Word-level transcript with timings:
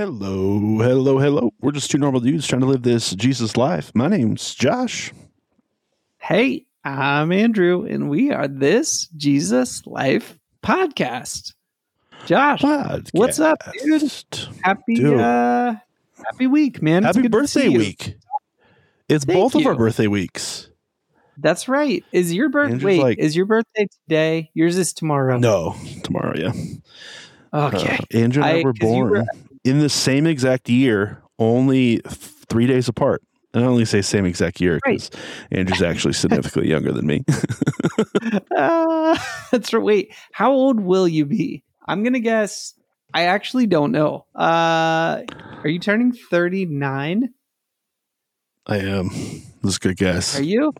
Hello, 0.00 0.78
hello, 0.78 1.18
hello. 1.18 1.52
We're 1.60 1.72
just 1.72 1.90
two 1.90 1.98
normal 1.98 2.22
dudes 2.22 2.46
trying 2.46 2.62
to 2.62 2.66
live 2.66 2.84
this 2.84 3.10
Jesus 3.10 3.58
life. 3.58 3.92
My 3.94 4.08
name's 4.08 4.54
Josh. 4.54 5.12
Hey, 6.16 6.64
I'm 6.82 7.30
Andrew, 7.32 7.84
and 7.84 8.08
we 8.08 8.30
are 8.32 8.48
this 8.48 9.08
Jesus 9.08 9.86
Life 9.86 10.38
podcast. 10.64 11.52
Josh, 12.24 12.62
Podcast. 12.62 13.10
what's 13.12 13.38
up, 13.40 13.58
dude? 13.74 14.10
Happy 14.62 14.94
Dude. 14.94 15.20
uh 15.20 15.74
happy 16.30 16.46
week, 16.46 16.80
man. 16.80 17.02
Happy 17.02 17.28
birthday 17.28 17.68
week. 17.68 18.16
It's 19.06 19.26
Thank 19.26 19.38
both 19.38 19.54
of 19.54 19.66
our 19.66 19.74
birthday 19.74 20.06
weeks. 20.06 20.70
That's 21.36 21.68
right. 21.68 22.02
Is 22.10 22.32
your 22.32 22.48
birthday 22.48 22.82
wait, 22.82 23.02
like- 23.02 23.18
is 23.18 23.36
your 23.36 23.44
birthday 23.44 23.86
today? 24.08 24.50
Yours 24.54 24.78
is 24.78 24.94
tomorrow. 24.94 25.36
No, 25.36 25.76
tomorrow, 26.04 26.32
yeah. 26.38 26.52
Okay. 27.52 27.98
Uh, 27.98 28.16
Andrew 28.18 28.42
and 28.42 28.50
I, 28.50 28.60
I- 28.60 28.62
were 28.62 28.72
you 28.74 28.80
born 28.80 29.26
in 29.64 29.78
the 29.80 29.88
same 29.88 30.26
exact 30.26 30.68
year, 30.68 31.22
only 31.38 31.98
three 32.08 32.66
days 32.66 32.88
apart. 32.88 33.22
And 33.52 33.64
I 33.64 33.66
only 33.66 33.84
say 33.84 34.00
same 34.00 34.26
exact 34.26 34.60
year 34.60 34.78
because 34.84 35.10
Andrew's 35.50 35.82
actually 35.82 36.14
significantly 36.14 36.70
younger 36.70 36.92
than 36.92 37.06
me. 37.06 37.24
Uh, 38.56 39.18
that's 39.50 39.72
right. 39.72 39.82
Wait, 39.82 40.14
how 40.32 40.52
old 40.52 40.80
will 40.80 41.08
you 41.08 41.26
be? 41.26 41.64
I'm 41.86 42.04
gonna 42.04 42.20
guess 42.20 42.74
I 43.12 43.24
actually 43.24 43.66
don't 43.66 43.90
know. 43.90 44.26
Uh 44.36 45.22
are 45.64 45.68
you 45.68 45.80
turning 45.80 46.12
39? 46.12 47.30
I 48.66 48.76
am. 48.78 49.10
That's 49.62 49.76
a 49.76 49.80
good 49.80 49.96
guess. 49.96 50.38
Are 50.38 50.42
you? 50.44 50.72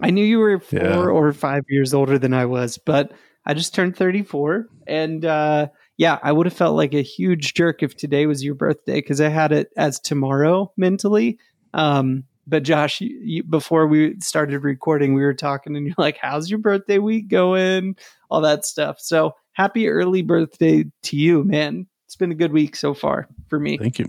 I 0.00 0.10
knew 0.10 0.24
you 0.24 0.38
were 0.38 0.58
four 0.58 0.78
Yeah. 0.80 1.04
or 1.04 1.32
five 1.34 1.64
years 1.68 1.92
older 1.92 2.18
than 2.18 2.32
I 2.32 2.46
was, 2.46 2.78
but 2.78 3.12
I 3.44 3.52
just 3.54 3.74
turned 3.74 3.96
34. 3.96 4.66
And 4.86 5.24
uh, 5.24 5.68
yeah, 5.96 6.18
I 6.22 6.32
would 6.32 6.46
have 6.46 6.54
felt 6.54 6.76
like 6.76 6.94
a 6.94 7.02
huge 7.02 7.54
jerk 7.54 7.82
if 7.82 7.96
today 7.96 8.26
was 8.26 8.42
your 8.42 8.54
birthday 8.54 8.96
because 8.96 9.20
I 9.20 9.28
had 9.28 9.52
it 9.52 9.70
as 9.76 10.00
tomorrow 10.00 10.72
mentally. 10.76 11.38
Um, 11.72 12.24
but 12.46 12.62
Josh, 12.62 13.00
you, 13.00 13.18
you, 13.22 13.42
before 13.42 13.86
we 13.86 14.16
started 14.20 14.64
recording, 14.64 15.14
we 15.14 15.22
were 15.22 15.34
talking 15.34 15.76
and 15.76 15.86
you're 15.86 15.94
like, 15.96 16.18
how's 16.20 16.50
your 16.50 16.58
birthday 16.58 16.98
week 16.98 17.28
going? 17.28 17.96
All 18.30 18.40
that 18.42 18.66
stuff. 18.66 19.00
So 19.00 19.34
happy 19.52 19.88
early 19.88 20.22
birthday 20.22 20.84
to 21.04 21.16
you, 21.16 21.44
man. 21.44 21.86
It's 22.06 22.16
been 22.16 22.32
a 22.32 22.36
good 22.36 22.52
week 22.52 22.76
so 22.76 22.92
far 22.92 23.28
for 23.48 23.58
me. 23.58 23.78
Thank 23.78 23.98
you. 23.98 24.08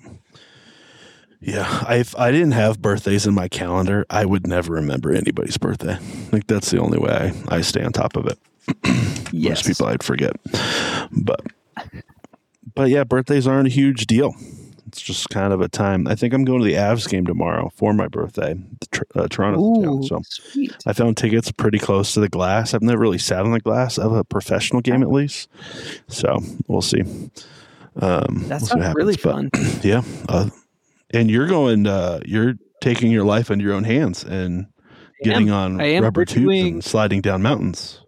Yeah, 1.39 1.94
if 1.94 2.17
I 2.17 2.31
didn't 2.31 2.53
have 2.53 2.81
birthdays 2.81 3.27
in 3.27 3.36
my 3.36 3.47
calendar, 3.47 4.05
I 4.09 4.25
would 4.25 4.47
never 4.47 4.73
remember 4.73 5.14
anybody's 5.14 5.58
birthday. 5.58 5.97
Like 6.31 6.47
that's 6.47 6.72
the 6.72 6.80
only 6.80 6.97
way 6.97 7.33
I, 7.49 7.58
I 7.58 7.61
stay 7.61 7.83
on 7.83 7.92
top 7.92 8.16
of 8.16 8.25
it. 8.27 8.39
Yes. 9.31 9.67
Most 9.67 9.80
people 9.80 9.88
I'd 9.88 10.03
forget, 10.03 10.33
but 11.11 11.42
but 12.75 12.89
yeah, 12.89 13.03
birthdays 13.03 13.47
aren't 13.47 13.67
a 13.67 13.71
huge 13.71 14.05
deal. 14.07 14.33
It's 14.87 15.01
just 15.01 15.29
kind 15.29 15.51
of 15.51 15.59
a 15.61 15.67
time. 15.67 16.07
I 16.07 16.15
think 16.15 16.33
I'm 16.33 16.45
going 16.45 16.59
to 16.59 16.65
the 16.65 16.73
Avs 16.75 17.09
game 17.09 17.25
tomorrow 17.25 17.69
for 17.75 17.93
my 17.93 18.07
birthday. 18.07 18.55
Uh, 19.13 19.27
Toronto's 19.27 19.77
in 19.77 19.83
town, 19.83 20.03
so 20.03 20.21
sweet. 20.23 20.75
I 20.85 20.93
found 20.93 21.17
tickets 21.17 21.51
pretty 21.51 21.79
close 21.79 22.13
to 22.13 22.21
the 22.21 22.29
glass. 22.29 22.73
I've 22.73 22.81
never 22.81 23.01
really 23.01 23.17
sat 23.17 23.39
on 23.39 23.51
the 23.51 23.59
glass 23.59 23.97
of 23.97 24.13
a 24.13 24.23
professional 24.23 24.81
game, 24.81 25.01
at 25.03 25.11
least. 25.11 25.49
So 26.07 26.39
we'll 26.67 26.81
see. 26.81 27.01
Um, 27.01 28.45
That 28.47 28.61
we'll 28.61 28.67
see 28.67 28.75
what 28.75 28.83
sounds 28.83 28.95
really 28.95 29.15
but- 29.15 29.21
fun. 29.21 29.49
yeah. 29.83 30.03
Uh, 30.29 30.49
and 31.11 31.29
you're 31.29 31.47
going, 31.47 31.87
uh, 31.87 32.19
you're 32.25 32.53
taking 32.81 33.11
your 33.11 33.25
life 33.25 33.51
into 33.51 33.65
your 33.65 33.73
own 33.73 33.83
hands 33.85 34.23
and 34.23 34.67
getting 35.23 35.49
on 35.49 35.81
am. 35.81 36.03
rubber 36.03 36.21
We're 36.21 36.25
tubes 36.25 36.45
doing- 36.45 36.73
and 36.75 36.83
sliding 36.83 37.21
down 37.21 37.41
mountains. 37.41 38.01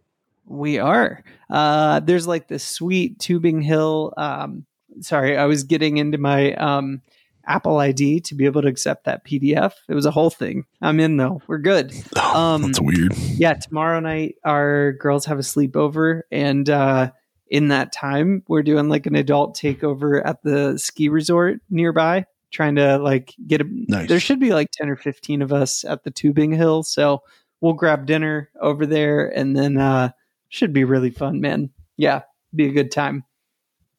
We 0.45 0.77
are. 0.79 1.21
Uh, 1.49 1.99
there's 2.01 2.27
like 2.27 2.47
this 2.47 2.63
sweet 2.63 3.19
tubing 3.19 3.61
hill. 3.61 4.13
Um, 4.17 4.65
sorry, 5.01 5.37
I 5.37 5.45
was 5.45 5.63
getting 5.63 5.97
into 5.97 6.17
my 6.17 6.53
um, 6.53 7.01
Apple 7.45 7.77
ID 7.77 8.19
to 8.21 8.35
be 8.35 8.45
able 8.45 8.61
to 8.61 8.67
accept 8.67 9.05
that 9.05 9.25
PDF. 9.25 9.73
It 9.87 9.93
was 9.93 10.05
a 10.05 10.11
whole 10.11 10.29
thing. 10.29 10.65
I'm 10.81 10.99
in 10.99 11.17
though. 11.17 11.41
We're 11.47 11.59
good. 11.59 11.93
Oh, 12.17 12.55
Um, 12.55 12.61
that's 12.63 12.81
weird. 12.81 13.13
Yeah, 13.17 13.53
tomorrow 13.53 13.99
night 13.99 14.35
our 14.43 14.93
girls 14.93 15.25
have 15.25 15.39
a 15.39 15.43
sleepover, 15.43 16.21
and 16.31 16.69
uh, 16.69 17.11
in 17.47 17.69
that 17.69 17.93
time 17.93 18.43
we're 18.49 18.63
doing 18.63 18.89
like 18.89 19.05
an 19.05 19.15
adult 19.15 19.55
takeover 19.55 20.21
at 20.25 20.43
the 20.43 20.77
ski 20.77 21.07
resort 21.09 21.59
nearby. 21.69 22.25
Trying 22.51 22.75
to 22.75 22.97
like 22.97 23.33
get 23.45 23.61
a. 23.61 23.65
Nice. 23.69 24.07
There 24.09 24.19
should 24.19 24.39
be 24.39 24.51
like 24.53 24.69
ten 24.71 24.89
or 24.89 24.95
fifteen 24.95 25.41
of 25.41 25.51
us 25.53 25.83
at 25.85 26.03
the 26.03 26.11
tubing 26.11 26.51
hill, 26.51 26.83
so 26.83 27.21
we'll 27.61 27.73
grab 27.73 28.05
dinner 28.05 28.49
over 28.61 28.85
there, 28.85 29.27
and 29.27 29.55
then 29.55 29.77
uh, 29.77 30.09
should 30.49 30.73
be 30.73 30.83
really 30.83 31.11
fun, 31.11 31.41
man. 31.41 31.69
Yeah, 31.97 32.21
be 32.53 32.67
a 32.67 32.71
good 32.71 32.91
time. 32.91 33.23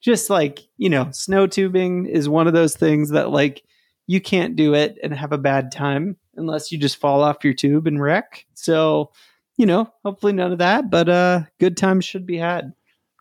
Just 0.00 0.30
like 0.30 0.60
you 0.76 0.88
know, 0.90 1.10
snow 1.10 1.46
tubing 1.46 2.06
is 2.06 2.28
one 2.28 2.46
of 2.46 2.52
those 2.52 2.76
things 2.76 3.10
that 3.10 3.30
like 3.30 3.62
you 4.06 4.20
can't 4.20 4.56
do 4.56 4.74
it 4.74 4.98
and 5.02 5.12
have 5.12 5.32
a 5.32 5.38
bad 5.38 5.70
time 5.70 6.16
unless 6.36 6.72
you 6.72 6.78
just 6.78 6.96
fall 6.96 7.22
off 7.22 7.44
your 7.44 7.54
tube 7.54 7.86
and 7.86 8.00
wreck. 8.00 8.46
So, 8.54 9.12
you 9.56 9.66
know, 9.66 9.92
hopefully 10.04 10.32
none 10.32 10.52
of 10.52 10.58
that, 10.58 10.90
but 10.90 11.08
uh 11.08 11.42
good 11.60 11.76
times 11.76 12.04
should 12.04 12.26
be 12.26 12.38
had. 12.38 12.72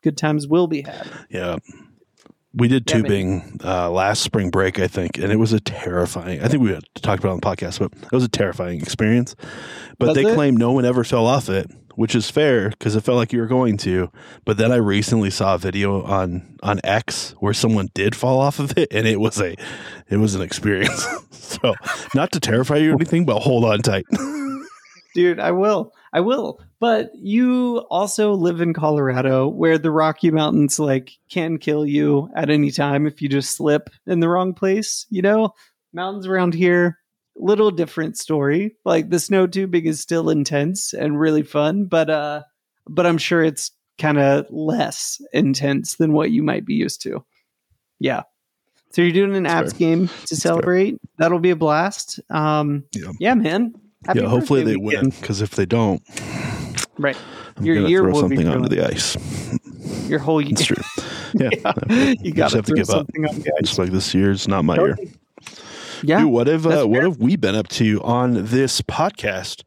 Good 0.04 0.18
times 0.18 0.48
will 0.48 0.68
be 0.68 0.84
had. 0.84 1.10
Yeah. 1.30 1.58
We 2.58 2.68
did 2.68 2.88
tubing 2.88 3.60
uh, 3.64 3.90
last 3.92 4.24
spring 4.24 4.50
break, 4.50 4.80
I 4.80 4.88
think, 4.88 5.20
and 5.20 5.32
it 5.32 5.36
was 5.36 5.54
a 5.54 5.60
terrifying. 5.60 6.42
I 6.42 6.48
think 6.48 6.64
we 6.64 6.74
talked 6.96 7.24
about 7.24 7.30
it 7.30 7.34
on 7.34 7.40
the 7.40 7.46
podcast, 7.46 7.80
but 7.80 7.94
it 8.02 8.12
was 8.12 8.24
a 8.24 8.30
terrifying 8.30 8.82
experience. 8.82 9.36
But 10.00 10.14
they 10.14 10.26
it? 10.26 10.34
claim 10.34 10.58
no 10.58 10.72
one 10.72 10.84
ever 10.84 11.04
fell 11.04 11.28
off 11.28 11.50
it, 11.50 11.70
which 11.94 12.16
is 12.16 12.32
fair 12.32 12.70
because 12.70 12.96
it 12.96 13.02
felt 13.02 13.18
like 13.18 13.32
you 13.32 13.42
were 13.42 13.48
going 13.48 13.78
to. 13.78 14.12
But 14.44 14.58
then 14.58 14.72
I 14.72 14.78
recently 14.78 15.30
saw 15.30 15.56
a 15.56 15.58
video 15.60 16.04
on 16.04 16.58
on 16.64 16.80
X 16.84 17.36
where 17.40 17.54
someone 17.54 17.90
did 17.94 18.16
fall 18.16 18.40
off 18.40 18.58
of 18.58 18.76
it, 18.76 18.88
and 18.92 19.06
it 19.06 19.20
was 19.20 19.40
a 19.40 19.56
it 20.10 20.18
was 20.18 20.34
an 20.34 20.42
experience. 20.42 21.06
so, 21.32 21.76
not 22.16 22.32
to 22.32 22.40
terrify 22.40 22.78
you 22.78 22.92
or 22.92 22.96
anything, 22.96 23.26
but 23.26 23.40
hold 23.40 23.66
on 23.66 23.80
tight. 23.80 24.06
Dude, 25.14 25.40
I 25.40 25.52
will. 25.52 25.94
I 26.12 26.22
will. 26.22 26.60
But 26.80 27.12
you 27.16 27.80
also 27.90 28.34
live 28.34 28.62
in 28.62 28.74
Colorado 28.74 29.48
where 29.48 29.78
the 29.80 29.92
Rocky 29.92 30.30
Mountains 30.30 30.80
like 30.80 31.14
can 31.30 31.58
kill 31.58 31.86
you 31.86 32.30
at 32.36 32.50
any 32.52 32.70
time 32.70 33.08
if 33.08 33.22
you 33.22 33.30
just 33.30 33.56
slip 33.58 33.90
in 34.06 34.20
the 34.20 34.30
wrong 34.30 34.54
place, 34.54 35.06
you 35.10 35.22
know? 35.24 35.54
Mountains 35.94 36.28
around 36.28 36.54
here 36.54 37.00
little 37.40 37.72
different 37.72 38.18
story. 38.18 38.76
Like 38.86 39.10
the 39.10 39.20
snow 39.20 39.48
tubing 39.48 39.86
is 39.86 40.00
still 40.00 40.30
intense 40.30 40.94
and 40.94 41.20
really 41.20 41.44
fun, 41.44 41.86
but 41.86 42.10
uh 42.10 42.44
but 42.90 43.06
I'm 43.06 43.18
sure 43.18 43.44
it's 43.44 43.72
kind 43.98 44.18
of 44.18 44.46
less 44.50 45.22
intense 45.34 45.96
than 45.96 46.14
what 46.14 46.32
you 46.32 46.44
might 46.44 46.66
be 46.66 46.76
used 46.76 47.02
to. 47.04 47.24
Yeah. 48.00 48.24
So 48.92 49.02
you're 49.02 49.12
doing 49.12 49.36
an 49.36 49.44
That's 49.44 49.74
Avs 49.74 49.78
fair. 49.78 49.80
game 49.80 50.10
to 50.28 50.36
celebrate. 50.36 50.98
That'll 51.18 51.40
be 51.40 51.52
a 51.52 51.56
blast. 51.56 52.20
Um 52.30 52.86
Yeah. 52.94 53.12
yeah, 53.20 53.34
man. 53.34 53.74
Happy 54.06 54.20
yeah, 54.22 54.28
hopefully 54.28 54.62
birthday 54.62 54.74
they 54.74 54.78
win 54.78 55.10
because 55.10 55.42
if 55.42 55.52
they 55.52 55.66
don't, 55.66 56.02
Right. 56.98 57.18
I'm 57.58 57.66
Your 57.66 57.88
year 57.88 58.02
throw 58.02 58.12
will 58.12 58.30
be 58.30 58.38
something 58.38 58.54
onto 58.54 58.70
the 58.70 58.86
ice. 58.86 59.18
Your 60.10 60.20
whole 60.20 60.42
year. 60.42 60.52
That's 60.52 60.66
true. 60.66 60.78
Yeah, 61.34 61.74
you 61.90 62.32
just 62.32 62.36
got 62.36 62.50
to 62.52 62.56
have 62.58 62.66
to 62.66 62.70
throw 62.70 62.76
give 62.78 62.90
up. 62.90 62.96
something 63.00 63.28
on 63.28 63.36
the 63.40 63.52
ice. 63.56 63.68
Just 63.68 63.78
like 63.80 63.92
this 63.92 64.14
year, 64.14 64.28
year's 64.28 64.48
not 64.48 64.64
my 64.64 64.76
year. 64.76 64.98
Yeah, 66.02 66.22
Dude, 66.22 66.32
what 66.32 66.48
have 66.48 66.66
uh, 66.66 66.86
what 66.86 67.04
have 67.04 67.18
we 67.18 67.36
been 67.36 67.54
up 67.54 67.68
to 67.70 68.02
on 68.02 68.46
this 68.46 68.82
podcast? 68.82 69.64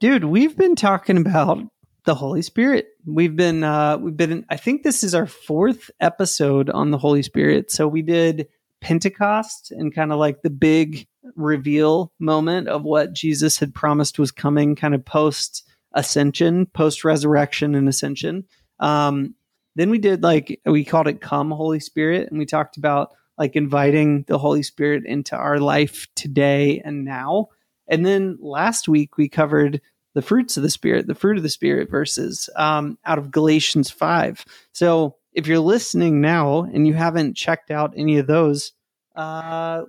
dude, 0.00 0.24
we've 0.24 0.56
been 0.56 0.74
talking 0.74 1.16
about 1.16 1.58
the 2.04 2.14
Holy 2.14 2.42
Spirit. 2.42 2.88
We've 3.06 3.34
been 3.36 3.62
uh 3.64 3.98
we've 3.98 4.16
been 4.16 4.44
I 4.50 4.56
think 4.56 4.82
this 4.82 5.02
is 5.02 5.14
our 5.14 5.26
fourth 5.26 5.90
episode 6.00 6.70
on 6.70 6.90
the 6.90 6.98
Holy 6.98 7.22
Spirit. 7.22 7.70
So 7.70 7.88
we 7.88 8.02
did 8.02 8.48
Pentecost 8.80 9.70
and 9.70 9.94
kind 9.94 10.12
of 10.12 10.18
like 10.18 10.42
the 10.42 10.50
big 10.50 11.06
reveal 11.36 12.12
moment 12.18 12.68
of 12.68 12.82
what 12.82 13.14
Jesus 13.14 13.58
had 13.58 13.74
promised 13.74 14.18
was 14.18 14.30
coming 14.30 14.76
kind 14.76 14.94
of 14.94 15.04
post 15.04 15.66
ascension, 15.94 16.66
post 16.66 17.04
resurrection 17.04 17.74
and 17.74 17.88
ascension. 17.88 18.44
Um 18.80 19.34
then 19.76 19.90
we 19.90 19.98
did 19.98 20.22
like 20.22 20.60
we 20.66 20.84
called 20.84 21.08
it 21.08 21.20
come 21.20 21.50
Holy 21.50 21.80
Spirit 21.80 22.28
and 22.30 22.38
we 22.38 22.46
talked 22.46 22.76
about 22.76 23.10
like 23.38 23.56
inviting 23.56 24.24
the 24.28 24.38
Holy 24.38 24.62
Spirit 24.62 25.04
into 25.06 25.36
our 25.36 25.58
life 25.58 26.06
today 26.14 26.80
and 26.84 27.04
now. 27.04 27.48
And 27.88 28.06
then 28.06 28.38
last 28.40 28.88
week 28.88 29.16
we 29.16 29.28
covered 29.28 29.80
the 30.14 30.22
fruits 30.22 30.56
of 30.56 30.62
the 30.62 30.70
Spirit, 30.70 31.06
the 31.06 31.14
fruit 31.14 31.36
of 31.36 31.42
the 31.42 31.48
Spirit 31.48 31.90
verses 31.90 32.48
um, 32.56 32.98
out 33.04 33.18
of 33.18 33.30
Galatians 33.30 33.90
5. 33.90 34.44
So 34.72 35.16
if 35.32 35.46
you're 35.46 35.58
listening 35.58 36.20
now 36.20 36.62
and 36.62 36.86
you 36.86 36.94
haven't 36.94 37.36
checked 37.36 37.70
out 37.70 37.92
any 37.96 38.18
of 38.18 38.28
those, 38.28 38.72
uh, 39.16 39.82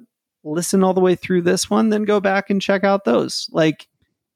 listen 0.44 0.84
all 0.84 0.94
the 0.94 1.02
way 1.02 1.16
through 1.16 1.44
this 1.44 1.70
one, 1.70 1.90
then 1.90 2.04
go 2.04 2.20
back 2.20 2.50
and 2.50 2.62
check 2.62 2.84
out 2.84 3.06
those. 3.06 3.48
Like, 3.52 3.88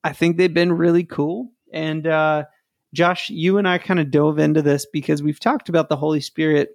I 0.04 0.14
think 0.14 0.38
they've 0.38 0.54
been 0.54 0.72
really 0.72 1.04
cool. 1.04 1.52
And 1.74 2.08
uh, 2.08 2.46
Josh, 2.94 3.30
you 3.30 3.58
and 3.58 3.68
I 3.68 3.78
kind 3.78 4.00
of 4.00 4.12
dove 4.12 4.40
into 4.40 4.62
this 4.62 4.86
because 4.92 5.22
we've 5.22 5.40
talked 5.40 5.70
about 5.70 5.90
the 5.90 5.98
Holy 5.98 6.22
Spirit 6.22 6.72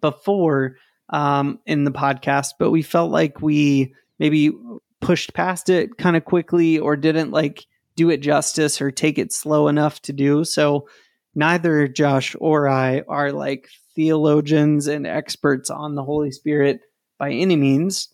before 0.00 0.76
um, 1.10 1.58
in 1.66 1.84
the 1.84 1.90
podcast, 1.92 2.54
but 2.58 2.70
we 2.70 2.82
felt 2.82 3.10
like 3.10 3.40
we 3.40 3.94
maybe 4.18 4.52
pushed 5.00 5.34
past 5.34 5.68
it 5.68 5.98
kind 5.98 6.16
of 6.16 6.24
quickly 6.24 6.78
or 6.78 6.96
didn't 6.96 7.30
like 7.30 7.66
do 7.96 8.08
it 8.10 8.18
justice 8.18 8.80
or 8.80 8.90
take 8.90 9.18
it 9.18 9.32
slow 9.32 9.68
enough 9.68 10.00
to 10.02 10.12
do. 10.12 10.44
So 10.44 10.88
neither 11.34 11.88
Josh 11.88 12.34
or 12.40 12.68
I 12.68 13.02
are 13.08 13.32
like 13.32 13.68
theologians 13.94 14.86
and 14.86 15.06
experts 15.06 15.70
on 15.70 15.94
the 15.94 16.04
Holy 16.04 16.30
Spirit 16.30 16.80
by 17.18 17.30
any 17.32 17.56
means, 17.56 18.08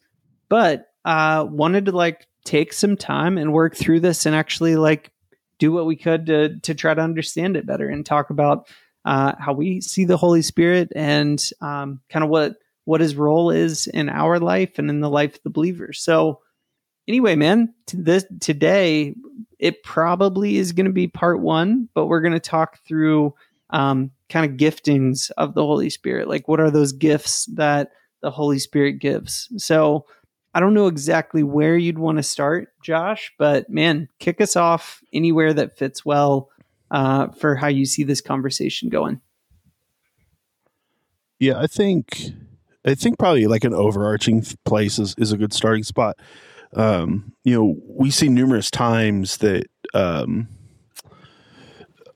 but 0.48 0.86
uh, 1.04 1.46
wanted 1.48 1.86
to 1.86 1.92
like 1.92 2.26
take 2.44 2.72
some 2.72 2.96
time 2.96 3.38
and 3.38 3.52
work 3.52 3.76
through 3.76 4.00
this 4.00 4.26
and 4.26 4.34
actually 4.34 4.76
like 4.76 5.12
do 5.58 5.72
what 5.72 5.86
we 5.86 5.96
could 5.96 6.26
to 6.26 6.58
to 6.60 6.74
try 6.74 6.94
to 6.94 7.00
understand 7.00 7.56
it 7.56 7.66
better 7.66 7.88
and 7.88 8.04
talk 8.04 8.30
about 8.30 8.68
uh, 9.04 9.32
how 9.38 9.52
we 9.52 9.80
see 9.80 10.04
the 10.04 10.16
Holy 10.16 10.42
Spirit 10.42 10.92
and 10.94 11.42
um, 11.60 12.00
kind 12.08 12.24
of 12.24 12.30
what 12.30 12.56
what 12.84 13.00
his 13.00 13.16
role 13.16 13.50
is 13.50 13.86
in 13.86 14.08
our 14.08 14.38
life 14.38 14.78
and 14.78 14.88
in 14.88 15.00
the 15.00 15.10
life 15.10 15.36
of 15.36 15.42
the 15.42 15.50
believer. 15.50 15.92
So 15.92 16.40
anyway, 17.06 17.36
man, 17.36 17.74
this 17.92 18.24
today 18.40 19.14
it 19.58 19.82
probably 19.82 20.56
is 20.56 20.72
going 20.72 20.86
to 20.86 20.92
be 20.92 21.08
part 21.08 21.40
one, 21.40 21.88
but 21.94 22.06
we're 22.06 22.20
going 22.20 22.32
to 22.32 22.40
talk 22.40 22.78
through 22.86 23.34
um, 23.70 24.10
kind 24.28 24.50
of 24.50 24.56
giftings 24.56 25.30
of 25.36 25.54
the 25.54 25.64
Holy 25.64 25.90
Spirit. 25.90 26.28
Like, 26.28 26.48
what 26.48 26.60
are 26.60 26.70
those 26.70 26.92
gifts 26.92 27.46
that 27.54 27.90
the 28.22 28.30
Holy 28.30 28.58
Spirit 28.58 28.94
gives? 28.94 29.48
So, 29.56 30.06
I 30.54 30.60
don't 30.60 30.74
know 30.74 30.86
exactly 30.86 31.42
where 31.42 31.76
you'd 31.76 31.98
want 31.98 32.18
to 32.18 32.22
start, 32.22 32.72
Josh, 32.82 33.32
but 33.38 33.68
man, 33.68 34.08
kick 34.18 34.40
us 34.40 34.56
off 34.56 35.02
anywhere 35.12 35.52
that 35.52 35.76
fits 35.76 36.04
well 36.04 36.50
uh, 36.90 37.28
for 37.28 37.54
how 37.54 37.68
you 37.68 37.84
see 37.84 38.02
this 38.02 38.20
conversation 38.20 38.88
going. 38.88 39.20
Yeah, 41.38 41.60
I 41.60 41.66
think 41.66 42.32
I 42.84 42.94
think 42.94 43.18
probably 43.18 43.46
like 43.46 43.64
an 43.64 43.74
overarching 43.74 44.44
place 44.64 44.98
is, 44.98 45.14
is 45.18 45.32
a 45.32 45.36
good 45.36 45.52
starting 45.52 45.84
spot. 45.84 46.16
Um, 46.74 47.32
you 47.44 47.54
know, 47.54 47.76
we 47.86 48.10
see 48.10 48.28
numerous 48.28 48.70
times 48.70 49.38
that 49.38 49.66
um, 49.94 50.48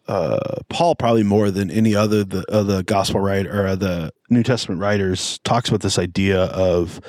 uh, 0.09 0.57
Paul, 0.69 0.95
probably 0.95 1.23
more 1.23 1.51
than 1.51 1.71
any 1.71 1.95
other 1.95 2.25
the 2.25 2.45
uh, 2.51 2.63
the 2.63 2.83
gospel 2.83 3.21
writer 3.21 3.67
or 3.67 3.77
the 3.77 4.13
New 4.31 4.43
Testament 4.43 4.81
writers, 4.81 5.39
talks 5.45 5.69
about 5.69 5.81
this 5.81 5.99
idea 5.99 6.45
of 6.45 7.01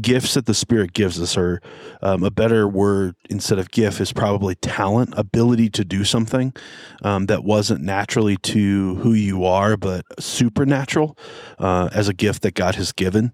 gifts 0.00 0.34
that 0.34 0.46
the 0.46 0.54
Spirit 0.54 0.92
gives 0.92 1.20
us, 1.20 1.36
or 1.36 1.60
um, 2.02 2.22
a 2.22 2.30
better 2.30 2.68
word 2.68 3.14
instead 3.30 3.58
of 3.58 3.70
gift 3.70 4.00
is 4.00 4.12
probably 4.12 4.54
talent, 4.56 5.14
ability 5.16 5.70
to 5.70 5.84
do 5.84 6.04
something 6.04 6.54
um, 7.02 7.26
that 7.26 7.44
wasn't 7.44 7.82
naturally 7.82 8.36
to 8.38 8.96
who 8.96 9.12
you 9.12 9.44
are, 9.44 9.76
but 9.76 10.04
supernatural 10.18 11.16
uh, 11.58 11.88
as 11.92 12.08
a 12.08 12.14
gift 12.14 12.42
that 12.42 12.54
God 12.54 12.74
has 12.76 12.92
given. 12.92 13.32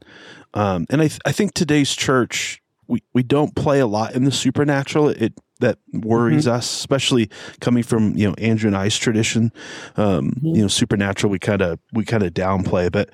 Um, 0.55 0.87
and 0.91 1.01
I, 1.01 1.09
th- 1.09 1.21
I 1.25 1.33
think 1.33 1.55
today's 1.55 1.95
church, 1.95 2.61
we, 2.87 3.03
we 3.15 3.23
don't 3.23 3.55
play 3.55 3.81
a 3.81 3.87
lot 3.87 4.15
in 4.15 4.25
the 4.25 4.33
supernatural. 4.33 5.09
It 5.09 5.35
that 5.61 5.79
worries 5.93 6.47
mm-hmm. 6.47 6.57
us, 6.57 6.71
especially 6.71 7.31
coming 7.61 7.83
from 7.83 8.17
you 8.17 8.29
know 8.29 8.35
Andrew 8.35 8.69
and 8.69 8.77
I's 8.77 8.99
tradition. 8.99 9.53
Um, 9.97 10.33
mm-hmm. 10.33 10.47
You 10.47 10.63
know, 10.63 10.69
supernatural 10.69 11.31
we 11.31 11.39
kind 11.39 11.63
of 11.63 11.79
we 11.93 12.05
kind 12.05 12.23
of 12.23 12.35
downplay, 12.35 12.93
but 12.93 13.09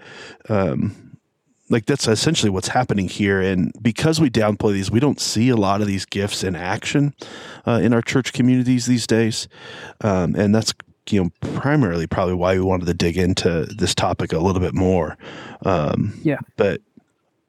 um, 0.49 1.08
like 1.71 1.87
that's 1.87 2.09
essentially 2.09 2.51
what's 2.51 2.69
happening 2.69 3.09
here. 3.09 3.41
And 3.41 3.73
because 3.81 4.21
we 4.21 4.31
downplay 4.31 4.73
these, 4.73 4.91
we 4.91 5.01
don't 5.01 5.21
see 5.21 5.49
a 5.49 5.57
lot 5.57 5.81
of 5.81 5.87
these 5.87 6.05
gifts 6.05 6.43
in 6.45 6.57
action 6.57 7.15
uh, 7.67 7.81
in 7.83 7.93
our 7.93 8.03
church 8.03 8.33
communities 8.33 8.87
these 8.87 9.07
days. 9.07 9.49
Um, 10.01 10.35
and 10.35 10.55
that's 10.55 10.73
you 11.11 11.23
know 11.23 11.31
primarily 11.59 12.07
probably 12.07 12.35
why 12.35 12.55
we 12.55 12.61
wanted 12.61 12.87
to 12.87 12.95
dig 12.95 13.17
into 13.17 13.67
this 13.77 13.95
topic 13.95 14.33
a 14.33 14.39
little 14.39 14.61
bit 14.61 14.75
more. 14.75 15.17
Um, 15.65 16.19
yeah, 16.23 16.39
but 16.57 16.81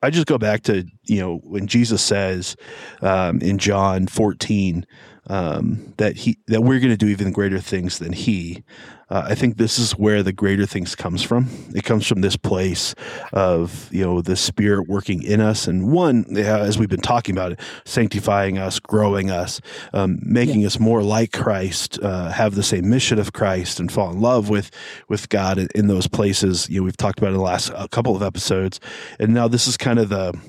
I 0.01 0.09
just 0.09 0.27
go 0.27 0.37
back 0.37 0.63
to 0.63 0.85
you 1.05 1.19
know 1.19 1.37
when 1.37 1.67
Jesus 1.67 2.01
says 2.01 2.55
um, 3.01 3.41
in 3.41 3.57
John 3.57 4.07
14 4.07 4.85
um, 5.27 5.93
that 5.97 6.17
he 6.17 6.37
that 6.47 6.61
we're 6.61 6.79
going 6.79 6.91
to 6.91 6.97
do 6.97 7.07
even 7.07 7.31
greater 7.31 7.59
things 7.59 7.99
than 7.99 8.13
he. 8.13 8.63
Uh, 9.09 9.23
I 9.27 9.35
think 9.35 9.57
this 9.57 9.79
is 9.79 9.93
where 9.93 10.21
the 10.21 10.31
greater 10.31 10.65
things 10.65 10.95
comes 10.95 11.23
from. 11.23 11.47
It 11.73 11.83
comes 11.83 12.05
from 12.05 12.21
this 12.21 12.37
place 12.37 12.93
of 13.33 13.89
you 13.91 14.05
know 14.05 14.21
the 14.21 14.35
Spirit 14.35 14.87
working 14.87 15.23
in 15.23 15.41
us, 15.41 15.67
and 15.67 15.91
one 15.91 16.25
as 16.37 16.77
we've 16.77 16.89
been 16.89 17.01
talking 17.01 17.35
about 17.35 17.53
it, 17.53 17.59
sanctifying 17.85 18.57
us, 18.57 18.79
growing 18.79 19.31
us, 19.31 19.61
um, 19.93 20.19
making 20.21 20.61
yeah. 20.61 20.67
us 20.67 20.79
more 20.79 21.01
like 21.01 21.31
Christ, 21.31 21.99
uh, 22.03 22.29
have 22.31 22.55
the 22.55 22.63
same 22.63 22.89
mission 22.89 23.17
of 23.17 23.33
Christ, 23.33 23.79
and 23.79 23.91
fall 23.91 24.11
in 24.11 24.21
love 24.21 24.49
with 24.49 24.69
with 25.07 25.29
God 25.29 25.57
in, 25.57 25.89
those 25.89 26.07
places. 26.07 26.69
You 26.69 26.81
know, 26.81 26.85
we've 26.85 26.97
talked 26.97 27.17
about 27.17 27.29
in 27.29 27.37
the 27.37 27.41
last 27.41 27.71
a 27.75 27.87
couple 27.87 28.15
of 28.15 28.21
episodes, 28.21 28.79
and 29.19 29.33
now 29.33 29.47
this 29.47 29.67
is 29.67 29.75
kind 29.75 29.97
of 29.97 30.09
the 30.09 30.39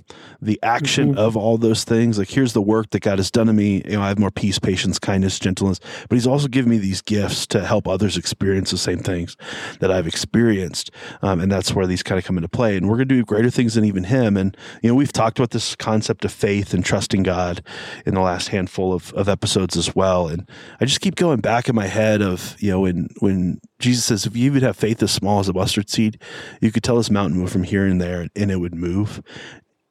the 0.43 0.59
action 0.63 1.11
mm-hmm. 1.11 1.19
of 1.19 1.35
all 1.35 1.57
those 1.57 1.85
things. 1.85 2.19
Like 2.19 2.31
here's 2.31 2.53
the 2.53 2.61
work 2.61 2.91
that 2.91 3.01
God 3.01 3.19
has 3.19 3.31
done 3.31 3.47
to 3.47 3.55
me. 3.55 3.83
You 3.87 3.93
know, 3.93 4.03
I 4.03 4.09
have 4.09 4.19
more 4.19 4.31
peace, 4.31 4.59
patience, 4.59 4.99
kindness, 4.99 5.39
gentleness, 5.39 5.81
but 6.09 6.17
He's 6.17 6.27
also 6.27 6.47
given 6.47 6.71
me 6.71 6.77
these 6.77 7.01
gifts 7.01 7.47
to 7.49 7.65
help 7.65 7.89
others 7.89 8.19
experience 8.19 8.50
experience 8.51 8.71
the 8.71 8.79
same 8.79 8.99
things 8.99 9.37
that 9.81 9.91
I've 9.91 10.07
experienced. 10.07 10.91
Um, 11.23 11.41
and 11.41 11.51
that's 11.51 11.75
where 11.75 11.87
these 11.87 12.03
kind 12.03 12.19
of 12.19 12.25
come 12.25 12.37
into 12.37 12.49
play. 12.49 12.77
And 12.77 12.89
we're 12.89 12.97
going 12.97 13.09
to 13.09 13.15
do 13.15 13.25
greater 13.25 13.51
things 13.51 13.75
than 13.75 13.85
even 13.85 14.05
him. 14.05 14.37
And, 14.37 14.57
you 14.83 14.89
know, 14.89 14.95
we've 14.95 15.13
talked 15.13 15.39
about 15.39 15.51
this 15.51 15.77
concept 15.77 16.25
of 16.25 16.33
faith 16.33 16.75
and 16.75 16.85
trusting 16.85 17.23
God 17.23 17.63
in 18.07 18.15
the 18.15 18.21
last 18.21 18.49
handful 18.49 18.93
of, 18.93 19.13
of 19.15 19.29
episodes 19.29 19.77
as 19.77 19.95
well. 19.95 20.29
And 20.29 20.49
I 20.81 20.85
just 20.85 21.01
keep 21.01 21.15
going 21.15 21.41
back 21.41 21.69
in 21.69 21.75
my 21.75 21.87
head 21.87 22.23
of, 22.23 22.57
you 22.59 22.71
know, 22.71 22.81
when, 22.81 23.09
when 23.21 23.61
Jesus 23.79 24.05
says, 24.05 24.27
if 24.27 24.37
you 24.37 24.47
even 24.47 24.63
have 24.63 24.77
faith 24.77 25.03
as 25.03 25.11
small 25.11 25.41
as 25.41 25.49
a 25.49 25.53
mustard 25.53 25.89
seed, 25.89 26.21
you 26.61 26.73
could 26.73 26.83
tell 26.83 26.97
this 26.97 27.11
mountain 27.11 27.39
move 27.39 27.51
from 27.51 27.65
here 27.65 27.87
and 27.87 28.01
there 28.01 28.29
and 28.37 28.51
it 28.51 28.57
would 28.57 28.75
move. 28.75 29.23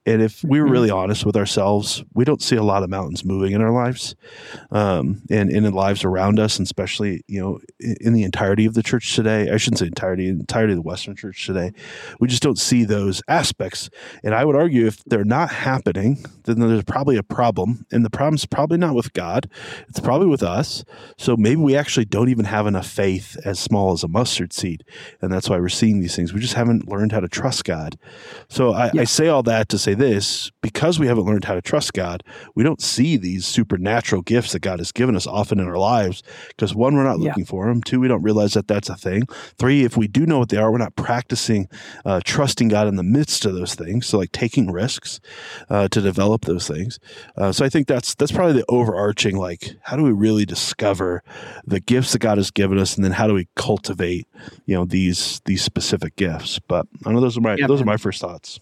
And 0.05 0.21
if 0.21 0.43
we 0.43 0.59
were 0.59 0.65
mm-hmm. 0.65 0.73
really 0.73 0.89
honest 0.89 1.25
with 1.25 1.35
ourselves, 1.35 2.03
we 2.13 2.23
don't 2.23 2.41
see 2.41 2.55
a 2.55 2.63
lot 2.63 2.83
of 2.83 2.89
mountains 2.89 3.25
moving 3.25 3.51
in 3.51 3.61
our 3.61 3.71
lives, 3.71 4.15
um, 4.71 5.21
and, 5.29 5.49
and 5.49 5.65
in 5.65 5.73
lives 5.73 6.03
around 6.03 6.39
us, 6.39 6.57
and 6.57 6.65
especially 6.65 7.21
you 7.27 7.39
know 7.39 7.59
in 7.79 8.13
the 8.13 8.23
entirety 8.23 8.65
of 8.65 8.73
the 8.73 8.81
church 8.81 9.15
today. 9.15 9.51
I 9.51 9.57
shouldn't 9.57 9.79
say 9.79 9.87
entirety, 9.87 10.29
entirety 10.29 10.73
of 10.73 10.77
the 10.77 10.83
Western 10.83 11.15
church 11.15 11.45
today. 11.45 11.73
We 12.19 12.27
just 12.27 12.41
don't 12.41 12.57
see 12.57 12.85
those 12.85 13.21
aspects. 13.27 13.89
And 14.23 14.33
I 14.33 14.45
would 14.45 14.55
argue 14.55 14.87
if 14.87 15.03
they're 15.03 15.23
not 15.25 15.51
happening, 15.51 16.25
then 16.45 16.59
there's 16.59 16.83
probably 16.83 17.17
a 17.17 17.23
problem, 17.23 17.85
and 17.91 18.03
the 18.03 18.09
problem's 18.09 18.45
probably 18.45 18.77
not 18.77 18.95
with 18.95 19.11
God; 19.13 19.49
it's 19.89 19.99
probably 19.99 20.27
with 20.27 20.43
us. 20.43 20.85
So 21.17 21.35
maybe 21.35 21.57
we 21.57 21.75
actually 21.75 22.05
don't 22.05 22.29
even 22.29 22.45
have 22.45 22.67
enough 22.67 22.87
faith 22.87 23.37
as 23.45 23.59
small 23.59 23.91
as 23.91 24.03
a 24.03 24.07
mustard 24.07 24.53
seed, 24.53 24.83
and 25.21 25.31
that's 25.31 25.49
why 25.49 25.59
we're 25.59 25.69
seeing 25.69 25.99
these 25.99 26.15
things. 26.15 26.33
We 26.33 26.39
just 26.39 26.53
haven't 26.53 26.87
learned 26.87 27.11
how 27.11 27.19
to 27.19 27.27
trust 27.27 27.65
God. 27.65 27.99
So 28.47 28.73
I, 28.73 28.91
yeah. 28.93 29.01
I 29.01 29.03
say 29.03 29.27
all 29.27 29.43
that 29.43 29.69
to 29.69 29.77
say 29.77 29.88
this 29.93 30.51
because 30.61 30.99
we 30.99 31.07
haven't 31.07 31.25
learned 31.25 31.45
how 31.45 31.55
to 31.55 31.61
trust 31.61 31.93
God, 31.93 32.23
we 32.55 32.63
don't 32.63 32.81
see 32.81 33.17
these 33.17 33.45
supernatural 33.45 34.21
gifts 34.21 34.53
that 34.53 34.61
God 34.61 34.79
has 34.79 34.91
given 34.91 35.15
us 35.15 35.27
often 35.27 35.59
in 35.59 35.67
our 35.67 35.77
lives 35.77 36.23
because 36.49 36.75
one, 36.75 36.95
we're 36.95 37.03
not 37.03 37.19
looking 37.19 37.43
yeah. 37.43 37.49
for 37.49 37.67
them. 37.67 37.81
Two, 37.81 37.99
we 37.99 38.07
don't 38.07 38.23
realize 38.23 38.53
that 38.53 38.67
that's 38.67 38.89
a 38.89 38.95
thing. 38.95 39.23
Three, 39.57 39.83
if 39.83 39.97
we 39.97 40.07
do 40.07 40.25
know 40.25 40.39
what 40.39 40.49
they 40.49 40.57
are, 40.57 40.71
we're 40.71 40.77
not 40.77 40.95
practicing 40.95 41.67
uh, 42.05 42.21
trusting 42.23 42.69
God 42.69 42.87
in 42.87 42.95
the 42.95 43.03
midst 43.03 43.45
of 43.45 43.53
those 43.53 43.75
things. 43.75 44.07
So, 44.07 44.17
like 44.17 44.31
taking 44.31 44.71
risks 44.71 45.19
uh, 45.69 45.87
to 45.89 46.01
develop 46.01 46.45
those 46.45 46.67
things. 46.67 46.99
Uh, 47.37 47.51
so, 47.51 47.65
I 47.65 47.69
think 47.69 47.87
that's 47.87 48.15
that's 48.15 48.31
probably 48.31 48.53
the 48.53 48.65
overarching 48.69 49.37
like, 49.37 49.75
how 49.83 49.95
do 49.95 50.03
we 50.03 50.11
really 50.11 50.45
discover 50.45 51.23
the 51.65 51.79
gifts 51.79 52.13
that 52.13 52.19
God 52.19 52.37
has 52.37 52.51
given 52.51 52.77
us, 52.77 52.95
and 52.95 53.03
then 53.03 53.11
how 53.11 53.27
do 53.27 53.33
we 53.33 53.47
cultivate, 53.55 54.27
you 54.65 54.75
know, 54.75 54.85
these 54.85 55.41
these 55.45 55.63
specific 55.63 56.15
gifts? 56.15 56.59
But 56.67 56.87
I 57.05 57.11
know 57.11 57.21
those 57.21 57.37
are 57.37 57.41
my 57.41 57.55
yeah, 57.55 57.67
those 57.67 57.79
man. 57.79 57.89
are 57.89 57.93
my 57.93 57.97
first 57.97 58.21
thoughts 58.21 58.59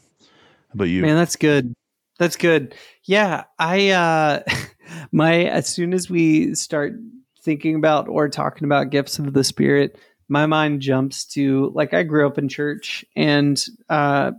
about 0.73 0.85
you? 0.85 1.01
Man, 1.01 1.15
that's 1.15 1.35
good. 1.35 1.73
That's 2.19 2.35
good. 2.35 2.75
Yeah, 3.03 3.43
I 3.59 3.89
uh 3.89 4.43
my 5.11 5.45
as 5.45 5.67
soon 5.67 5.93
as 5.93 6.09
we 6.09 6.55
start 6.55 6.93
thinking 7.41 7.75
about 7.75 8.07
or 8.07 8.29
talking 8.29 8.65
about 8.65 8.89
gifts 8.89 9.19
of 9.19 9.33
the 9.33 9.43
spirit, 9.43 9.97
my 10.27 10.45
mind 10.45 10.81
jumps 10.81 11.25
to 11.25 11.71
like 11.73 11.93
I 11.93 12.03
grew 12.03 12.27
up 12.27 12.37
in 12.37 12.49
church 12.49 13.05
and 13.15 13.63
uh 13.89 14.31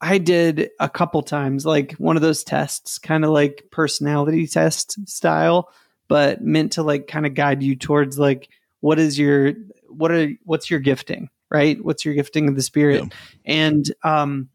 I 0.00 0.18
did 0.18 0.70
a 0.80 0.88
couple 0.88 1.22
times 1.22 1.64
like 1.64 1.92
one 1.92 2.16
of 2.16 2.22
those 2.22 2.44
tests, 2.44 2.98
kind 2.98 3.24
of 3.24 3.30
like 3.30 3.64
personality 3.70 4.46
test 4.46 4.98
style, 5.08 5.70
but 6.08 6.42
meant 6.42 6.72
to 6.72 6.82
like 6.82 7.06
kind 7.06 7.24
of 7.24 7.34
guide 7.34 7.62
you 7.62 7.74
towards 7.74 8.18
like 8.18 8.48
what 8.80 8.98
is 8.98 9.18
your 9.18 9.54
what 9.88 10.10
are 10.10 10.30
what's 10.44 10.70
your 10.70 10.80
gifting, 10.80 11.30
right? 11.50 11.82
What's 11.82 12.04
your 12.04 12.14
gifting 12.14 12.48
of 12.48 12.54
the 12.54 12.62
spirit? 12.62 13.02
Yeah. 13.02 13.08
And 13.46 13.94
um 14.02 14.48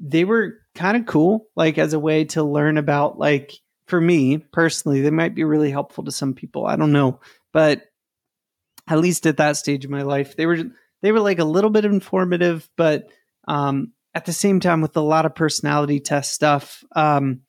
they 0.00 0.24
were 0.24 0.54
kind 0.74 0.96
of 0.96 1.06
cool, 1.06 1.46
like 1.54 1.78
as 1.78 1.92
a 1.92 1.98
way 2.00 2.24
to 2.24 2.42
learn 2.42 2.78
about, 2.78 3.18
like, 3.18 3.52
for 3.86 4.00
me 4.00 4.38
personally, 4.38 5.02
they 5.02 5.10
might 5.10 5.34
be 5.34 5.44
really 5.44 5.70
helpful 5.70 6.04
to 6.04 6.12
some 6.12 6.34
people. 6.34 6.66
I 6.66 6.76
don't 6.76 6.92
know. 6.92 7.20
But 7.52 7.82
at 8.88 8.98
least 8.98 9.26
at 9.26 9.36
that 9.36 9.56
stage 9.56 9.84
of 9.84 9.90
my 9.90 10.02
life, 10.02 10.36
they 10.36 10.46
were, 10.46 10.58
they 11.02 11.12
were 11.12 11.20
like 11.20 11.38
a 11.38 11.44
little 11.44 11.70
bit 11.70 11.84
informative, 11.84 12.68
but, 12.76 13.08
um, 13.46 13.92
at 14.12 14.24
the 14.24 14.32
same 14.32 14.58
time 14.58 14.80
with 14.80 14.96
a 14.96 15.00
lot 15.00 15.24
of 15.26 15.36
personality 15.36 16.00
test 16.00 16.32
stuff, 16.32 16.82
um, 16.96 17.42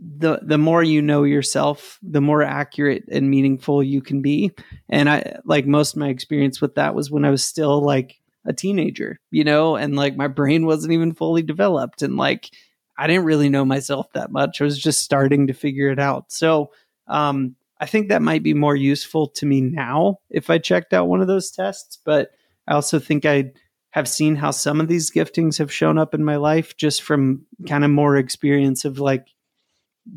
the 0.00 0.38
the 0.42 0.58
more 0.58 0.80
you 0.80 1.02
know 1.02 1.24
yourself, 1.24 1.98
the 2.04 2.20
more 2.20 2.42
accurate 2.42 3.04
and 3.10 3.28
meaningful 3.28 3.82
you 3.82 4.00
can 4.00 4.22
be. 4.22 4.52
And 4.88 5.10
I 5.10 5.38
like 5.44 5.66
most 5.66 5.94
of 5.94 5.98
my 5.98 6.08
experience 6.08 6.60
with 6.60 6.76
that 6.76 6.94
was 6.94 7.10
when 7.10 7.24
I 7.24 7.30
was 7.30 7.44
still 7.44 7.82
like 7.82 8.20
a 8.48 8.52
teenager, 8.52 9.20
you 9.30 9.44
know, 9.44 9.76
and 9.76 9.94
like 9.94 10.16
my 10.16 10.26
brain 10.26 10.66
wasn't 10.66 10.92
even 10.92 11.12
fully 11.12 11.42
developed 11.42 12.02
and 12.02 12.16
like 12.16 12.50
I 12.96 13.06
didn't 13.06 13.26
really 13.26 13.48
know 13.48 13.64
myself 13.64 14.12
that 14.14 14.32
much. 14.32 14.60
I 14.60 14.64
was 14.64 14.78
just 14.78 15.02
starting 15.02 15.46
to 15.46 15.52
figure 15.52 15.90
it 15.90 16.00
out. 16.00 16.32
So, 16.32 16.72
um, 17.06 17.54
I 17.80 17.86
think 17.86 18.08
that 18.08 18.22
might 18.22 18.42
be 18.42 18.54
more 18.54 18.74
useful 18.74 19.28
to 19.28 19.46
me 19.46 19.60
now 19.60 20.18
if 20.30 20.50
I 20.50 20.58
checked 20.58 20.92
out 20.92 21.06
one 21.06 21.20
of 21.20 21.28
those 21.28 21.52
tests, 21.52 21.98
but 22.04 22.30
I 22.66 22.74
also 22.74 22.98
think 22.98 23.24
I 23.24 23.52
have 23.90 24.08
seen 24.08 24.34
how 24.34 24.50
some 24.50 24.80
of 24.80 24.88
these 24.88 25.12
giftings 25.12 25.58
have 25.58 25.72
shown 25.72 25.96
up 25.96 26.12
in 26.12 26.24
my 26.24 26.36
life 26.36 26.76
just 26.76 27.02
from 27.02 27.46
kind 27.68 27.84
of 27.84 27.90
more 27.90 28.16
experience 28.16 28.84
of 28.84 28.98
like 28.98 29.28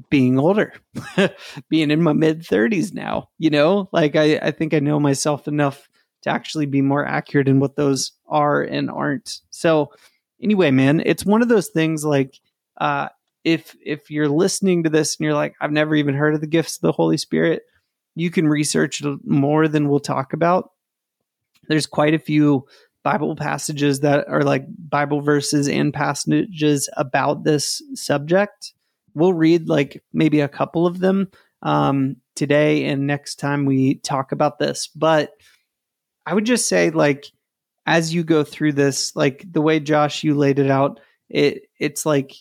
being 0.10 0.40
older, 0.40 0.74
being 1.70 1.92
in 1.92 2.02
my 2.02 2.14
mid 2.14 2.42
30s 2.42 2.94
now, 2.94 3.30
you 3.38 3.50
know, 3.50 3.90
like 3.92 4.16
I, 4.16 4.38
I 4.38 4.52
think 4.52 4.74
I 4.74 4.80
know 4.80 5.00
myself 5.00 5.48
enough 5.48 5.88
to 6.24 6.30
actually 6.30 6.66
be 6.66 6.82
more 6.82 7.06
accurate 7.06 7.48
in 7.48 7.60
what 7.60 7.76
those 7.76 8.12
are 8.32 8.64
and 8.64 8.90
aren't. 8.90 9.42
So, 9.50 9.92
anyway, 10.42 10.72
man, 10.72 11.04
it's 11.06 11.26
one 11.26 11.42
of 11.42 11.50
those 11.50 11.68
things 11.68 12.04
like, 12.04 12.40
uh, 12.78 13.10
if 13.44 13.76
if 13.84 14.10
you're 14.10 14.30
listening 14.30 14.84
to 14.84 14.90
this 14.90 15.18
and 15.18 15.26
you're 15.26 15.36
like, 15.36 15.56
I've 15.62 15.72
never 15.72 15.96
even 15.96 16.16
heard 16.16 16.34
of 16.34 16.42
the 16.42 16.48
gifts 16.48 16.78
of 16.78 16.82
the 16.82 16.92
Holy 16.92 17.18
Spirit, 17.18 17.64
you 18.16 18.32
can 18.32 18.48
research 18.48 19.04
more 19.24 19.68
than 19.68 19.90
we'll 19.90 20.00
talk 20.00 20.34
about. 20.34 20.72
There's 21.68 21.88
quite 21.88 22.14
a 22.14 22.20
few 22.20 22.66
Bible 23.04 23.36
passages 23.36 24.02
that 24.02 24.28
are 24.28 24.44
like 24.44 24.66
Bible 24.90 25.22
verses 25.22 25.68
and 25.68 25.94
passages 25.94 26.90
about 26.98 27.44
this 27.44 27.82
subject. 27.96 28.74
We'll 29.14 29.34
read 29.34 29.68
like 29.68 30.04
maybe 30.14 30.40
a 30.40 30.48
couple 30.48 30.86
of 30.86 31.00
them 31.00 31.30
um, 31.64 32.18
today 32.36 32.86
and 32.86 33.08
next 33.08 33.36
time 33.36 33.66
we 33.66 33.96
talk 33.96 34.32
about 34.32 34.60
this. 34.60 34.88
But 34.88 35.32
I 36.26 36.34
would 36.34 36.46
just 36.46 36.70
say, 36.70 36.92
like, 36.92 37.26
as 37.92 38.14
you 38.14 38.24
go 38.24 38.46
through 38.46 38.72
this, 38.72 39.14
like 39.18 39.46
the 39.52 39.62
way 39.62 39.82
Josh 39.82 40.24
you 40.24 40.34
laid 40.34 40.60
it 40.60 40.72
out, 40.72 41.02
it 41.28 41.64
it's 41.78 42.06
like 42.06 42.34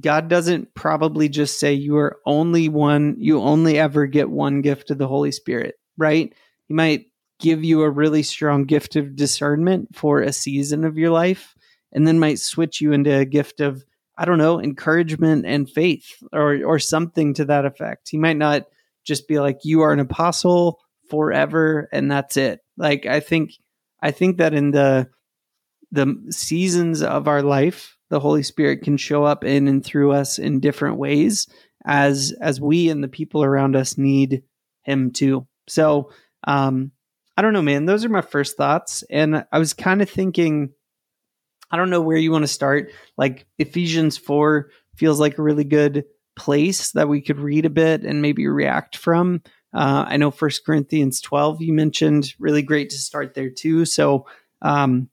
God 0.00 0.28
doesn't 0.28 0.74
probably 0.74 1.28
just 1.28 1.60
say 1.60 1.74
you 1.74 1.96
are 1.96 2.18
only 2.26 2.68
one, 2.68 3.14
you 3.20 3.40
only 3.40 3.78
ever 3.78 4.06
get 4.06 4.28
one 4.28 4.60
gift 4.60 4.90
of 4.90 4.98
the 4.98 5.06
Holy 5.06 5.30
Spirit, 5.30 5.76
right? 5.96 6.34
He 6.66 6.74
might 6.74 7.06
give 7.38 7.62
you 7.62 7.82
a 7.82 7.90
really 7.90 8.24
strong 8.24 8.64
gift 8.64 8.96
of 8.96 9.14
discernment 9.14 9.94
for 9.94 10.22
a 10.22 10.32
season 10.32 10.84
of 10.84 10.98
your 10.98 11.10
life 11.10 11.54
and 11.92 12.04
then 12.04 12.18
might 12.18 12.40
switch 12.40 12.80
you 12.80 12.90
into 12.90 13.16
a 13.16 13.24
gift 13.24 13.60
of 13.60 13.84
I 14.16 14.24
don't 14.24 14.38
know, 14.38 14.60
encouragement 14.60 15.46
and 15.46 15.70
faith 15.70 16.20
or 16.32 16.64
or 16.64 16.80
something 16.80 17.32
to 17.34 17.44
that 17.44 17.64
effect. 17.64 18.08
He 18.08 18.18
might 18.18 18.36
not 18.36 18.66
just 19.04 19.28
be 19.28 19.38
like 19.38 19.60
you 19.62 19.82
are 19.82 19.92
an 19.92 20.00
apostle 20.00 20.80
forever 21.08 21.88
and 21.92 22.10
that's 22.10 22.36
it. 22.36 22.58
Like 22.76 23.06
I 23.06 23.20
think 23.20 23.52
I 24.00 24.10
think 24.10 24.38
that 24.38 24.54
in 24.54 24.70
the 24.70 25.08
the 25.90 26.26
seasons 26.30 27.02
of 27.02 27.28
our 27.28 27.42
life, 27.42 27.96
the 28.10 28.20
Holy 28.20 28.42
Spirit 28.42 28.82
can 28.82 28.96
show 28.96 29.24
up 29.24 29.44
in 29.44 29.68
and 29.68 29.84
through 29.84 30.12
us 30.12 30.38
in 30.38 30.60
different 30.60 30.98
ways 30.98 31.46
as 31.84 32.34
as 32.40 32.60
we 32.60 32.90
and 32.90 33.02
the 33.02 33.08
people 33.08 33.42
around 33.42 33.76
us 33.76 33.96
need 33.96 34.42
him 34.82 35.12
to. 35.12 35.46
So 35.68 36.10
um 36.46 36.92
I 37.36 37.42
don't 37.42 37.52
know, 37.52 37.62
man. 37.62 37.86
Those 37.86 38.04
are 38.04 38.08
my 38.08 38.20
first 38.20 38.56
thoughts. 38.56 39.04
And 39.10 39.46
I 39.52 39.60
was 39.60 39.72
kind 39.72 40.02
of 40.02 40.10
thinking, 40.10 40.70
I 41.70 41.76
don't 41.76 41.88
know 41.88 42.00
where 42.00 42.16
you 42.16 42.32
want 42.32 42.42
to 42.42 42.48
start. 42.48 42.90
Like 43.16 43.46
Ephesians 43.58 44.18
4 44.18 44.70
feels 44.96 45.20
like 45.20 45.38
a 45.38 45.42
really 45.42 45.62
good 45.62 46.04
place 46.36 46.90
that 46.92 47.08
we 47.08 47.20
could 47.20 47.38
read 47.38 47.64
a 47.64 47.70
bit 47.70 48.02
and 48.02 48.22
maybe 48.22 48.48
react 48.48 48.96
from. 48.96 49.42
Uh, 49.72 50.04
I 50.08 50.16
know 50.16 50.30
First 50.30 50.64
Corinthians 50.64 51.20
12 51.20 51.62
you 51.62 51.72
mentioned, 51.72 52.34
really 52.38 52.62
great 52.62 52.90
to 52.90 52.98
start 52.98 53.34
there 53.34 53.50
too. 53.50 53.84
So, 53.84 54.26
um, 54.62 55.08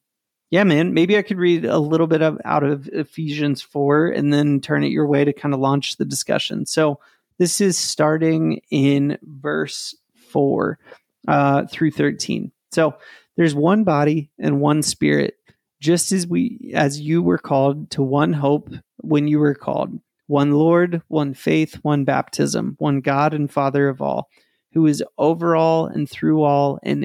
yeah, 0.51 0.63
man, 0.63 0.93
maybe 0.93 1.17
I 1.17 1.21
could 1.21 1.37
read 1.37 1.65
a 1.65 1.79
little 1.79 2.07
bit 2.07 2.21
of 2.21 2.39
out 2.45 2.63
of 2.63 2.87
Ephesians 2.93 3.61
4 3.61 4.07
and 4.07 4.31
then 4.31 4.61
turn 4.61 4.83
it 4.83 4.91
your 4.91 5.07
way 5.07 5.25
to 5.25 5.33
kind 5.33 5.53
of 5.53 5.59
launch 5.59 5.97
the 5.97 6.05
discussion. 6.05 6.65
So, 6.65 6.99
this 7.37 7.59
is 7.59 7.77
starting 7.77 8.61
in 8.71 9.17
verse 9.21 9.93
4 10.29 10.79
uh, 11.27 11.65
through 11.65 11.91
13. 11.91 12.51
So 12.71 12.95
there's 13.37 13.55
one 13.55 13.83
body 13.83 14.29
and 14.39 14.61
one 14.61 14.83
spirit, 14.83 15.35
just 15.79 16.11
as 16.11 16.27
we 16.27 16.71
as 16.73 16.99
you 16.99 17.21
were 17.21 17.37
called 17.37 17.89
to 17.91 18.01
one 18.01 18.33
hope 18.33 18.69
when 18.97 19.27
you 19.27 19.39
were 19.39 19.55
called, 19.55 19.99
one 20.27 20.51
Lord, 20.51 21.01
one 21.07 21.33
faith, 21.33 21.75
one 21.81 22.03
baptism, 22.03 22.75
one 22.79 23.01
God 23.01 23.33
and 23.33 23.51
Father 23.51 23.89
of 23.89 24.01
all, 24.01 24.29
who 24.73 24.85
is 24.87 25.03
over 25.17 25.55
all 25.55 25.85
and 25.85 26.09
through 26.09 26.43
all 26.43 26.79
and 26.83 27.03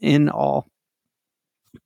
in 0.00 0.28
all. 0.28 0.68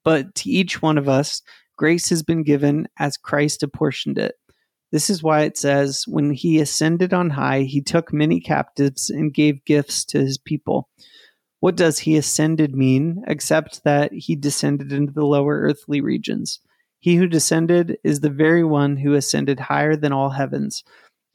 But 0.05 0.35
to 0.37 0.51
each 0.51 0.83
one 0.83 0.99
of 0.99 1.09
us, 1.09 1.43
grace 1.77 2.09
has 2.11 2.23
been 2.23 2.43
given 2.43 2.89
as 2.99 3.17
Christ 3.17 3.63
apportioned 3.63 4.19
it. 4.19 4.35
This 4.93 5.11
is 5.11 5.23
why 5.23 5.43
it 5.43 5.59
says, 5.59 6.05
When 6.07 6.31
he 6.31 6.61
ascended 6.61 7.13
on 7.13 7.31
high, 7.31 7.63
he 7.63 7.81
took 7.83 8.13
many 8.13 8.41
captives 8.41 9.11
and 9.11 9.35
gave 9.35 9.65
gifts 9.65 10.05
to 10.07 10.21
his 10.21 10.39
people. 10.39 10.89
What 11.61 11.77
does 11.77 11.99
he 12.01 12.17
ascended 12.17 12.75
mean, 12.75 13.23
except 13.27 13.83
that 13.85 14.13
he 14.13 14.37
descended 14.37 14.93
into 14.93 15.13
the 15.13 15.25
lower 15.25 15.61
earthly 15.61 16.01
regions? 16.01 16.61
He 17.07 17.15
who 17.15 17.29
descended 17.29 17.99
is 18.03 18.19
the 18.19 18.31
very 18.31 18.65
one 18.65 18.97
who 18.97 19.15
ascended 19.15 19.61
higher 19.61 19.95
than 19.95 20.13
all 20.13 20.31
heavens, 20.31 20.83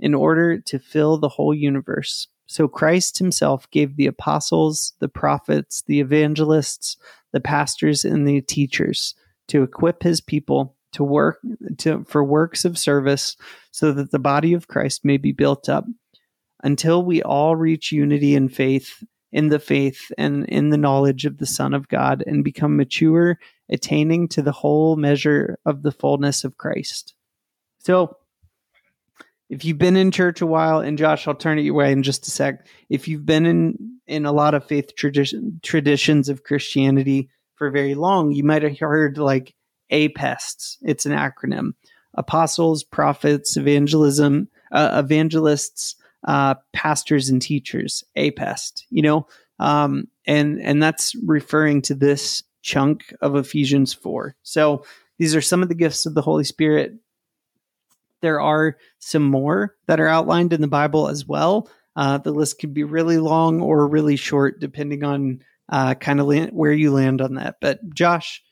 in 0.01 0.13
order 0.13 0.60
to 0.60 0.78
fill 0.78 1.18
the 1.18 1.30
whole 1.30 1.54
universe. 1.54 2.28
So 2.46 2.68
Christ 2.68 3.20
himself 3.20 3.72
gave 3.72 3.96
the 3.96 4.08
apostles, 4.08 4.92
the 5.00 5.08
prophets, 5.08 5.82
the 5.88 6.01
evangelists, 6.01 6.98
the 7.32 7.40
pastors, 7.40 8.04
and 8.04 8.28
the 8.28 8.42
teachers 8.42 9.16
to 9.48 9.63
equip 9.63 10.04
his 10.04 10.20
people 10.20 10.75
to 10.92 11.06
work 11.06 11.40
to, 11.78 12.04
for 12.04 12.22
works 12.22 12.66
of 12.66 12.78
service 12.78 13.38
so 13.72 13.94
that 13.94 14.12
the 14.12 14.20
body 14.20 14.54
of 14.54 14.68
Christ 14.68 15.06
may 15.06 15.16
be 15.16 15.32
built 15.32 15.70
up 15.70 15.86
until 16.66 17.01
we 17.01 17.24
all 17.24 17.56
reach 17.56 17.94
unity 17.94 18.36
in 18.36 18.50
faith 18.50 19.06
in 19.32 19.50
the 19.50 19.60
faith 19.60 20.12
and 20.18 20.46
in 20.46 20.70
the 20.70 20.78
knowledge 20.78 21.26
of 21.26 21.38
the 21.38 21.46
Son 21.46 21.74
of 21.74 21.88
God 21.88 22.24
and 22.26 22.44
become 22.44 22.76
mature, 22.76 23.40
attaining 23.70 24.28
to 24.30 24.42
the 24.42 24.52
whole 24.52 24.96
measure 24.96 25.58
of 25.66 25.84
the 25.84 25.92
fullness 25.92 26.44
of 26.44 26.58
Christ. 26.58 27.14
So, 27.80 28.18
if 29.50 29.66
you've 29.66 29.78
been 29.78 29.98
in 29.98 30.12
church 30.12 30.40
a 30.40 30.46
while, 30.46 30.80
and 30.80 30.98
Josh, 30.98 31.28
I'll 31.28 31.36
turn 31.36 31.60
it 31.60 31.64
your 31.64 31.74
way 31.74 31.92
in 31.92 32.04
just 32.04 32.26
a 32.26 32.32
sec. 32.32 32.66
If 32.90 33.08
you've 33.08 33.26
been 33.26 33.46
in 33.46 34.00
in 34.08 34.26
a 34.26 34.32
lot 34.32 34.54
of 34.54 34.66
faith 34.66 34.96
tradition, 34.96 35.60
traditions 35.62 36.30
of 36.30 36.44
Christianity 36.44 37.30
for 37.56 37.70
very 37.70 37.94
long, 37.94 38.32
you 38.32 38.46
might 38.46 38.64
have 38.64 38.80
heard 38.80 39.18
like 39.18 39.54
APESTs. 39.92 40.78
It's 40.82 41.06
an 41.06 41.12
acronym: 41.12 41.74
apostles, 42.14 42.84
prophets, 42.84 43.58
evangelism, 43.58 44.48
uh, 44.72 45.02
evangelists, 45.04 45.96
uh, 46.24 46.56
pastors 46.74 47.30
and 47.30 47.42
teachers, 47.42 48.04
APEST, 48.16 48.86
you 48.90 49.01
know, 49.01 49.28
um, 49.60 50.08
and 50.25 50.62
and 50.62 50.82
that's 50.82 51.16
referring 51.16 51.82
to 51.84 51.96
this 51.96 52.44
chunk 52.62 53.13
of 53.22 53.36
Ephesians 53.36 53.94
four. 53.94 54.36
So 54.44 54.86
these 55.18 55.36
are 55.36 55.42
some 55.42 55.63
of 55.63 55.70
the 55.70 55.75
gifts 55.75 56.06
of 56.06 56.13
the 56.13 56.22
Holy 56.22 56.44
Spirit. 56.44 56.96
There 58.22 58.40
are 58.40 58.78
some 59.00 59.24
more 59.24 59.75
that 59.88 60.00
are 60.00 60.08
outlined 60.08 60.54
in 60.54 60.62
the 60.62 60.68
Bible 60.68 61.08
as 61.08 61.25
well. 61.25 61.70
Uh, 61.96 62.18
the 62.20 62.32
list 62.32 62.60
could 62.60 62.74
be 62.74 62.84
really 62.84 63.18
long 63.18 63.62
or 63.62 63.88
really 63.88 64.16
short, 64.16 64.60
depending 64.60 65.04
on 65.04 65.44
uh, 65.70 65.96
kind 65.96 66.20
of 66.20 66.28
where 66.51 66.72
you 66.72 66.92
land 66.92 67.22
on 67.22 67.36
that. 67.36 67.56
But 67.60 67.94
Josh, 67.94 68.44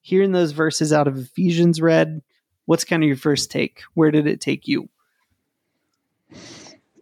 hearing 0.00 0.32
those 0.32 0.52
verses 0.52 0.92
out 0.92 1.08
of 1.08 1.18
Ephesians 1.18 1.80
read, 1.80 2.22
what's 2.66 2.84
kind 2.84 3.02
of 3.02 3.08
your 3.08 3.16
first 3.16 3.50
take? 3.50 3.82
Where 3.94 4.10
did 4.10 4.26
it 4.26 4.40
take 4.40 4.68
you? 4.68 4.88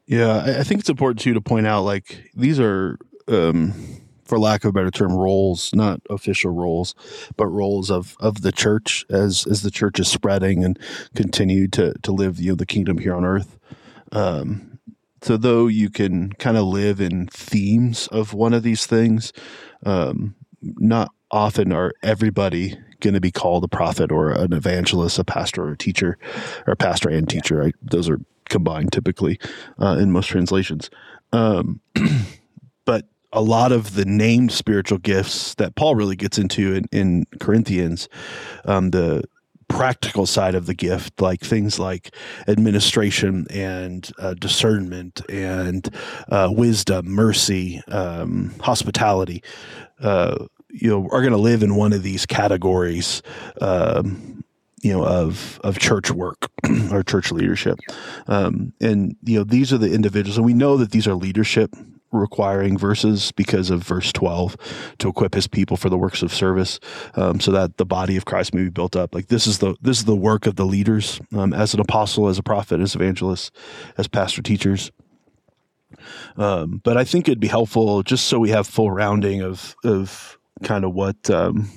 Yeah, 0.07 0.57
I 0.59 0.63
think 0.65 0.81
it's 0.81 0.91
important 0.91 1.21
too 1.21 1.33
to 1.35 1.41
point 1.41 1.67
out 1.67 1.83
like 1.83 2.31
these 2.35 2.61
are, 2.61 2.99
um, 3.27 3.73
for 4.25 4.39
lack 4.39 4.65
of 4.65 4.71
a 4.71 4.73
better 4.73 4.91
term, 4.91 5.13
roles, 5.13 5.75
not 5.75 6.01
official 6.11 6.51
roles, 6.51 6.95
but 7.37 7.47
roles 7.47 7.91
of 7.91 8.17
of 8.21 8.43
the 8.43 8.53
church 8.53 9.05
as 9.11 9.47
as 9.47 9.63
the 9.63 9.71
church 9.71 9.99
is 10.01 10.09
spreading 10.09 10.65
and 10.65 10.79
continue 11.15 11.69
to 11.69 11.95
to 12.03 12.13
live 12.13 12.39
you 12.39 12.51
know 12.51 12.57
the 12.57 12.67
kingdom 12.67 12.99
here 12.99 13.15
on 13.15 13.25
earth. 13.25 13.59
Um, 14.13 14.79
so 15.23 15.37
though 15.39 15.67
you 15.69 15.89
can 15.89 16.33
kind 16.35 16.57
of 16.57 16.65
live 16.67 17.01
in 17.01 17.27
themes 17.29 18.09
of 18.09 18.35
one 18.35 18.53
of 18.53 18.63
these 18.63 18.85
things, 18.87 19.33
um, 19.87 20.35
not 20.61 21.11
often 21.31 21.73
are 21.73 21.93
everybody 22.03 22.79
going 23.01 23.15
to 23.15 23.21
be 23.21 23.31
called 23.31 23.65
a 23.65 23.69
prophet 23.69 24.13
or 24.13 24.31
an 24.31 24.53
evangelist, 24.53 25.19
a 25.19 25.25
pastor 25.25 25.65
or 25.65 25.73
a 25.73 25.79
teacher, 25.79 26.19
or 26.67 26.75
a 26.75 26.77
pastor 26.77 27.09
and 27.09 27.29
teacher. 27.29 27.57
Right? 27.57 27.75
Those 27.83 28.09
are 28.09 28.21
combined 28.49 28.93
typically 28.93 29.39
uh, 29.79 29.97
in 29.99 30.13
most 30.13 30.27
translations. 30.29 30.91
Um, 31.33 31.81
but 32.85 33.07
a 33.33 33.43
lot 33.43 33.73
of 33.73 33.95
the 33.95 34.05
named 34.05 34.53
spiritual 34.53 34.99
gifts 34.99 35.55
that 35.57 35.75
Paul 35.75 35.97
really 35.97 36.17
gets 36.17 36.39
into 36.39 36.75
in, 36.75 36.85
in 36.93 37.25
Corinthians, 37.41 38.09
um, 38.65 38.91
the 38.91 39.25
practical 39.69 40.27
side 40.27 40.55
of 40.55 40.67
the 40.67 40.75
gift, 40.75 41.21
like 41.21 41.41
things 41.41 41.79
like 41.79 42.15
administration 42.47 43.47
and 43.51 44.11
uh, 44.19 44.35
discernment 44.35 45.23
and 45.29 45.89
uh, 46.29 46.49
wisdom, 46.53 47.07
mercy, 47.09 47.83
um, 47.89 48.55
hospitality, 48.61 49.43
uh, 50.01 50.37
you 50.71 50.89
know, 50.89 51.09
are 51.11 51.21
going 51.21 51.33
to 51.33 51.39
live 51.39 51.63
in 51.63 51.75
one 51.75 51.93
of 51.93 52.03
these 52.03 52.27
categories. 52.27 53.23
Um, 53.61 54.44
you 54.85 54.93
know 54.93 55.05
of 55.05 55.59
of 55.65 55.79
church 55.79 56.11
work 56.11 56.51
or 56.93 57.03
church 57.03 57.33
leadership. 57.33 57.81
Um, 58.29 58.75
and 58.81 59.17
you 59.25 59.39
know 59.39 59.45
these 59.45 59.73
are 59.73 59.79
the 59.79 59.93
individuals 59.93 60.37
and 60.37 60.47
we 60.47 60.53
know 60.53 60.77
that 60.77 60.91
these 60.91 61.09
are 61.09 61.15
leadership 61.15 61.75
requiring 62.13 62.79
verses 62.79 63.33
because 63.33 63.71
of 63.71 63.83
verse 63.83 64.13
12 64.13 64.57
to 64.99 65.09
equip 65.09 65.35
his 65.35 65.49
people 65.49 65.77
for 65.77 65.89
the 65.89 65.99
works 65.99 66.23
of 66.23 66.33
service 66.33 66.79
um, 67.17 67.41
so 67.41 67.51
that 67.51 67.77
the 67.77 67.85
body 67.85 68.17
of 68.17 68.25
christ 68.25 68.55
may 68.55 68.63
be 68.63 68.71
built 68.71 68.95
up. 68.95 69.15
Like 69.15 69.29
this 69.29 69.47
is 69.47 69.59
the 69.59 69.75
this 69.81 69.99
is 69.99 70.05
the 70.05 70.15
work 70.15 70.47
of 70.47 70.57
the 70.57 70.67
leaders 70.67 71.19
um, 71.35 71.55
as 71.55 71.73
an 71.73 71.81
apostle 71.81 72.29
as 72.29 72.39
a 72.39 72.43
prophet 72.43 72.81
as 72.81 72.95
evangelist 72.95 73.53
as 73.97 74.07
pastor 74.07 74.43
teachers. 74.43 74.93
Um, 76.37 76.81
but 76.85 76.97
i 76.97 77.05
think 77.05 77.29
it'd 77.29 77.41
be 77.41 77.49
helpful 77.49 78.03
just 78.03 78.27
so 78.27 78.39
we 78.39 78.51
have 78.51 78.67
full 78.67 78.91
rounding 78.91 79.41
of 79.41 79.77
of 79.83 80.39
kind 80.63 80.85
of 80.85 80.93
what 80.93 81.31
um, 81.31 81.71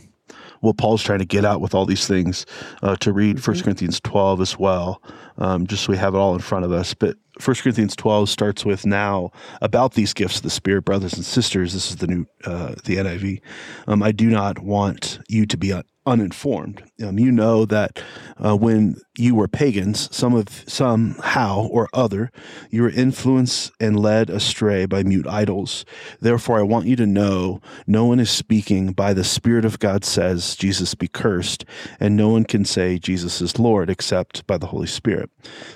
what 0.62 0.78
Paul's 0.78 1.04
trying 1.04 1.20
to 1.20 1.26
get 1.26 1.46
out 1.46 1.62
with 1.62 1.74
all 1.74 1.86
these 1.86 2.08
things, 2.08 2.46
uh, 2.82 2.96
to 2.98 3.12
read 3.12 3.38
mm-hmm. 3.38 3.52
1 3.52 3.64
Corinthians 3.64 4.00
12 4.02 4.42
as 4.42 4.58
well, 4.58 5.02
um, 5.38 5.68
just 5.68 5.86
so 5.86 5.92
we 5.92 5.98
have 5.98 6.16
it 6.16 6.18
all 6.18 6.34
in 6.34 6.42
front 6.42 6.66
of 6.66 6.72
us. 6.72 6.94
But 6.94 7.18
1 7.44 7.56
Corinthians 7.58 7.96
12 7.96 8.30
starts 8.30 8.66
with 8.66 8.86
now 8.86 9.32
about 9.62 9.94
these 9.94 10.14
gifts 10.14 10.38
of 10.38 10.44
the 10.44 10.50
Spirit, 10.50 10.84
brothers 10.84 11.14
and 11.14 11.24
sisters. 11.24 11.74
This 11.74 11.92
is 11.92 11.98
the 11.98 12.08
new, 12.08 12.26
uh, 12.46 12.76
the 12.84 12.98
NIV. 12.98 13.42
Um, 13.88 14.02
I 14.02 14.12
do 14.12 14.30
not 14.30 14.60
want 14.60 15.20
you 15.28 15.46
to 15.46 15.58
be 15.58 15.72
uninformed. 16.08 16.82
Um, 17.04 17.20
you 17.20 17.32
know 17.32 17.66
that 17.66 18.02
uh, 18.44 18.56
when 18.56 18.96
you 19.18 19.36
were 19.36 19.48
pagans, 19.48 20.16
some 20.16 20.34
of 20.34 20.64
somehow 20.66 21.68
or 21.68 21.90
other, 21.94 22.32
you 22.72 22.82
were 22.82 22.90
influenced 22.90 23.72
and 23.80 24.00
led 24.00 24.30
astray 24.30 24.86
by 24.86 25.04
mute 25.04 25.28
idols. 25.28 25.86
Therefore, 26.22 26.58
I 26.58 26.64
want 26.64 26.88
you 26.88 26.96
to 26.96 27.06
know 27.06 27.62
no 27.86 28.06
one 28.06 28.20
is 28.20 28.32
speaking 28.32 28.94
by 28.94 29.14
the 29.14 29.24
Spirit 29.24 29.66
of 29.66 29.80
God 29.80 30.06
says 30.06 30.56
Jesus 30.56 30.96
be 30.96 31.10
cursed, 31.10 31.66
and 32.00 32.16
no 32.16 32.30
one 32.30 32.46
can 32.46 32.64
say 32.64 32.98
Jesus 32.98 33.42
is 33.42 33.60
Lord 33.60 33.90
except 33.90 34.48
by 34.48 34.58
the 34.58 34.68
Holy 34.68 34.88
Spirit. 34.88 35.30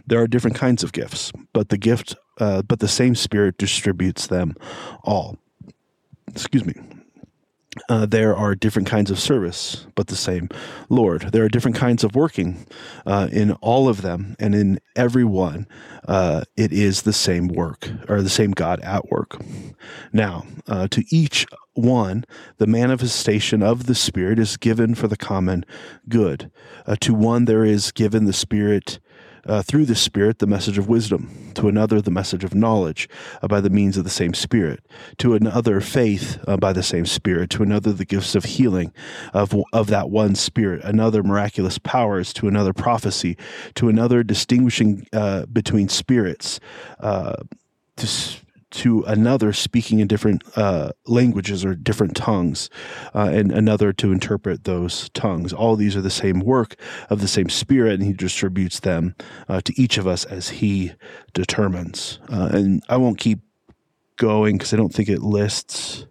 There 0.08 0.22
are 0.22 0.28
different 0.28 0.56
kinds 0.56 0.82
of 0.82 0.94
gifts, 0.94 1.34
but 1.52 1.70
the 1.70 1.78
gift, 1.78 2.16
uh, 2.40 2.62
but 2.62 2.80
the 2.80 2.88
same 2.88 3.16
Spirit 3.16 3.58
distributes 3.58 4.28
them 4.28 4.56
all. 5.04 5.38
Excuse 6.30 6.66
me. 6.66 6.76
Uh, 7.88 8.06
there 8.06 8.36
are 8.36 8.54
different 8.54 8.88
kinds 8.88 9.10
of 9.10 9.18
service, 9.18 9.88
but 9.96 10.08
the 10.08 10.16
same 10.16 10.50
Lord. 10.90 11.30
There 11.32 11.46
are 11.46 11.50
different 11.50 11.78
kinds 11.78 12.04
of 12.04 12.16
working 12.16 12.66
uh, 13.06 13.30
in 13.32 13.54
all 13.62 13.88
of 13.88 14.02
them, 14.02 14.36
and 14.40 14.54
in 14.54 14.80
every 14.98 15.24
one, 15.24 15.68
uh, 16.06 16.44
it 16.58 16.74
is 16.74 17.04
the 17.04 17.14
same 17.14 17.48
work 17.48 17.90
or 18.10 18.22
the 18.22 18.30
same 18.30 18.52
God 18.52 18.82
at 18.82 19.10
work. 19.10 19.42
Now, 20.12 20.44
uh, 20.68 20.90
to 20.90 21.06
each 21.16 21.46
one, 21.74 22.26
the 22.58 22.68
manifestation 22.68 23.64
of 23.64 23.86
the 23.86 23.96
Spirit 23.96 24.38
is 24.38 24.58
given 24.58 24.94
for 24.94 25.08
the 25.08 25.16
common 25.16 25.66
good. 26.10 26.52
Uh, 26.86 26.98
to 27.00 27.14
one, 27.14 27.46
there 27.46 27.64
is 27.64 27.94
given 27.94 28.26
the 28.26 28.34
Spirit 28.34 29.00
uh, 29.46 29.62
through 29.62 29.86
the 29.86 29.96
Spirit 29.96 30.40
the 30.40 30.48
message 30.48 30.78
of 30.78 30.88
wisdom, 30.88 31.52
to 31.56 31.68
another 31.68 32.02
the 32.02 32.12
message 32.12 32.44
of 32.44 32.54
knowledge 32.54 33.10
uh, 33.42 33.48
by 33.48 33.62
the 33.62 33.70
means 33.70 33.98
of 33.98 34.04
the 34.04 34.10
same 34.10 34.34
Spirit, 34.34 34.86
to 35.18 35.34
another 35.34 35.82
faith 35.82 36.44
uh, 36.48 36.58
by 36.58 36.74
the 36.74 36.84
same 36.84 37.06
Spirit, 37.06 37.50
to 37.50 37.64
another 37.64 37.92
the 37.94 38.06
gifts 38.06 38.36
of 38.36 38.46
healing 38.46 38.94
of, 39.34 39.56
of 39.74 39.88
that 39.88 40.10
one 40.10 40.36
Spirit, 40.36 40.84
another 40.84 41.24
miraculous 41.24 41.78
powers, 41.78 42.34
to 42.34 42.48
another 42.48 42.74
prophecy, 42.74 43.38
to 43.76 43.90
another 43.90 44.24
distinguishing 44.24 45.08
uh, 45.14 45.46
between 45.48 45.90
spirits, 45.90 46.60
uh, 47.00 47.36
to 47.98 48.08
to 48.72 49.04
another 49.04 49.54
speaking 49.54 50.00
in 50.00 50.08
different 50.08 50.44
uh, 50.58 50.92
languages 51.06 51.64
or 51.64 51.76
different 51.76 52.16
tongues, 52.16 52.70
uh, 53.14 53.30
and 53.32 53.52
another 53.52 53.94
to 53.94 54.12
interpret 54.12 54.64
those 54.64 55.10
tongues. 55.10 55.54
All 55.54 55.76
these 55.76 55.96
are 55.96 56.02
the 56.02 56.10
same 56.10 56.40
work 56.40 56.76
of 57.10 57.22
the 57.22 57.28
same 57.28 57.50
Spirit, 57.50 57.94
and 57.94 58.04
He 58.04 58.14
distributes 58.14 58.80
them 58.80 59.16
uh, 59.48 59.62
to 59.62 59.82
each 59.82 59.98
of 59.98 60.08
us 60.08 60.26
as 60.26 60.50
He 60.50 60.94
determines. 61.34 62.20
Uh, 62.32 62.50
and 62.52 62.84
I 62.90 62.98
won't 62.98 63.18
keep 63.18 63.40
going 64.18 64.58
because 64.58 64.74
I 64.74 64.78
don't 64.78 64.94
think 64.94 65.10
it 65.10 65.22
lists 65.22 66.06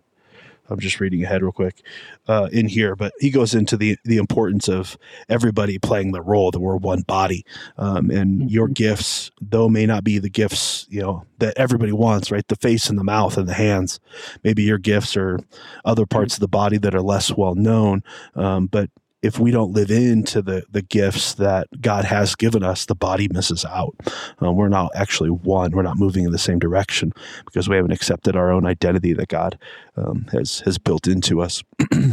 I'm 0.70 0.78
just 0.78 1.00
reading 1.00 1.24
ahead 1.24 1.42
real 1.42 1.52
quick 1.52 1.82
uh, 2.30 2.48
in 2.52 2.68
here, 2.68 2.94
but 2.94 3.12
he 3.18 3.28
goes 3.28 3.56
into 3.56 3.76
the 3.76 3.96
the 4.04 4.16
importance 4.16 4.68
of 4.68 4.96
everybody 5.28 5.80
playing 5.80 6.12
the 6.12 6.22
role 6.22 6.52
that 6.52 6.60
we're 6.60 6.76
one 6.76 7.02
body, 7.02 7.44
um, 7.76 8.08
and 8.08 8.42
mm-hmm. 8.42 8.48
your 8.48 8.68
gifts, 8.68 9.32
though 9.40 9.68
may 9.68 9.84
not 9.84 10.04
be 10.04 10.20
the 10.20 10.30
gifts 10.30 10.86
you 10.90 11.00
know 11.00 11.24
that 11.38 11.54
everybody 11.56 11.90
wants, 11.90 12.30
right? 12.30 12.46
The 12.46 12.54
face 12.54 12.88
and 12.88 12.96
the 12.96 13.02
mouth 13.02 13.36
and 13.36 13.48
the 13.48 13.54
hands. 13.54 13.98
Maybe 14.44 14.62
your 14.62 14.78
gifts 14.78 15.16
are 15.16 15.40
other 15.84 16.06
parts 16.06 16.34
of 16.34 16.40
the 16.40 16.46
body 16.46 16.78
that 16.78 16.94
are 16.94 17.02
less 17.02 17.32
well 17.32 17.56
known, 17.56 18.04
um, 18.36 18.68
but 18.68 18.90
if 19.22 19.38
we 19.38 19.50
don't 19.50 19.72
live 19.72 19.90
into 19.90 20.42
the 20.42 20.64
the 20.70 20.82
gifts 20.82 21.34
that 21.34 21.68
God 21.80 22.04
has 22.04 22.34
given 22.34 22.62
us, 22.62 22.86
the 22.86 22.94
body 22.94 23.28
misses 23.32 23.64
out. 23.64 23.94
Um, 24.38 24.56
we're 24.56 24.68
not 24.68 24.90
actually 24.94 25.30
one. 25.30 25.72
We're 25.72 25.82
not 25.82 25.98
moving 25.98 26.24
in 26.24 26.32
the 26.32 26.38
same 26.38 26.58
direction 26.58 27.12
because 27.44 27.68
we 27.68 27.76
haven't 27.76 27.92
accepted 27.92 28.36
our 28.36 28.50
own 28.50 28.66
identity 28.66 29.12
that 29.14 29.28
God 29.28 29.58
um, 29.96 30.26
has 30.32 30.60
has 30.60 30.78
built 30.78 31.06
into 31.06 31.40
us. 31.40 31.62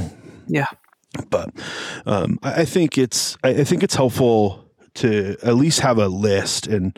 yeah, 0.47 0.67
but 1.29 1.49
um, 2.05 2.39
I, 2.43 2.61
I, 2.61 2.65
think 2.65 2.97
it's 2.97 3.37
I, 3.43 3.49
I 3.49 3.63
think 3.63 3.83
it's 3.83 3.95
helpful 3.95 4.66
to 4.97 5.38
at 5.43 5.55
least 5.55 5.79
have 5.79 5.97
a 5.97 6.07
list 6.07 6.67
and 6.67 6.97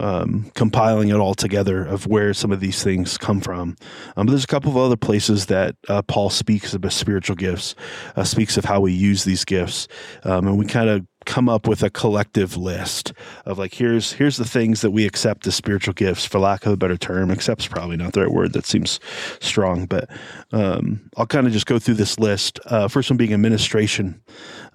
um, 0.00 0.50
compiling 0.54 1.08
it 1.08 1.16
all 1.16 1.34
together 1.34 1.84
of 1.84 2.06
where 2.06 2.34
some 2.34 2.50
of 2.50 2.60
these 2.60 2.82
things 2.82 3.16
come 3.16 3.40
from. 3.40 3.76
Um, 4.16 4.26
there's 4.26 4.44
a 4.44 4.48
couple 4.48 4.70
of 4.70 4.76
other 4.76 4.96
places 4.96 5.46
that 5.46 5.76
uh, 5.88 6.02
Paul 6.02 6.30
speaks 6.30 6.74
about 6.74 6.92
spiritual 6.92 7.36
gifts, 7.36 7.74
uh, 8.16 8.24
speaks 8.24 8.56
of 8.56 8.64
how 8.64 8.80
we 8.80 8.92
use 8.92 9.24
these 9.24 9.44
gifts, 9.44 9.86
um, 10.24 10.48
and 10.48 10.58
we 10.58 10.66
kind 10.66 10.88
of 10.88 11.06
come 11.24 11.48
up 11.48 11.66
with 11.66 11.82
a 11.82 11.90
collective 11.90 12.56
list 12.56 13.12
of 13.44 13.58
like 13.58 13.74
here's 13.74 14.12
here's 14.12 14.36
the 14.36 14.44
things 14.44 14.80
that 14.82 14.90
we 14.90 15.06
accept 15.06 15.46
as 15.46 15.54
spiritual 15.54 15.94
gifts 15.94 16.24
for 16.24 16.38
lack 16.38 16.66
of 16.66 16.72
a 16.72 16.76
better 16.76 16.96
term. 16.96 17.30
Accept's 17.30 17.66
probably 17.66 17.96
not 17.96 18.12
the 18.12 18.22
right 18.22 18.32
word 18.32 18.52
that 18.52 18.66
seems 18.66 19.00
strong 19.40 19.86
but 19.86 20.08
um, 20.52 21.00
i'll 21.16 21.26
kind 21.26 21.46
of 21.46 21.52
just 21.52 21.66
go 21.66 21.78
through 21.78 21.94
this 21.94 22.18
list. 22.18 22.60
Uh, 22.66 22.88
first 22.88 23.10
one 23.10 23.16
being 23.16 23.32
administration. 23.32 24.20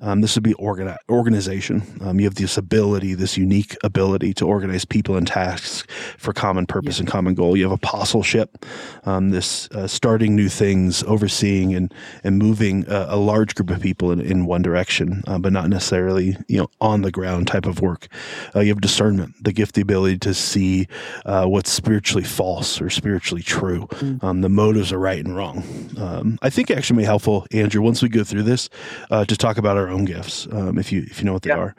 Um, 0.01 0.21
this 0.21 0.35
would 0.35 0.43
be 0.43 0.53
organi- 0.53 0.97
organization. 1.09 1.83
Um, 2.01 2.19
you 2.19 2.25
have 2.25 2.35
this 2.35 2.57
ability 2.57 3.13
this 3.13 3.37
unique 3.37 3.77
ability 3.83 4.33
to 4.35 4.45
organize 4.45 4.85
people 4.85 5.17
and 5.17 5.27
tasks 5.27 5.83
for 6.17 6.33
common 6.33 6.65
purpose 6.65 6.97
yeah. 6.97 7.01
and 7.01 7.09
common 7.09 7.33
goal. 7.33 7.57
You 7.57 7.63
have 7.63 7.71
apostleship. 7.71 8.65
Um, 9.05 9.29
this 9.31 9.69
uh, 9.71 9.87
starting 9.87 10.35
new 10.35 10.49
things 10.49 11.03
overseeing 11.03 11.73
and 11.75 11.93
and 12.23 12.37
moving 12.37 12.85
a, 12.87 13.07
a 13.09 13.17
large 13.17 13.55
group 13.55 13.69
of 13.69 13.81
people 13.81 14.11
in, 14.11 14.21
in 14.21 14.45
one 14.45 14.61
direction 14.61 15.23
uh, 15.27 15.37
but 15.37 15.53
not 15.53 15.69
necessarily 15.69 16.37
you 16.47 16.57
know 16.57 16.69
on 16.81 17.01
the 17.01 17.11
ground 17.11 17.47
type 17.47 17.65
of 17.65 17.81
work. 17.81 18.07
Uh, 18.55 18.61
you 18.61 18.69
have 18.69 18.81
discernment, 18.81 19.35
the 19.43 19.51
gift, 19.51 19.75
the 19.75 19.81
ability 19.81 20.17
to 20.19 20.33
see 20.33 20.87
uh, 21.25 21.45
what's 21.45 21.71
spiritually 21.71 22.23
false 22.23 22.81
or 22.81 22.89
spiritually 22.89 23.41
true. 23.41 23.87
Mm. 23.91 24.23
Um, 24.23 24.41
the 24.41 24.49
motives 24.49 24.91
are 24.91 24.99
right 24.99 25.23
and 25.23 25.35
wrong. 25.35 25.63
Um, 25.97 26.37
I 26.41 26.49
think 26.49 26.69
it 26.69 26.77
actually 26.77 26.97
may 26.97 27.03
be 27.03 27.07
helpful, 27.07 27.45
Andrew, 27.51 27.81
once 27.81 28.01
we 28.01 28.09
go 28.09 28.23
through 28.23 28.43
this, 28.43 28.69
uh, 29.11 29.25
to 29.25 29.37
talk 29.37 29.57
about 29.57 29.77
our 29.77 29.89
own 29.89 30.05
gifts, 30.05 30.47
um, 30.51 30.77
if 30.77 30.91
you 30.91 31.01
if 31.01 31.19
you 31.19 31.25
know 31.25 31.33
what 31.33 31.43
they 31.43 31.49
yeah. 31.49 31.57
are. 31.57 31.75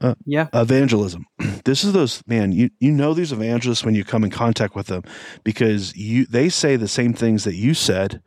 Uh, 0.00 0.14
yeah. 0.26 0.48
Evangelism. 0.52 1.26
This 1.64 1.82
is 1.82 1.94
those 1.94 2.22
man. 2.26 2.52
You 2.52 2.68
you 2.78 2.92
know 2.92 3.14
these 3.14 3.32
evangelists 3.32 3.86
when 3.86 3.94
you 3.94 4.04
come 4.04 4.22
in 4.22 4.28
contact 4.28 4.74
with 4.74 4.88
them 4.88 5.02
because 5.44 5.96
you 5.96 6.26
they 6.26 6.50
say 6.50 6.76
the 6.76 6.88
same 6.88 7.14
things 7.14 7.44
that 7.44 7.54
you 7.54 7.72
said, 7.72 8.20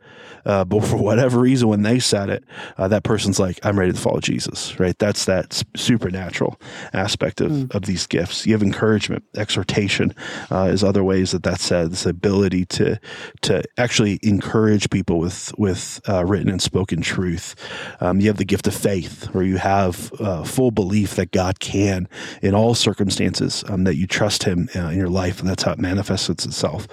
uh, 0.48 0.64
but 0.64 0.82
for 0.84 0.96
whatever 0.96 1.38
reason, 1.38 1.68
when 1.68 1.82
they 1.82 1.98
said 1.98 2.30
it, 2.30 2.42
uh, 2.78 2.88
that 2.88 3.04
person's 3.04 3.38
like, 3.38 3.60
"I'm 3.64 3.78
ready 3.78 3.92
to 3.92 3.98
follow 3.98 4.20
Jesus." 4.20 4.80
Right? 4.80 4.98
That's 4.98 5.26
that 5.26 5.62
supernatural 5.76 6.58
aspect 6.94 7.42
of 7.42 7.52
mm. 7.52 7.74
of 7.74 7.82
these 7.82 8.06
gifts. 8.06 8.46
You 8.46 8.54
have 8.54 8.62
encouragement, 8.62 9.24
exhortation, 9.36 10.14
uh, 10.50 10.70
is 10.72 10.82
other 10.82 11.04
ways 11.04 11.32
that 11.32 11.42
that's 11.42 11.62
said. 11.62 11.90
This 11.90 12.06
ability 12.06 12.64
to 12.64 12.98
to 13.42 13.62
actually 13.76 14.18
encourage 14.22 14.88
people 14.88 15.18
with 15.18 15.52
with 15.58 16.00
uh, 16.08 16.24
written 16.24 16.48
and 16.48 16.62
spoken 16.62 17.02
truth. 17.02 17.54
Um, 18.00 18.18
you 18.18 18.28
have 18.28 18.38
the 18.38 18.46
gift 18.46 18.66
of 18.66 18.74
faith, 18.74 19.26
where 19.34 19.44
you 19.44 19.58
have 19.58 20.10
uh, 20.18 20.44
full 20.44 20.70
belief 20.70 21.16
that 21.16 21.30
God 21.30 21.60
can 21.60 22.08
in 22.40 22.54
all 22.54 22.74
circumstances, 22.74 23.64
um, 23.68 23.84
that 23.84 23.96
you 23.96 24.06
trust 24.06 24.44
Him 24.44 24.70
uh, 24.74 24.88
in 24.88 24.96
your 24.96 25.10
life, 25.10 25.40
and 25.40 25.48
that's 25.48 25.64
how 25.64 25.72
it 25.72 25.78
manifests 25.78 26.30
itself. 26.30 26.88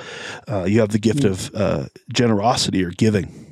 Uh, 0.50 0.66
you 0.66 0.82
have 0.82 0.90
the 0.90 1.00
gift 1.00 1.22
mm. 1.22 1.30
of 1.30 1.56
uh, 1.56 1.86
generosity 2.12 2.84
or 2.84 2.92
giving 2.92 3.45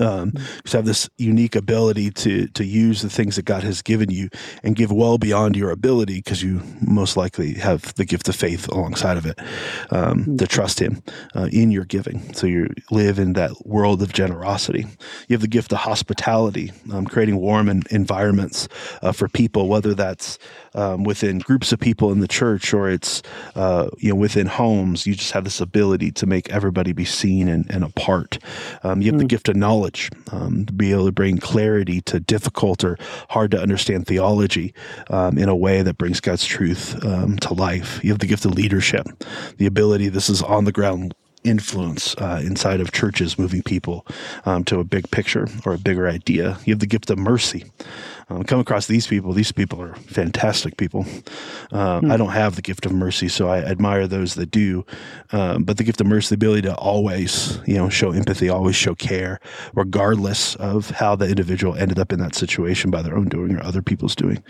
um, 0.00 0.32
just 0.62 0.74
have 0.74 0.84
this 0.84 1.08
unique 1.16 1.56
ability 1.56 2.10
to 2.10 2.46
to 2.48 2.64
use 2.64 3.00
the 3.00 3.08
things 3.08 3.36
that 3.36 3.46
God 3.46 3.62
has 3.62 3.80
given 3.80 4.10
you 4.10 4.28
and 4.62 4.76
give 4.76 4.92
well 4.92 5.16
beyond 5.16 5.56
your 5.56 5.70
ability 5.70 6.16
because 6.16 6.42
you 6.42 6.62
most 6.86 7.16
likely 7.16 7.54
have 7.54 7.94
the 7.94 8.04
gift 8.04 8.28
of 8.28 8.36
faith 8.36 8.68
alongside 8.68 9.16
of 9.16 9.24
it 9.24 9.38
um, 9.90 10.20
mm-hmm. 10.20 10.36
to 10.36 10.46
trust 10.46 10.78
Him 10.78 11.02
uh, 11.34 11.48
in 11.50 11.70
your 11.70 11.84
giving. 11.84 12.34
So 12.34 12.46
you 12.46 12.68
live 12.90 13.18
in 13.18 13.32
that 13.34 13.66
world 13.66 14.02
of 14.02 14.12
generosity. 14.12 14.86
You 15.26 15.34
have 15.34 15.40
the 15.40 15.48
gift 15.48 15.72
of 15.72 15.78
hospitality, 15.78 16.70
um, 16.92 17.06
creating 17.06 17.38
warm 17.38 17.68
environments 17.90 18.68
uh, 19.02 19.12
for 19.12 19.28
people, 19.28 19.68
whether 19.68 19.94
that's 19.94 20.38
um, 20.74 21.04
within 21.04 21.38
groups 21.38 21.72
of 21.72 21.80
people 21.80 22.12
in 22.12 22.20
the 22.20 22.28
church 22.28 22.74
or 22.74 22.90
it's 22.90 23.22
uh, 23.54 23.88
you 23.98 24.10
know 24.10 24.16
within 24.16 24.46
homes. 24.46 25.06
You 25.06 25.14
just 25.14 25.32
have 25.32 25.44
this 25.44 25.62
ability 25.62 26.10
to 26.12 26.26
make 26.26 26.50
everybody 26.50 26.92
be 26.92 27.06
seen 27.06 27.48
and, 27.48 27.68
and 27.70 27.84
a 27.84 27.88
part. 27.88 28.38
Um, 28.82 29.00
you 29.00 29.06
have 29.06 29.16
mm. 29.16 29.22
the 29.22 29.28
gift 29.28 29.48
of 29.48 29.56
knowledge 29.56 29.77
um, 30.32 30.66
to 30.66 30.72
be 30.72 30.92
able 30.92 31.06
to 31.06 31.12
bring 31.12 31.38
clarity 31.38 32.00
to 32.02 32.20
difficult 32.20 32.84
or 32.84 32.98
hard 33.30 33.50
to 33.52 33.60
understand 33.60 34.06
theology 34.06 34.74
um, 35.10 35.38
in 35.38 35.48
a 35.48 35.56
way 35.56 35.82
that 35.82 35.98
brings 35.98 36.20
God's 36.20 36.44
truth 36.44 37.02
um, 37.04 37.36
to 37.38 37.54
life. 37.54 38.02
You 38.02 38.10
have 38.10 38.18
the 38.18 38.26
gift 38.26 38.44
of 38.44 38.54
leadership, 38.54 39.06
the 39.56 39.66
ability. 39.66 40.08
This 40.08 40.28
is 40.28 40.42
on 40.42 40.64
the 40.64 40.72
ground 40.72 41.14
influence 41.44 42.14
uh, 42.16 42.40
inside 42.44 42.80
of 42.80 42.92
churches, 42.92 43.38
moving 43.38 43.62
people 43.62 44.06
um, 44.44 44.64
to 44.64 44.80
a 44.80 44.84
big 44.84 45.10
picture 45.10 45.46
or 45.64 45.74
a 45.74 45.78
bigger 45.78 46.08
idea. 46.08 46.58
You 46.64 46.72
have 46.72 46.80
the 46.80 46.86
gift 46.86 47.10
of 47.10 47.18
mercy 47.18 47.64
um, 48.30 48.44
come 48.44 48.60
across 48.60 48.86
these 48.86 49.06
people. 49.06 49.32
These 49.32 49.52
people 49.52 49.80
are 49.80 49.94
fantastic 49.94 50.76
people. 50.76 51.06
Um, 51.72 52.04
hmm. 52.04 52.10
I 52.10 52.16
don't 52.16 52.30
have 52.30 52.56
the 52.56 52.62
gift 52.62 52.86
of 52.86 52.92
mercy, 52.92 53.28
so 53.28 53.48
I 53.48 53.58
admire 53.58 54.06
those 54.06 54.34
that 54.34 54.50
do. 54.50 54.84
Um, 55.32 55.64
but 55.64 55.76
the 55.76 55.84
gift 55.84 56.00
of 56.00 56.06
mercy, 56.06 56.34
the 56.34 56.34
ability 56.34 56.62
to 56.62 56.74
always, 56.76 57.58
you 57.66 57.74
know, 57.74 57.88
show 57.88 58.12
empathy, 58.12 58.48
always 58.48 58.76
show 58.76 58.94
care, 58.94 59.40
regardless 59.74 60.54
of 60.56 60.90
how 60.90 61.16
the 61.16 61.28
individual 61.28 61.74
ended 61.74 61.98
up 61.98 62.12
in 62.12 62.18
that 62.20 62.34
situation 62.34 62.90
by 62.90 63.02
their 63.02 63.16
own 63.16 63.28
doing 63.28 63.56
or 63.56 63.62
other 63.62 63.82
people's 63.82 64.14
doing. 64.14 64.42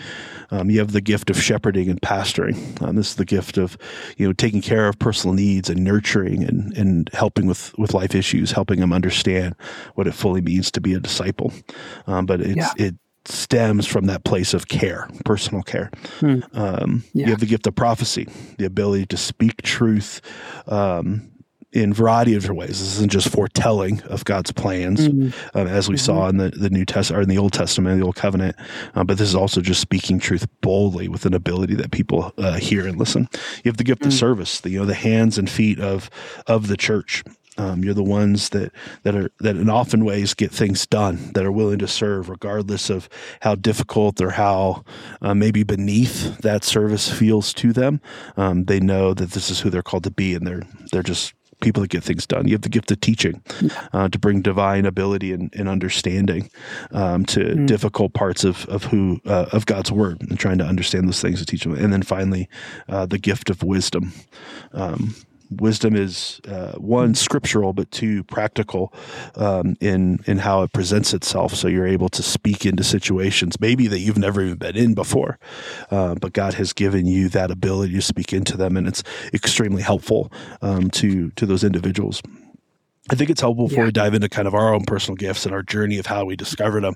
Um, 0.50 0.70
you 0.70 0.78
have 0.78 0.92
the 0.92 1.00
gift 1.00 1.30
of 1.30 1.40
shepherding 1.40 1.88
and 1.88 2.00
pastoring. 2.00 2.80
Um, 2.82 2.96
this 2.96 3.10
is 3.10 3.16
the 3.16 3.24
gift 3.24 3.58
of, 3.58 3.76
you 4.16 4.26
know, 4.26 4.32
taking 4.32 4.62
care 4.62 4.88
of 4.88 4.98
personal 4.98 5.34
needs 5.34 5.70
and 5.70 5.84
nurturing 5.84 6.42
and, 6.42 6.76
and 6.76 7.10
helping 7.12 7.46
with, 7.46 7.76
with 7.78 7.94
life 7.94 8.14
issues, 8.14 8.50
helping 8.50 8.80
them 8.80 8.92
understand 8.92 9.54
what 9.94 10.06
it 10.06 10.14
fully 10.14 10.40
means 10.40 10.70
to 10.72 10.80
be 10.80 10.94
a 10.94 11.00
disciple. 11.00 11.52
Um, 12.06 12.26
but 12.26 12.40
it's 12.40 12.56
yeah. 12.56 12.86
it 12.86 12.94
stems 13.28 13.86
from 13.86 14.06
that 14.06 14.24
place 14.24 14.54
of 14.54 14.68
care, 14.68 15.08
personal 15.24 15.62
care. 15.62 15.90
Hmm. 16.20 16.40
Um, 16.52 17.04
yeah. 17.12 17.26
You 17.26 17.30
have 17.32 17.40
the 17.40 17.46
gift 17.46 17.66
of 17.66 17.74
prophecy, 17.74 18.26
the 18.58 18.64
ability 18.64 19.06
to 19.06 19.16
speak 19.16 19.62
truth 19.62 20.20
um, 20.66 21.30
in 21.72 21.90
a 21.90 21.94
variety 21.94 22.34
of 22.34 22.42
different 22.42 22.58
ways. 22.58 22.78
This 22.80 22.96
isn't 22.96 23.12
just 23.12 23.28
foretelling 23.28 24.02
of 24.04 24.24
God's 24.24 24.52
plans, 24.52 25.08
mm-hmm. 25.08 25.58
um, 25.58 25.66
as 25.66 25.88
we 25.88 25.96
mm-hmm. 25.96 26.04
saw 26.04 26.28
in 26.28 26.38
the, 26.38 26.50
the 26.50 26.70
New 26.70 26.84
Testament 26.84 27.18
or 27.18 27.22
in 27.22 27.28
the 27.28 27.38
Old 27.38 27.52
Testament, 27.52 28.00
the 28.00 28.06
Old 28.06 28.16
Covenant, 28.16 28.56
uh, 28.94 29.04
but 29.04 29.18
this 29.18 29.28
is 29.28 29.34
also 29.34 29.60
just 29.60 29.80
speaking 29.80 30.18
truth 30.18 30.46
boldly 30.60 31.08
with 31.08 31.26
an 31.26 31.34
ability 31.34 31.74
that 31.74 31.90
people 31.90 32.32
uh, 32.38 32.54
hear 32.54 32.86
and 32.86 32.98
listen. 32.98 33.28
You 33.64 33.68
have 33.68 33.76
the 33.76 33.84
gift 33.84 34.02
mm-hmm. 34.02 34.08
of 34.08 34.14
mm. 34.14 34.18
service, 34.18 34.60
the 34.60 34.70
you 34.70 34.78
know 34.78 34.86
the 34.86 34.94
hands 34.94 35.38
and 35.38 35.48
feet 35.48 35.78
of 35.78 36.10
of 36.46 36.68
the 36.68 36.76
church. 36.76 37.22
Um, 37.58 37.84
you're 37.84 37.94
the 37.94 38.02
ones 38.02 38.50
that 38.50 38.72
that 39.02 39.14
are 39.14 39.30
that 39.40 39.56
in 39.56 39.68
often 39.68 40.04
ways 40.04 40.32
get 40.34 40.52
things 40.52 40.86
done, 40.86 41.32
that 41.34 41.44
are 41.44 41.52
willing 41.52 41.78
to 41.80 41.88
serve, 41.88 42.28
regardless 42.28 42.88
of 42.88 43.08
how 43.40 43.56
difficult 43.56 44.20
or 44.20 44.30
how 44.30 44.84
uh, 45.20 45.34
maybe 45.34 45.64
beneath 45.64 46.38
that 46.38 46.64
service 46.64 47.10
feels 47.10 47.52
to 47.54 47.72
them. 47.72 48.00
Um, 48.36 48.64
they 48.64 48.80
know 48.80 49.12
that 49.14 49.32
this 49.32 49.50
is 49.50 49.60
who 49.60 49.70
they're 49.70 49.82
called 49.82 50.04
to 50.04 50.10
be, 50.10 50.34
and 50.34 50.46
they're 50.46 50.62
they're 50.92 51.02
just 51.02 51.34
people 51.60 51.80
that 51.80 51.90
get 51.90 52.04
things 52.04 52.26
done. 52.26 52.46
You 52.46 52.54
have 52.54 52.62
the 52.62 52.68
gift 52.68 52.90
of 52.90 53.00
teaching 53.00 53.42
uh, 53.92 54.08
to 54.08 54.18
bring 54.18 54.42
divine 54.42 54.86
ability 54.86 55.32
and, 55.32 55.52
and 55.54 55.68
understanding 55.68 56.50
um, 56.92 57.24
to 57.26 57.40
mm. 57.40 57.66
difficult 57.66 58.12
parts 58.12 58.44
of 58.44 58.66
of 58.66 58.84
who 58.84 59.20
uh, 59.26 59.46
of 59.52 59.66
God's 59.66 59.90
word 59.90 60.20
and 60.22 60.38
trying 60.38 60.58
to 60.58 60.64
understand 60.64 61.08
those 61.08 61.20
things 61.20 61.40
to 61.40 61.46
teach 61.46 61.64
them. 61.64 61.74
And 61.74 61.92
then 61.92 62.02
finally, 62.02 62.48
uh, 62.88 63.06
the 63.06 63.18
gift 63.18 63.50
of 63.50 63.62
wisdom. 63.62 64.12
Um, 64.72 65.14
wisdom 65.50 65.96
is 65.96 66.40
uh, 66.48 66.72
one 66.72 67.14
scriptural, 67.14 67.72
but 67.72 67.90
two 67.90 68.24
practical 68.24 68.92
um, 69.36 69.76
in 69.80 70.20
in 70.26 70.38
how 70.38 70.62
it 70.62 70.72
presents 70.72 71.14
itself. 71.14 71.54
So 71.54 71.68
you're 71.68 71.86
able 71.86 72.08
to 72.10 72.22
speak 72.22 72.66
into 72.66 72.84
situations 72.84 73.60
maybe 73.60 73.86
that 73.88 73.98
you've 73.98 74.18
never 74.18 74.42
even 74.42 74.58
been 74.58 74.76
in 74.76 74.94
before, 74.94 75.38
uh, 75.90 76.14
but 76.14 76.32
God 76.32 76.54
has 76.54 76.72
given 76.72 77.06
you 77.06 77.28
that 77.30 77.50
ability 77.50 77.94
to 77.94 78.02
speak 78.02 78.32
into 78.32 78.56
them, 78.56 78.76
and 78.76 78.86
it's 78.86 79.02
extremely 79.32 79.82
helpful 79.82 80.32
um, 80.62 80.90
to 80.90 81.30
to 81.30 81.46
those 81.46 81.64
individuals. 81.64 82.22
I 83.10 83.14
think 83.14 83.30
it's 83.30 83.40
helpful 83.40 83.68
before 83.68 83.84
yeah. 83.84 83.88
we 83.88 83.92
dive 83.92 84.14
into 84.14 84.28
kind 84.28 84.46
of 84.46 84.54
our 84.54 84.74
own 84.74 84.84
personal 84.84 85.16
gifts 85.16 85.46
and 85.46 85.54
our 85.54 85.62
journey 85.62 85.98
of 85.98 86.04
how 86.04 86.26
we 86.26 86.36
discovered 86.36 86.82
them. 86.82 86.94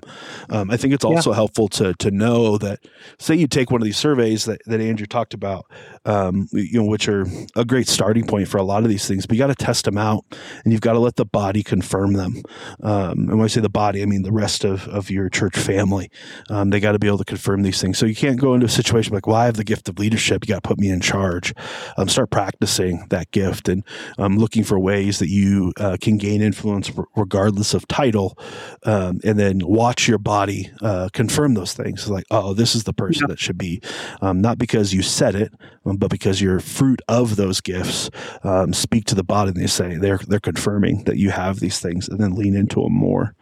Um, 0.49 0.69
I 0.69 0.77
think 0.77 0.93
it's 0.93 1.03
also 1.03 1.31
yeah. 1.31 1.35
helpful 1.35 1.67
to 1.69 1.93
to 1.95 2.11
know 2.11 2.57
that, 2.59 2.81
say, 3.17 3.35
you 3.35 3.47
take 3.47 3.71
one 3.71 3.81
of 3.81 3.85
these 3.85 3.97
surveys 3.97 4.45
that, 4.45 4.61
that 4.67 4.79
Andrew 4.79 5.07
talked 5.07 5.33
about, 5.33 5.65
um, 6.05 6.47
you 6.51 6.79
know, 6.79 6.85
which 6.85 7.07
are 7.07 7.25
a 7.55 7.65
great 7.65 7.87
starting 7.87 8.25
point 8.25 8.47
for 8.47 8.57
a 8.57 8.63
lot 8.63 8.83
of 8.83 8.89
these 8.89 9.07
things. 9.07 9.25
But 9.25 9.37
you 9.37 9.43
got 9.43 9.47
to 9.47 9.65
test 9.65 9.85
them 9.85 9.97
out, 9.97 10.25
and 10.63 10.71
you've 10.71 10.81
got 10.81 10.93
to 10.93 10.99
let 10.99 11.15
the 11.15 11.25
body 11.25 11.63
confirm 11.63 12.13
them. 12.13 12.41
Um, 12.81 13.29
and 13.29 13.37
when 13.37 13.41
I 13.41 13.47
say 13.47 13.61
the 13.61 13.69
body, 13.69 14.01
I 14.01 14.05
mean 14.05 14.23
the 14.23 14.31
rest 14.31 14.63
of 14.63 14.87
of 14.87 15.09
your 15.09 15.29
church 15.29 15.57
family. 15.57 16.11
Um, 16.49 16.69
they 16.69 16.79
got 16.79 16.93
to 16.93 16.99
be 16.99 17.07
able 17.07 17.19
to 17.19 17.25
confirm 17.25 17.63
these 17.63 17.81
things. 17.81 17.97
So 17.97 18.05
you 18.05 18.15
can't 18.15 18.39
go 18.39 18.53
into 18.53 18.65
a 18.65 18.69
situation 18.69 19.13
like, 19.13 19.27
"Well, 19.27 19.35
I 19.35 19.45
have 19.45 19.57
the 19.57 19.63
gift 19.63 19.89
of 19.89 19.99
leadership. 19.99 20.43
You 20.43 20.53
got 20.53 20.63
to 20.63 20.67
put 20.67 20.79
me 20.79 20.89
in 20.89 21.01
charge." 21.01 21.53
Um, 21.97 22.09
start 22.09 22.29
practicing 22.29 23.05
that 23.09 23.31
gift 23.31 23.69
and 23.69 23.83
um, 24.17 24.37
looking 24.37 24.63
for 24.63 24.79
ways 24.79 25.19
that 25.19 25.29
you 25.29 25.73
uh, 25.77 25.97
can 26.01 26.17
gain 26.17 26.41
influence 26.41 26.91
regardless 27.15 27.73
of 27.73 27.87
title, 27.87 28.37
um, 28.83 29.19
and 29.23 29.39
then 29.39 29.61
watch 29.63 30.07
your 30.07 30.17
body 30.17 30.71
uh, 30.81 31.09
confirm 31.13 31.53
those 31.53 31.73
things. 31.73 32.09
Like, 32.09 32.25
oh, 32.31 32.53
this 32.53 32.75
is 32.75 32.83
the 32.83 32.93
person 32.93 33.23
yeah. 33.23 33.27
that 33.27 33.39
should 33.39 33.57
be, 33.57 33.81
um, 34.21 34.41
not 34.41 34.57
because 34.57 34.93
you 34.93 35.01
said 35.01 35.35
it, 35.35 35.53
but 35.97 36.09
because 36.09 36.41
your 36.41 36.59
fruit 36.59 37.01
of 37.07 37.35
those 37.35 37.61
gifts 37.61 38.09
um, 38.43 38.73
speak 38.73 39.05
to 39.05 39.15
the 39.15 39.23
body. 39.23 39.49
And 39.49 39.57
they 39.57 39.67
say 39.67 39.97
they're 39.97 40.19
they're 40.27 40.39
confirming 40.39 41.03
that 41.05 41.17
you 41.17 41.31
have 41.31 41.59
these 41.59 41.79
things, 41.79 42.07
and 42.07 42.19
then 42.19 42.33
lean 42.33 42.55
into 42.55 42.81
them 42.81 42.93
more. 42.93 43.35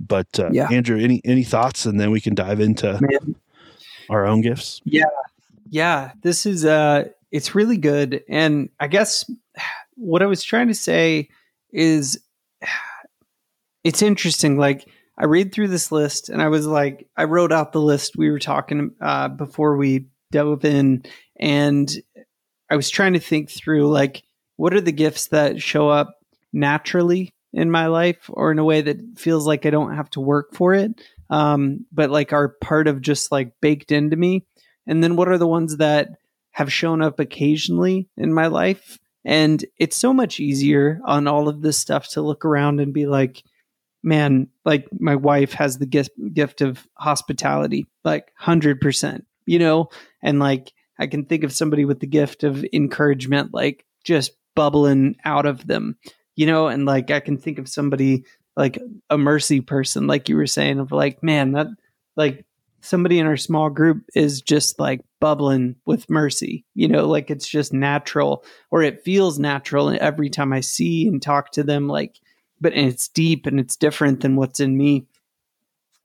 But 0.00 0.38
uh, 0.38 0.50
yeah. 0.52 0.68
Andrew, 0.70 0.98
any 0.98 1.20
any 1.24 1.44
thoughts, 1.44 1.86
and 1.86 1.98
then 1.98 2.10
we 2.10 2.20
can 2.20 2.34
dive 2.34 2.60
into 2.60 2.98
Man. 3.00 3.36
our 4.10 4.26
own 4.26 4.40
gifts. 4.40 4.80
Yeah, 4.84 5.04
yeah. 5.68 6.12
This 6.22 6.46
is 6.46 6.64
uh, 6.64 7.04
it's 7.30 7.54
really 7.54 7.78
good, 7.78 8.22
and 8.28 8.68
I 8.80 8.88
guess 8.88 9.30
what 9.96 10.22
I 10.22 10.26
was 10.26 10.42
trying 10.42 10.68
to 10.68 10.74
say 10.74 11.28
is 11.72 12.20
it's 13.84 14.02
interesting. 14.02 14.58
Like 14.58 14.88
I 15.16 15.26
read 15.26 15.52
through 15.52 15.68
this 15.68 15.92
list 15.92 16.28
and 16.28 16.42
I 16.42 16.48
was 16.48 16.66
like, 16.66 17.08
I 17.16 17.24
wrote 17.24 17.52
out 17.52 17.72
the 17.72 17.80
list 17.80 18.16
we 18.16 18.30
were 18.30 18.38
talking 18.40 18.92
uh, 19.00 19.28
before 19.28 19.76
we 19.76 20.08
dove 20.32 20.64
in, 20.64 21.04
and 21.38 21.90
I 22.70 22.76
was 22.76 22.90
trying 22.90 23.14
to 23.14 23.20
think 23.20 23.50
through 23.50 23.88
like 23.88 24.22
what 24.56 24.74
are 24.74 24.80
the 24.80 24.92
gifts 24.92 25.28
that 25.28 25.60
show 25.60 25.88
up 25.88 26.18
naturally 26.52 27.34
in 27.52 27.70
my 27.70 27.86
life 27.86 28.28
or 28.28 28.50
in 28.52 28.58
a 28.58 28.64
way 28.64 28.80
that 28.80 29.18
feels 29.18 29.46
like 29.46 29.66
I 29.66 29.70
don't 29.70 29.94
have 29.94 30.10
to 30.10 30.20
work 30.20 30.54
for 30.54 30.74
it, 30.74 31.00
um, 31.30 31.86
but 31.92 32.10
like 32.10 32.32
are 32.32 32.48
part 32.48 32.88
of 32.88 33.00
just 33.00 33.32
like 33.32 33.52
baked 33.60 33.92
into 33.92 34.16
me. 34.16 34.46
And 34.86 35.02
then 35.02 35.16
what 35.16 35.28
are 35.28 35.38
the 35.38 35.46
ones 35.46 35.78
that 35.78 36.10
have 36.52 36.72
shown 36.72 37.02
up 37.02 37.18
occasionally 37.18 38.08
in 38.16 38.32
my 38.32 38.46
life 38.46 38.98
and 39.24 39.64
it's 39.78 39.96
so 39.96 40.12
much 40.12 40.38
easier 40.38 41.00
on 41.04 41.26
all 41.26 41.48
of 41.48 41.62
this 41.62 41.78
stuff 41.78 42.08
to 42.10 42.20
look 42.20 42.44
around 42.44 42.80
and 42.80 42.92
be 42.92 43.06
like, 43.06 43.42
man, 44.02 44.48
like 44.64 44.86
my 44.98 45.16
wife 45.16 45.54
has 45.54 45.78
the 45.78 45.86
gift 45.86 46.10
gift 46.32 46.60
of 46.60 46.86
hospitality, 46.94 47.86
like 48.04 48.32
hundred 48.36 48.80
percent, 48.80 49.24
you 49.46 49.58
know, 49.58 49.88
and 50.22 50.38
like 50.38 50.72
I 50.98 51.06
can 51.06 51.24
think 51.24 51.44
of 51.44 51.52
somebody 51.52 51.84
with 51.84 52.00
the 52.00 52.06
gift 52.06 52.44
of 52.44 52.64
encouragement, 52.72 53.52
like 53.52 53.84
just 54.04 54.32
bubbling 54.54 55.16
out 55.24 55.46
of 55.46 55.66
them, 55.66 55.96
you 56.36 56.46
know, 56.46 56.68
and 56.68 56.86
like 56.86 57.10
I 57.10 57.20
can 57.20 57.38
think 57.38 57.58
of 57.58 57.68
somebody 57.68 58.24
like 58.56 58.78
a 59.10 59.18
mercy 59.18 59.60
person, 59.60 60.06
like 60.06 60.28
you 60.28 60.36
were 60.36 60.46
saying, 60.46 60.78
of 60.78 60.92
like, 60.92 61.22
man, 61.22 61.52
that 61.52 61.66
like 62.16 62.44
somebody 62.80 63.18
in 63.18 63.26
our 63.26 63.36
small 63.36 63.70
group 63.70 64.04
is 64.14 64.40
just 64.42 64.78
like 64.78 65.00
bubbling 65.18 65.74
with 65.86 66.10
mercy 66.10 66.66
you 66.74 66.86
know 66.86 67.08
like 67.08 67.30
it's 67.30 67.48
just 67.48 67.72
natural 67.72 68.44
or 68.70 68.82
it 68.82 69.02
feels 69.02 69.38
natural 69.38 69.88
And 69.88 69.98
every 70.00 70.28
time 70.28 70.52
i 70.52 70.60
see 70.60 71.08
and 71.08 71.22
talk 71.22 71.50
to 71.52 71.62
them 71.62 71.88
like 71.88 72.20
but 72.60 72.76
it's 72.76 73.08
deep 73.08 73.46
and 73.46 73.58
it's 73.58 73.76
different 73.76 74.20
than 74.20 74.36
what's 74.36 74.60
in 74.60 74.76
me. 74.76 75.06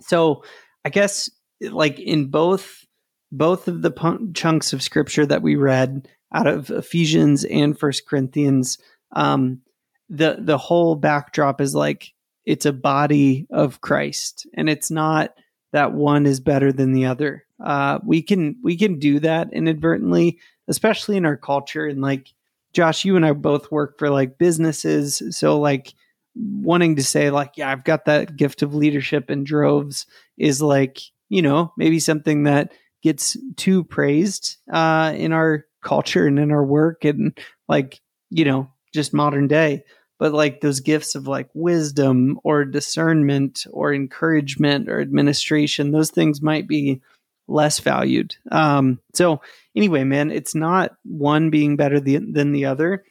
So 0.02 0.44
i 0.86 0.90
guess 0.90 1.30
like 1.62 2.00
in 2.00 2.28
both 2.28 2.86
both 3.32 3.68
of 3.68 3.82
the 3.82 3.92
p- 3.92 4.32
chunks 4.34 4.74
of 4.74 4.82
scripture 4.82 5.26
that 5.26 5.42
we 5.42 5.56
read 5.56 6.08
out 6.34 6.48
of 6.48 6.70
ephesians 6.70 7.44
and 7.46 7.80
first 7.80 8.06
corinthians 8.08 8.78
um 9.16 9.62
the 10.10 10.38
the 10.40 10.58
whole 10.58 10.96
backdrop 10.96 11.62
is 11.62 11.76
like 11.76 12.14
it's 12.46 12.66
a 12.66 12.74
body 12.74 13.48
of 13.52 13.82
christ 13.82 14.48
and 14.56 14.70
it's 14.70 14.90
not 14.90 15.34
that 15.72 15.94
one 15.94 16.26
is 16.26 16.40
better 16.40 16.72
than 16.72 16.94
the 16.94 17.06
other. 17.06 17.46
Uh, 17.64 18.00
we 18.04 18.22
can 18.22 18.56
we 18.64 18.78
can 18.78 19.00
do 19.00 19.20
that 19.20 19.52
inadvertently, 19.54 20.40
especially 20.68 21.18
in 21.18 21.26
our 21.26 21.38
culture. 21.38 21.86
And 21.86 22.02
like 22.02 22.34
Josh, 22.74 23.06
you 23.06 23.16
and 23.16 23.26
I 23.26 23.34
both 23.34 23.72
work 23.72 23.98
for 24.00 24.10
like 24.10 24.38
businesses, 24.38 25.22
so 25.32 25.60
like 25.60 25.94
wanting 26.36 26.96
to 26.96 27.04
say 27.04 27.30
like, 27.30 27.54
yeah, 27.58 27.70
I've 27.72 27.84
got 27.84 28.06
that 28.06 28.36
gift 28.36 28.62
of 28.62 28.76
leadership 28.76 29.30
in 29.30 29.44
droves 29.44 30.06
is 30.38 30.62
like 30.62 31.00
you 31.28 31.42
know 31.42 31.74
maybe 31.78 32.00
something 32.00 32.44
that 32.44 32.72
gets 33.02 33.38
too 33.56 33.84
praised 33.84 34.58
uh, 34.72 35.14
in 35.16 35.32
our 35.32 35.66
culture 35.82 36.28
and 36.28 36.40
in 36.40 36.52
our 36.52 36.66
work 36.66 37.06
and 37.06 37.38
like 37.68 38.02
you 38.30 38.46
know 38.46 38.70
just 38.94 39.14
modern 39.14 39.48
day. 39.48 39.84
But 40.18 40.34
like 40.34 40.60
those 40.60 40.82
gifts 40.82 41.16
of 41.16 41.28
like 41.28 41.50
wisdom 41.54 42.40
or 42.44 42.66
discernment 42.66 43.66
or 43.72 43.94
encouragement 43.94 44.90
or 44.90 45.00
administration 45.00 45.92
those 45.92 46.12
things 46.12 46.42
might 46.42 46.68
be 46.68 47.02
less 47.48 47.80
valued. 47.80 48.36
Um 48.52 49.00
so 49.14 49.42
anyway 49.76 50.04
man 50.04 50.32
it's 50.32 50.54
not 50.54 50.98
one 51.04 51.50
being 51.50 51.78
better 51.78 52.00
the, 52.00 52.18
than 52.18 52.52
the 52.52 52.66
other. 52.66 53.04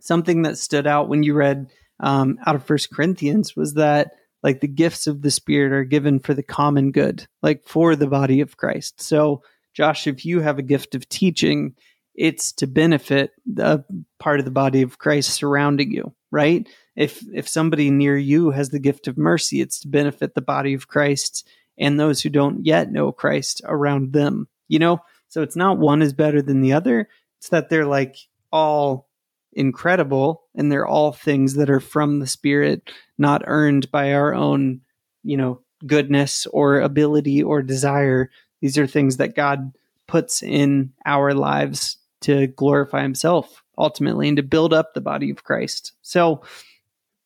Something 0.00 0.42
that 0.42 0.58
stood 0.58 0.86
out 0.86 1.08
when 1.08 1.22
you 1.22 1.32
read 1.32 1.70
um, 2.00 2.38
out 2.46 2.54
of 2.54 2.64
first 2.64 2.90
corinthians 2.90 3.56
was 3.56 3.74
that 3.74 4.12
like 4.44 4.60
the 4.60 4.68
gifts 4.68 5.08
of 5.08 5.22
the 5.22 5.30
spirit 5.32 5.72
are 5.72 5.84
given 5.84 6.20
for 6.20 6.34
the 6.34 6.42
common 6.42 6.92
good 6.92 7.26
like 7.42 7.66
for 7.66 7.96
the 7.96 8.06
body 8.06 8.40
of 8.40 8.56
christ 8.56 9.00
so 9.00 9.42
josh 9.72 10.06
if 10.06 10.24
you 10.24 10.40
have 10.40 10.58
a 10.60 10.62
gift 10.62 10.94
of 10.94 11.08
teaching 11.08 11.74
it's 12.14 12.52
to 12.52 12.66
benefit 12.66 13.32
the 13.44 13.84
part 14.18 14.38
of 14.38 14.44
the 14.44 14.50
body 14.50 14.82
of 14.82 14.98
Christ 14.98 15.30
surrounding 15.30 15.90
you, 15.90 16.14
right? 16.30 16.68
If 16.96 17.24
if 17.32 17.48
somebody 17.48 17.90
near 17.90 18.16
you 18.16 18.50
has 18.50 18.70
the 18.70 18.78
gift 18.78 19.08
of 19.08 19.18
mercy, 19.18 19.60
it's 19.60 19.80
to 19.80 19.88
benefit 19.88 20.34
the 20.34 20.42
body 20.42 20.74
of 20.74 20.88
Christ 20.88 21.48
and 21.76 21.98
those 21.98 22.22
who 22.22 22.30
don't 22.30 22.64
yet 22.64 22.92
know 22.92 23.10
Christ 23.10 23.62
around 23.64 24.12
them. 24.12 24.48
You 24.68 24.78
know, 24.78 25.00
so 25.28 25.42
it's 25.42 25.56
not 25.56 25.78
one 25.78 26.02
is 26.02 26.12
better 26.12 26.40
than 26.40 26.60
the 26.60 26.72
other. 26.72 27.08
It's 27.38 27.48
that 27.48 27.68
they're 27.68 27.86
like 27.86 28.16
all 28.52 29.08
incredible 29.54 30.44
and 30.54 30.70
they're 30.70 30.86
all 30.86 31.12
things 31.12 31.54
that 31.54 31.70
are 31.70 31.80
from 31.80 32.18
the 32.18 32.26
spirit, 32.26 32.90
not 33.18 33.42
earned 33.46 33.90
by 33.90 34.12
our 34.12 34.34
own, 34.34 34.80
you 35.22 35.36
know, 35.36 35.60
goodness 35.86 36.46
or 36.46 36.80
ability 36.80 37.42
or 37.42 37.62
desire. 37.62 38.30
These 38.60 38.78
are 38.78 38.86
things 38.86 39.18
that 39.18 39.36
God 39.36 39.72
puts 40.06 40.42
in 40.42 40.92
our 41.04 41.34
lives 41.34 41.98
to 42.22 42.46
glorify 42.48 43.02
himself 43.02 43.62
ultimately 43.76 44.28
and 44.28 44.36
to 44.36 44.42
build 44.42 44.72
up 44.72 44.94
the 44.94 45.00
body 45.00 45.30
of 45.30 45.44
Christ. 45.44 45.92
So, 46.02 46.42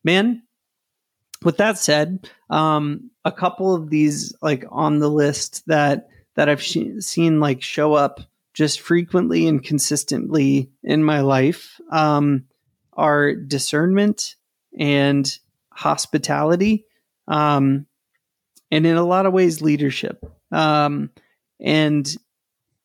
man, 0.03 0.43
with 1.43 1.59
that 1.59 1.79
said, 1.79 2.29
um, 2.51 3.11
a 3.25 3.33
couple 3.33 3.75
of 3.75 3.91
these 3.91 4.35
like 4.43 4.65
on 4.71 4.99
the 4.99 5.11
list 5.11 5.67
that 5.67 6.09
that 6.35 6.49
I've 6.49 6.63
sh- 6.63 7.01
seen 7.01 7.41
like 7.41 7.63
show 7.63 7.95
up 7.95 8.21
just 8.59 8.81
frequently 8.81 9.47
and 9.47 9.63
consistently 9.63 10.69
in 10.83 11.05
my 11.05 11.21
life 11.21 11.81
um, 11.93 12.43
are 12.93 13.33
discernment 13.33 14.35
and 14.77 15.39
hospitality, 15.73 16.85
um, 17.29 17.87
and 18.73 18.85
in 18.85 18.97
a 18.97 19.05
lot 19.05 19.27
of 19.27 19.33
ways, 19.33 19.63
leadership. 19.63 20.25
Um, 20.51 21.11
and 21.61 22.13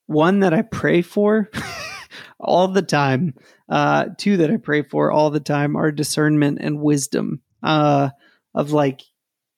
one 0.05 0.41
that 0.41 0.53
I 0.53 0.61
pray 0.61 1.01
for 1.01 1.49
all 2.39 2.67
the 2.67 2.83
time, 2.83 3.33
uh, 3.67 4.09
two 4.15 4.37
that 4.37 4.51
I 4.51 4.57
pray 4.57 4.83
for 4.83 5.11
all 5.11 5.31
the 5.31 5.39
time 5.39 5.75
are 5.75 5.91
discernment 5.91 6.59
and 6.61 6.81
wisdom. 6.81 7.41
Uh, 7.63 8.09
of 8.53 8.71
like 8.71 9.01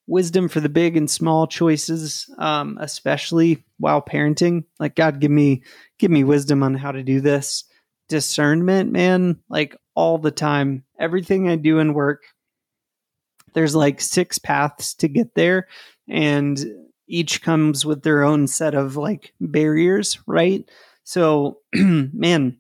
wisdom 0.08 0.47
for 0.47 0.60
the 0.60 0.69
big 0.69 0.95
and 0.95 1.10
small 1.10 1.47
choices, 1.47 2.30
um, 2.38 2.78
especially 2.80 3.65
while 3.78 4.01
parenting. 4.01 4.63
Like 4.80 4.95
God, 4.95 5.19
give 5.19 5.32
me 5.32 5.63
give 6.00 6.12
me 6.12 6.24
wisdom 6.24 6.64
on 6.64 6.76
how 6.76 6.92
to 6.92 7.04
do 7.04 7.22
this. 7.22 7.64
Discernment, 8.08 8.92
man, 8.92 9.40
like 9.50 9.76
all 9.96 10.18
the 10.18 10.32
time. 10.32 10.84
Everything 11.00 11.50
I 11.50 11.56
do 11.56 11.80
in 11.80 11.94
work, 11.94 12.24
there's 13.54 13.76
like 13.76 14.00
six 14.02 14.38
paths 14.38 14.94
to 14.96 15.08
get 15.08 15.34
there, 15.34 15.68
and 16.08 16.64
each 17.08 17.42
comes 17.42 17.86
with 17.86 18.04
their 18.04 18.24
own 18.24 18.48
set 18.48 18.76
of 18.76 18.96
like 18.98 19.34
barriers, 19.40 20.20
right? 20.28 20.70
So, 21.04 21.60
man, 21.74 22.58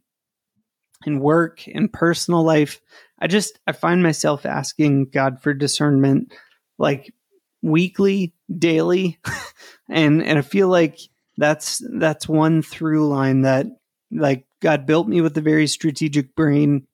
in 1.05 1.19
work 1.19 1.67
in 1.67 1.89
personal 1.89 2.43
life, 2.43 2.81
I 3.19 3.27
just 3.27 3.59
I 3.67 3.71
find 3.71 4.01
myself 4.01 4.45
asking 4.45 5.09
God 5.09 5.41
for 5.41 5.53
discernment 5.53 6.33
like 6.77 7.13
weekly, 7.61 8.33
daily, 8.57 9.19
and 9.89 10.23
and 10.23 10.37
I 10.37 10.41
feel 10.41 10.67
like 10.67 10.99
that's 11.37 11.81
that's 11.97 12.27
one 12.27 12.61
through 12.61 13.07
line 13.07 13.41
that 13.41 13.67
like 14.11 14.45
God 14.61 14.85
built 14.85 15.07
me 15.07 15.21
with 15.21 15.37
a 15.37 15.41
very 15.41 15.67
strategic 15.67 16.35
brain 16.35 16.87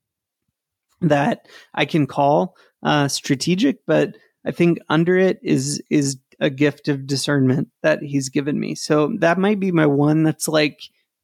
that 1.01 1.47
I 1.73 1.85
can 1.85 2.07
call 2.07 2.55
uh, 2.83 3.07
strategic, 3.07 3.85
but 3.85 4.17
I 4.45 4.51
think 4.51 4.79
under 4.89 5.17
it 5.17 5.39
is 5.43 5.81
is 5.89 6.17
a 6.39 6.49
gift 6.49 6.87
of 6.87 7.05
discernment 7.05 7.69
that 7.83 8.01
He's 8.01 8.29
given 8.29 8.59
me. 8.59 8.75
So 8.75 9.15
that 9.19 9.37
might 9.37 9.59
be 9.59 9.71
my 9.71 9.85
one 9.85 10.23
that's 10.23 10.47
like 10.47 10.79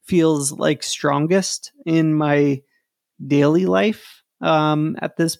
feels 0.06 0.52
like 0.52 0.84
strongest 0.84 1.72
in 1.86 2.14
my 2.14 2.62
daily 3.26 3.66
life 3.66 4.24
um, 4.42 4.96
at 5.02 5.18
this. 5.18 5.38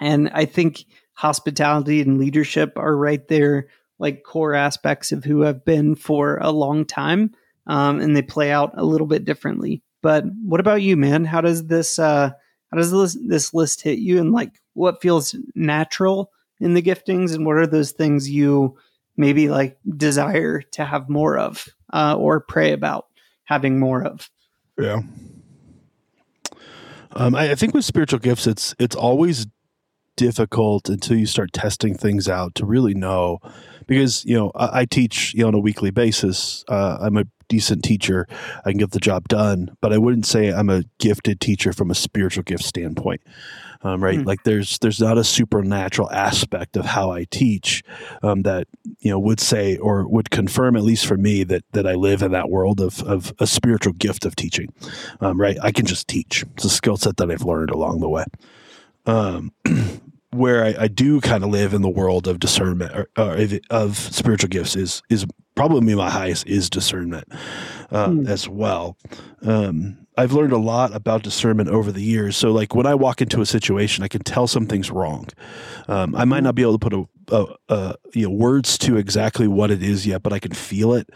And 0.00 0.30
I 0.30 0.46
think 0.46 0.84
hospitality 1.12 2.00
and 2.00 2.18
leadership 2.18 2.72
are 2.76 2.96
right 2.96 3.26
there, 3.28 3.68
like 4.00 4.24
core 4.24 4.54
aspects 4.54 5.12
of 5.12 5.22
who 5.22 5.44
I've 5.46 5.64
been 5.64 5.94
for 5.94 6.38
a 6.38 6.50
long 6.50 6.84
time. 6.84 7.32
Um, 7.66 8.00
and 8.00 8.16
they 8.16 8.22
play 8.22 8.50
out 8.50 8.72
a 8.74 8.84
little 8.84 9.06
bit 9.06 9.24
differently. 9.24 9.82
But 10.02 10.24
what 10.42 10.58
about 10.58 10.82
you, 10.82 10.96
man? 10.96 11.24
How 11.24 11.42
does 11.42 11.66
this 11.66 11.98
uh, 11.98 12.30
how 12.70 12.76
does 12.76 12.90
this, 12.90 13.18
this 13.24 13.54
list 13.54 13.82
hit 13.82 13.98
you? 13.98 14.18
And 14.18 14.32
like, 14.32 14.60
what 14.72 15.02
feels 15.02 15.36
natural 15.54 16.32
in 16.58 16.74
the 16.74 16.82
giftings, 16.82 17.34
and 17.34 17.44
what 17.44 17.56
are 17.56 17.66
those 17.66 17.92
things 17.92 18.30
you 18.30 18.76
maybe 19.16 19.48
like 19.48 19.78
desire 19.96 20.62
to 20.62 20.84
have 20.84 21.08
more 21.08 21.38
of, 21.38 21.68
uh, 21.92 22.16
or 22.16 22.40
pray 22.40 22.72
about 22.72 23.06
having 23.44 23.78
more 23.78 24.02
of? 24.02 24.30
Yeah. 24.78 25.00
Um, 27.12 27.34
I, 27.34 27.50
I 27.50 27.54
think 27.54 27.74
with 27.74 27.84
spiritual 27.84 28.20
gifts, 28.20 28.46
it's 28.46 28.74
it's 28.78 28.96
always 28.96 29.46
difficult 30.16 30.88
until 30.88 31.16
you 31.16 31.26
start 31.26 31.52
testing 31.52 31.96
things 31.96 32.28
out 32.28 32.54
to 32.54 32.66
really 32.66 32.94
know 32.94 33.38
because 33.90 34.24
you 34.24 34.36
know 34.36 34.52
I, 34.54 34.80
I 34.80 34.84
teach 34.86 35.34
you 35.34 35.42
know 35.42 35.48
on 35.48 35.54
a 35.54 35.58
weekly 35.58 35.90
basis 35.90 36.64
uh, 36.68 36.98
i'm 37.02 37.18
a 37.18 37.24
decent 37.48 37.82
teacher 37.82 38.28
i 38.64 38.70
can 38.70 38.78
get 38.78 38.92
the 38.92 39.00
job 39.00 39.26
done 39.28 39.76
but 39.80 39.92
i 39.92 39.98
wouldn't 39.98 40.24
say 40.24 40.52
i'm 40.52 40.70
a 40.70 40.84
gifted 40.98 41.40
teacher 41.40 41.72
from 41.72 41.90
a 41.90 41.94
spiritual 41.94 42.44
gift 42.44 42.64
standpoint 42.64 43.20
um, 43.82 44.02
right? 44.02 44.18
Mm. 44.18 44.26
Like 44.26 44.42
there's 44.44 44.78
there's 44.80 45.00
not 45.00 45.16
a 45.16 45.24
supernatural 45.24 46.10
aspect 46.10 46.76
of 46.76 46.84
how 46.84 47.12
I 47.12 47.24
teach 47.24 47.82
um, 48.22 48.42
that 48.42 48.68
you 48.98 49.10
know 49.10 49.18
would 49.18 49.40
say 49.40 49.78
or 49.78 50.06
would 50.06 50.30
confirm 50.30 50.76
at 50.76 50.82
least 50.82 51.06
for 51.06 51.16
me 51.16 51.44
that 51.44 51.64
that 51.72 51.86
I 51.86 51.94
live 51.94 52.20
in 52.20 52.32
that 52.32 52.50
world 52.50 52.80
of 52.80 53.02
of 53.04 53.32
a 53.38 53.46
spiritual 53.46 53.94
gift 53.94 54.26
of 54.26 54.36
teaching, 54.36 54.72
um, 55.22 55.40
right? 55.40 55.56
I 55.62 55.72
can 55.72 55.86
just 55.86 56.08
teach. 56.08 56.44
It's 56.54 56.64
a 56.64 56.68
skill 56.68 56.98
set 56.98 57.16
that 57.16 57.30
I've 57.30 57.44
learned 57.44 57.70
along 57.70 58.00
the 58.00 58.08
way. 58.10 58.26
Where 60.32 60.64
I, 60.64 60.84
I 60.84 60.88
do 60.88 61.20
kind 61.20 61.42
of 61.42 61.50
live 61.50 61.74
in 61.74 61.82
the 61.82 61.88
world 61.88 62.28
of 62.28 62.38
discernment 62.38 62.94
or, 62.94 63.08
or 63.18 63.36
of 63.70 63.96
spiritual 63.98 64.48
gifts 64.48 64.76
is 64.76 65.02
is 65.08 65.26
probably 65.56 65.94
my 65.94 66.08
highest 66.08 66.46
is 66.46 66.70
discernment 66.70 67.26
uh, 67.90 68.08
mm. 68.08 68.28
as 68.28 68.48
well. 68.48 68.96
Um, 69.42 70.06
I've 70.20 70.32
learned 70.32 70.52
a 70.52 70.58
lot 70.58 70.94
about 70.94 71.22
discernment 71.22 71.70
over 71.70 71.90
the 71.90 72.02
years. 72.02 72.36
So, 72.36 72.52
like 72.52 72.74
when 72.74 72.84
I 72.84 72.94
walk 72.94 73.22
into 73.22 73.40
a 73.40 73.46
situation, 73.46 74.04
I 74.04 74.08
can 74.08 74.22
tell 74.22 74.46
something's 74.46 74.90
wrong. 74.90 75.28
Um, 75.88 76.14
I 76.14 76.26
might 76.26 76.42
not 76.42 76.54
be 76.54 76.60
able 76.60 76.78
to 76.78 76.78
put 76.78 76.92
a, 76.92 77.08
a, 77.34 77.74
a, 77.74 77.94
you 78.12 78.28
know 78.28 78.34
words 78.34 78.76
to 78.78 78.98
exactly 78.98 79.48
what 79.48 79.70
it 79.70 79.82
is 79.82 80.06
yet, 80.06 80.22
but 80.22 80.34
I 80.34 80.38
can 80.38 80.52
feel 80.52 80.92
it. 80.92 81.08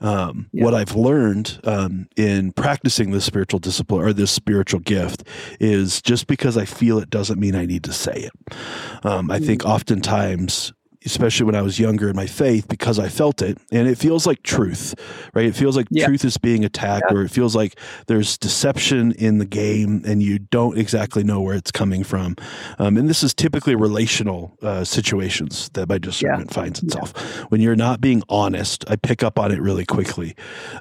Um, 0.00 0.50
yeah. 0.52 0.64
What 0.64 0.74
I've 0.74 0.96
learned 0.96 1.60
um, 1.62 2.08
in 2.16 2.50
practicing 2.50 3.12
this 3.12 3.24
spiritual 3.24 3.60
discipline 3.60 4.04
or 4.04 4.12
this 4.12 4.32
spiritual 4.32 4.80
gift 4.80 5.22
is 5.60 6.02
just 6.02 6.26
because 6.26 6.56
I 6.56 6.64
feel 6.64 6.98
it 6.98 7.10
doesn't 7.10 7.38
mean 7.38 7.54
I 7.54 7.64
need 7.64 7.84
to 7.84 7.92
say 7.92 8.28
it. 8.28 8.56
Um, 9.04 9.30
I 9.30 9.38
think 9.38 9.62
mm. 9.62 9.70
oftentimes 9.70 10.72
especially 11.04 11.46
when 11.46 11.54
I 11.54 11.62
was 11.62 11.78
younger 11.78 12.08
in 12.08 12.16
my 12.16 12.26
faith, 12.26 12.68
because 12.68 12.98
I 12.98 13.08
felt 13.08 13.42
it. 13.42 13.58
And 13.70 13.88
it 13.88 13.98
feels 13.98 14.26
like 14.26 14.42
truth, 14.42 14.94
right? 15.34 15.46
It 15.46 15.54
feels 15.54 15.76
like 15.76 15.86
yeah. 15.90 16.06
truth 16.06 16.24
is 16.24 16.38
being 16.38 16.64
attacked, 16.64 17.06
yeah. 17.10 17.16
or 17.16 17.22
it 17.22 17.30
feels 17.30 17.54
like 17.54 17.78
there's 18.06 18.36
deception 18.38 19.12
in 19.12 19.38
the 19.38 19.46
game 19.46 20.02
and 20.04 20.22
you 20.22 20.38
don't 20.38 20.76
exactly 20.78 21.22
know 21.22 21.40
where 21.40 21.56
it's 21.56 21.70
coming 21.70 22.04
from. 22.04 22.36
Um, 22.78 22.96
and 22.96 23.08
this 23.08 23.22
is 23.22 23.34
typically 23.34 23.74
relational 23.74 24.56
uh, 24.62 24.84
situations 24.84 25.70
that 25.74 25.88
my 25.88 25.98
discernment 25.98 26.50
yeah. 26.50 26.54
finds 26.54 26.82
itself. 26.82 27.16
When 27.50 27.60
you're 27.60 27.76
not 27.76 28.00
being 28.00 28.22
honest, 28.28 28.84
I 28.88 28.96
pick 28.96 29.22
up 29.22 29.38
on 29.38 29.52
it 29.52 29.60
really 29.60 29.84
quickly. 29.84 30.34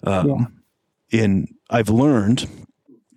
Um, 0.04 0.62
and 1.12 1.48
I've 1.70 1.90
learned 1.90 2.48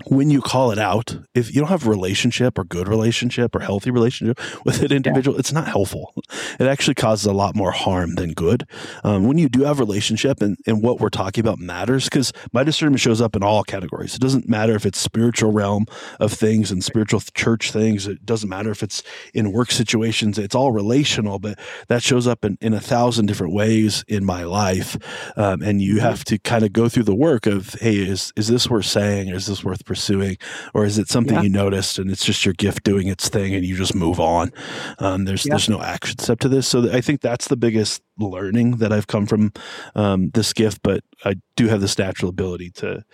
when 0.06 0.30
you 0.30 0.40
call 0.40 0.70
it 0.70 0.78
out, 0.78 1.16
if 1.34 1.54
you 1.54 1.60
don't 1.60 1.68
have 1.68 1.86
a 1.86 1.90
relationship 1.90 2.58
or 2.58 2.64
good 2.64 2.88
relationship 2.88 3.54
or 3.54 3.60
healthy 3.60 3.90
relationship 3.90 4.40
with 4.64 4.82
an 4.82 4.92
individual, 4.92 5.36
yeah. 5.36 5.40
it's 5.40 5.52
not 5.52 5.68
helpful. 5.68 6.14
It 6.58 6.66
actually 6.66 6.94
causes 6.94 7.26
a 7.26 7.32
lot 7.32 7.54
more 7.54 7.72
harm 7.72 8.14
than 8.14 8.32
good. 8.32 8.66
Um, 9.04 9.26
when 9.26 9.38
you 9.38 9.48
do 9.48 9.64
have 9.64 9.78
a 9.78 9.82
relationship 9.82 10.40
and, 10.40 10.56
and 10.66 10.82
what 10.82 11.00
we're 11.00 11.08
talking 11.08 11.42
about 11.42 11.58
matters, 11.58 12.04
because 12.04 12.32
my 12.52 12.64
discernment 12.64 13.00
shows 13.00 13.20
up 13.20 13.36
in 13.36 13.42
all 13.42 13.64
categories. 13.64 14.14
It 14.14 14.20
doesn't 14.20 14.48
matter 14.48 14.74
if 14.74 14.86
it's 14.86 14.98
spiritual 14.98 15.52
realm 15.52 15.86
of 16.18 16.32
things 16.32 16.70
and 16.70 16.82
spiritual 16.82 17.20
church 17.34 17.72
things. 17.72 18.06
It 18.06 18.24
doesn't 18.24 18.48
matter 18.48 18.70
if 18.70 18.82
it's 18.82 19.02
in 19.34 19.52
work 19.52 19.70
situations. 19.70 20.38
It's 20.38 20.54
all 20.54 20.72
relational, 20.72 21.38
but 21.38 21.58
that 21.88 22.02
shows 22.02 22.26
up 22.26 22.44
in, 22.44 22.58
in 22.60 22.74
a 22.74 22.80
thousand 22.80 23.26
different 23.26 23.54
ways 23.54 24.04
in 24.08 24.24
my 24.24 24.44
life. 24.44 24.96
Um, 25.36 25.62
and 25.62 25.80
you 25.80 26.00
have 26.00 26.24
to 26.24 26.38
kind 26.38 26.64
of 26.64 26.72
go 26.72 26.88
through 26.88 27.04
the 27.04 27.14
work 27.14 27.46
of, 27.46 27.74
hey, 27.74 27.96
is, 27.96 28.32
is 28.36 28.48
this 28.48 28.68
worth 28.68 28.86
saying? 28.86 29.30
Or 29.30 29.36
is 29.36 29.46
this 29.46 29.64
worth 29.64 29.84
pursuing, 29.90 30.36
or 30.72 30.84
is 30.84 30.98
it 30.98 31.08
something 31.08 31.34
yeah. 31.34 31.42
you 31.42 31.48
noticed 31.48 31.98
and 31.98 32.12
it's 32.12 32.24
just 32.24 32.44
your 32.44 32.54
gift 32.54 32.84
doing 32.84 33.08
its 33.08 33.28
thing 33.28 33.56
and 33.56 33.64
you 33.64 33.74
just 33.74 33.92
move 33.92 34.20
on? 34.20 34.52
Um, 35.00 35.24
there's 35.24 35.44
yeah. 35.44 35.54
there's 35.54 35.68
no 35.68 35.82
action 35.82 36.16
step 36.20 36.38
to 36.40 36.48
this, 36.48 36.68
so 36.68 36.88
I 36.92 37.00
think 37.00 37.22
that's 37.22 37.48
the 37.48 37.56
biggest 37.56 38.00
learning 38.16 38.76
that 38.76 38.92
I've 38.92 39.08
come 39.08 39.26
from 39.26 39.52
um, 39.96 40.30
this 40.30 40.52
gift, 40.52 40.80
but 40.84 41.02
I 41.24 41.34
do 41.56 41.66
have 41.66 41.80
this 41.80 41.98
natural 41.98 42.28
ability 42.28 42.70
to, 42.76 43.04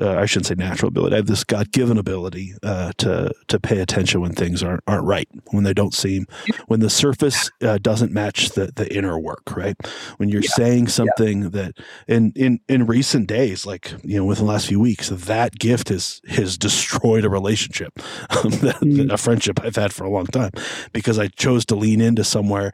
uh, 0.00 0.16
I 0.16 0.26
shouldn't 0.26 0.46
say 0.46 0.54
natural 0.56 0.88
ability. 0.88 1.14
I 1.14 1.18
have 1.18 1.26
this 1.26 1.44
God 1.44 1.70
given 1.72 1.98
ability 1.98 2.54
uh, 2.62 2.92
to 2.98 3.32
to 3.48 3.60
pay 3.60 3.80
attention 3.80 4.20
when 4.20 4.32
things 4.32 4.62
aren't 4.62 4.82
aren't 4.86 5.04
right, 5.04 5.28
when 5.50 5.64
they 5.64 5.74
don't 5.74 5.94
seem, 5.94 6.26
when 6.66 6.80
the 6.80 6.90
surface 6.90 7.50
uh, 7.62 7.78
doesn't 7.78 8.12
match 8.12 8.50
the 8.50 8.72
the 8.74 8.92
inner 8.94 9.18
work. 9.18 9.54
Right, 9.56 9.76
when 10.16 10.28
you're 10.28 10.42
yeah. 10.42 10.50
saying 10.50 10.88
something 10.88 11.42
yeah. 11.42 11.48
that 11.50 11.74
in 12.08 12.32
in 12.34 12.60
in 12.68 12.86
recent 12.86 13.28
days, 13.28 13.66
like 13.66 13.92
you 14.02 14.18
know, 14.18 14.24
within 14.24 14.46
the 14.46 14.52
last 14.52 14.66
few 14.66 14.80
weeks, 14.80 15.10
that 15.10 15.58
gift 15.58 15.88
has 15.90 16.20
has 16.28 16.58
destroyed 16.58 17.24
a 17.24 17.30
relationship, 17.30 17.94
mm. 18.30 19.12
a 19.12 19.16
friendship 19.16 19.60
I've 19.62 19.76
had 19.76 19.92
for 19.92 20.04
a 20.04 20.10
long 20.10 20.26
time, 20.26 20.50
because 20.92 21.18
I 21.18 21.28
chose 21.28 21.64
to 21.66 21.76
lean 21.76 22.00
into 22.00 22.24
somewhere, 22.24 22.72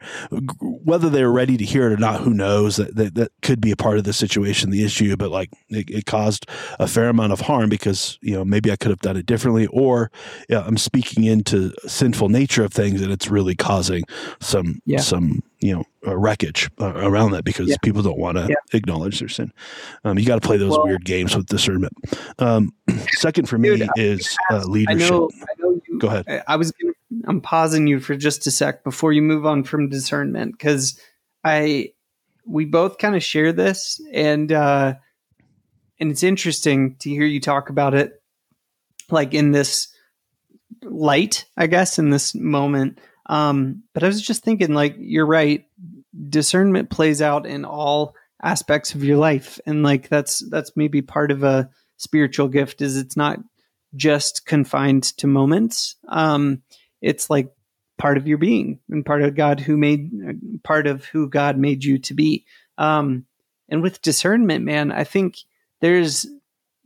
whether 0.59 1.09
they 1.09 1.23
were 1.23 1.31
ready 1.31 1.57
to 1.57 1.65
hear 1.65 1.87
it 1.87 1.93
or 1.93 1.97
not. 1.97 2.21
Who 2.21 2.33
knows? 2.33 2.77
That 2.77 2.95
that, 2.95 3.15
that 3.15 3.31
could 3.41 3.61
be 3.61 3.71
a 3.71 3.75
part 3.75 3.97
of 3.97 4.05
the 4.05 4.13
situation. 4.13 4.71
The 4.71 4.83
issue, 4.83 5.15
but 5.17 5.29
like 5.29 5.51
it, 5.69 5.89
it, 5.89 6.05
caused 6.05 6.47
a 6.79 6.87
fair 6.87 7.10
amount 7.11 7.33
of 7.33 7.41
harm 7.41 7.69
because 7.69 8.17
you 8.21 8.33
know 8.33 8.43
maybe 8.43 8.71
I 8.71 8.75
could 8.75 8.89
have 8.89 8.99
done 8.99 9.17
it 9.17 9.25
differently, 9.25 9.67
or 9.67 10.11
yeah, 10.49 10.63
I'm 10.65 10.77
speaking 10.77 11.23
into 11.23 11.73
sinful 11.85 12.29
nature 12.29 12.63
of 12.63 12.73
things, 12.73 13.01
and 13.01 13.11
it's 13.11 13.27
really 13.29 13.55
causing 13.55 14.03
some 14.39 14.81
yeah. 14.85 14.99
some 14.99 15.43
you 15.59 15.73
know 15.73 15.83
uh, 16.07 16.17
wreckage 16.17 16.69
uh, 16.79 16.93
around 16.95 17.31
that 17.31 17.43
because 17.43 17.69
yeah. 17.69 17.75
people 17.83 18.01
don't 18.01 18.17
want 18.17 18.37
to 18.37 18.47
yeah. 18.47 18.55
acknowledge 18.73 19.19
their 19.19 19.29
sin. 19.29 19.51
Um, 20.03 20.17
you 20.17 20.25
got 20.25 20.41
to 20.41 20.47
play 20.47 20.57
those 20.57 20.71
well, 20.71 20.85
weird 20.85 21.05
games 21.05 21.35
with 21.35 21.45
discernment. 21.45 21.93
Um, 22.39 22.73
second 23.13 23.47
for 23.47 23.57
me 23.57 23.87
is 23.95 24.35
uh, 24.49 24.63
leadership. 24.65 25.11
I 25.11 25.15
know, 25.15 25.29
I 25.41 25.61
know 25.61 25.81
you, 25.87 25.99
Go 25.99 26.07
ahead. 26.07 26.43
I 26.47 26.55
was 26.55 26.71
gonna, 26.71 26.93
I'm 27.27 27.41
pausing 27.41 27.87
you 27.87 27.99
for 27.99 28.15
just 28.15 28.47
a 28.47 28.51
sec 28.51 28.83
before 28.83 29.13
you 29.13 29.21
move 29.21 29.45
on 29.45 29.63
from 29.63 29.89
discernment 29.89 30.53
because 30.53 30.99
I 31.43 31.93
we 32.45 32.65
both 32.65 32.97
kind 32.97 33.15
of 33.15 33.23
share 33.23 33.53
this 33.53 34.01
and 34.11 34.51
uh 34.51 34.95
and 36.01 36.11
it's 36.11 36.23
interesting 36.23 36.95
to 36.97 37.09
hear 37.09 37.23
you 37.25 37.39
talk 37.39 37.69
about 37.69 37.93
it 37.93 38.21
like 39.11 39.33
in 39.33 39.51
this 39.51 39.87
light 40.83 41.45
i 41.55 41.67
guess 41.67 41.99
in 41.99 42.09
this 42.09 42.33
moment. 42.35 42.99
Um 43.27 43.83
but 43.93 44.03
i 44.03 44.07
was 44.07 44.21
just 44.21 44.43
thinking 44.43 44.73
like 44.73 44.95
you're 44.97 45.25
right. 45.25 45.65
Discernment 46.29 46.89
plays 46.89 47.21
out 47.21 47.45
in 47.45 47.63
all 47.63 48.15
aspects 48.43 48.95
of 48.95 49.03
your 49.03 49.17
life. 49.17 49.59
And 49.65 49.83
like 49.83 50.09
that's 50.09 50.43
that's 50.49 50.75
maybe 50.75 51.01
part 51.01 51.31
of 51.31 51.43
a 51.43 51.69
spiritual 51.97 52.47
gift 52.47 52.81
is 52.81 52.97
it's 52.97 53.15
not 53.15 53.39
just 53.95 54.45
confined 54.45 55.03
to 55.03 55.27
moments. 55.27 55.95
Um 56.09 56.63
it's 57.01 57.29
like 57.29 57.53
part 57.97 58.17
of 58.17 58.27
your 58.27 58.39
being 58.39 58.79
and 58.89 59.05
part 59.05 59.21
of 59.21 59.35
God 59.35 59.59
who 59.59 59.77
made 59.77 60.09
part 60.63 60.87
of 60.87 61.05
who 61.05 61.29
God 61.29 61.59
made 61.59 61.83
you 61.83 61.99
to 61.99 62.15
be. 62.15 62.45
Um, 62.79 63.25
and 63.69 63.83
with 63.83 64.01
discernment, 64.01 64.65
man, 64.65 64.91
I 64.91 65.03
think 65.03 65.37
there's 65.81 66.25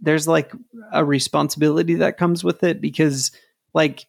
there's 0.02 0.28
like 0.28 0.52
a 0.92 1.06
responsibility 1.06 1.96
that 1.96 2.18
comes 2.18 2.44
with 2.44 2.64
it 2.64 2.82
because 2.82 3.32
like 3.74 4.08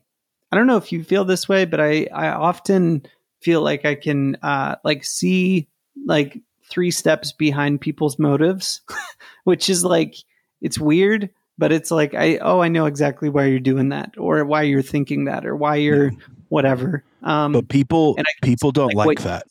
I 0.51 0.57
don't 0.57 0.67
know 0.67 0.77
if 0.77 0.93
you 0.93 1.05
feel 1.05 1.25
this 1.25 1.49
way, 1.49 1.65
but 1.65 1.81
I 1.81 2.09
I 2.13 2.29
often 2.29 3.05
feel 3.41 3.61
like 3.63 3.85
I 3.85 3.95
can 3.95 4.37
uh 4.43 4.77
like 4.85 5.05
see 5.05 5.69
like 6.07 6.41
three 6.69 6.91
steps 6.91 7.33
behind 7.33 7.81
people's 7.81 8.19
motives, 8.19 8.81
which 9.45 9.69
is 9.69 9.85
like 9.85 10.17
it's 10.61 10.79
weird, 10.79 11.31
but 11.59 11.73
it's 11.73 11.91
like 11.91 12.15
I 12.15 12.39
oh 12.39 12.61
I 12.61 12.69
know 12.69 12.87
exactly 12.87 13.29
why 13.29 13.47
you're 13.47 13.61
doing 13.61 13.91
that 13.91 14.15
or 14.17 14.45
why 14.45 14.63
you're 14.63 14.83
thinking 14.83 15.27
that 15.27 15.47
or 15.47 15.57
why 15.57 15.77
you're 15.77 16.13
whatever. 16.49 17.05
Um, 17.23 17.53
but 17.53 17.69
people 17.69 18.17
people 18.43 18.73
don't 18.73 18.95
like, 18.95 19.07
like 19.07 19.23
that. 19.23 19.47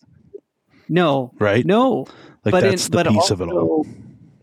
No, 0.87 1.33
right? 1.39 1.65
No, 1.65 2.05
like 2.45 2.51
but 2.51 2.61
that's 2.61 2.87
in, 2.87 2.91
the 2.91 3.03
piece 3.05 3.31
of 3.31 3.41
it 3.41 3.49
all. 3.49 3.85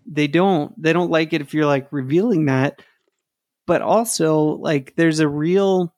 They 0.07 0.27
don't. 0.27 0.81
They 0.81 0.93
don't 0.93 1.11
like 1.11 1.33
it 1.33 1.41
if 1.41 1.55
you're 1.55 1.67
like 1.67 1.89
revealing 1.93 2.47
that. 2.47 2.83
But 3.67 3.83
also, 3.83 4.57
like, 4.57 4.95
there's 4.97 5.21
a 5.21 5.29
real. 5.29 5.95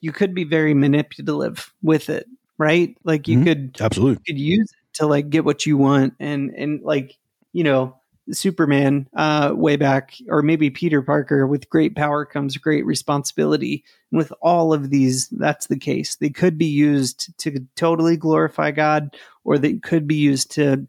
You 0.00 0.12
could 0.12 0.34
be 0.34 0.44
very 0.44 0.72
manipulative 0.72 1.72
with 1.82 2.08
it, 2.08 2.26
right? 2.58 2.96
Like, 3.04 3.28
you 3.28 3.38
mm-hmm. 3.38 3.44
could 3.44 3.76
absolutely 3.80 4.22
you 4.26 4.34
could 4.34 4.40
use 4.40 4.70
it 4.70 4.94
to 4.98 5.06
like 5.06 5.30
get 5.30 5.44
what 5.44 5.66
you 5.66 5.76
want, 5.76 6.14
and 6.20 6.50
and 6.50 6.82
like 6.82 7.16
you 7.52 7.64
know 7.64 8.00
Superman 8.32 9.08
uh, 9.16 9.52
way 9.54 9.76
back, 9.76 10.14
or 10.28 10.42
maybe 10.42 10.70
Peter 10.70 11.02
Parker, 11.02 11.46
with 11.46 11.68
great 11.70 11.96
power 11.96 12.24
comes 12.24 12.56
great 12.56 12.86
responsibility. 12.86 13.84
And 14.10 14.18
with 14.18 14.32
all 14.40 14.72
of 14.72 14.90
these, 14.90 15.28
that's 15.28 15.66
the 15.66 15.78
case. 15.78 16.16
They 16.16 16.30
could 16.30 16.58
be 16.58 16.66
used 16.66 17.36
to 17.38 17.66
totally 17.76 18.16
glorify 18.16 18.70
God, 18.70 19.16
or 19.44 19.58
they 19.58 19.74
could 19.74 20.06
be 20.06 20.16
used 20.16 20.50
to 20.52 20.86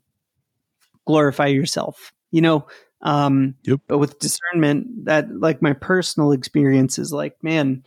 glorify 1.05 1.47
yourself. 1.47 2.13
You 2.31 2.41
know, 2.41 2.67
um, 3.01 3.55
yep. 3.63 3.81
but 3.87 3.97
with 3.97 4.19
discernment, 4.19 5.05
that 5.05 5.33
like 5.33 5.61
my 5.61 5.73
personal 5.73 6.31
experience 6.31 6.99
is 6.99 7.11
like, 7.11 7.35
man, 7.43 7.83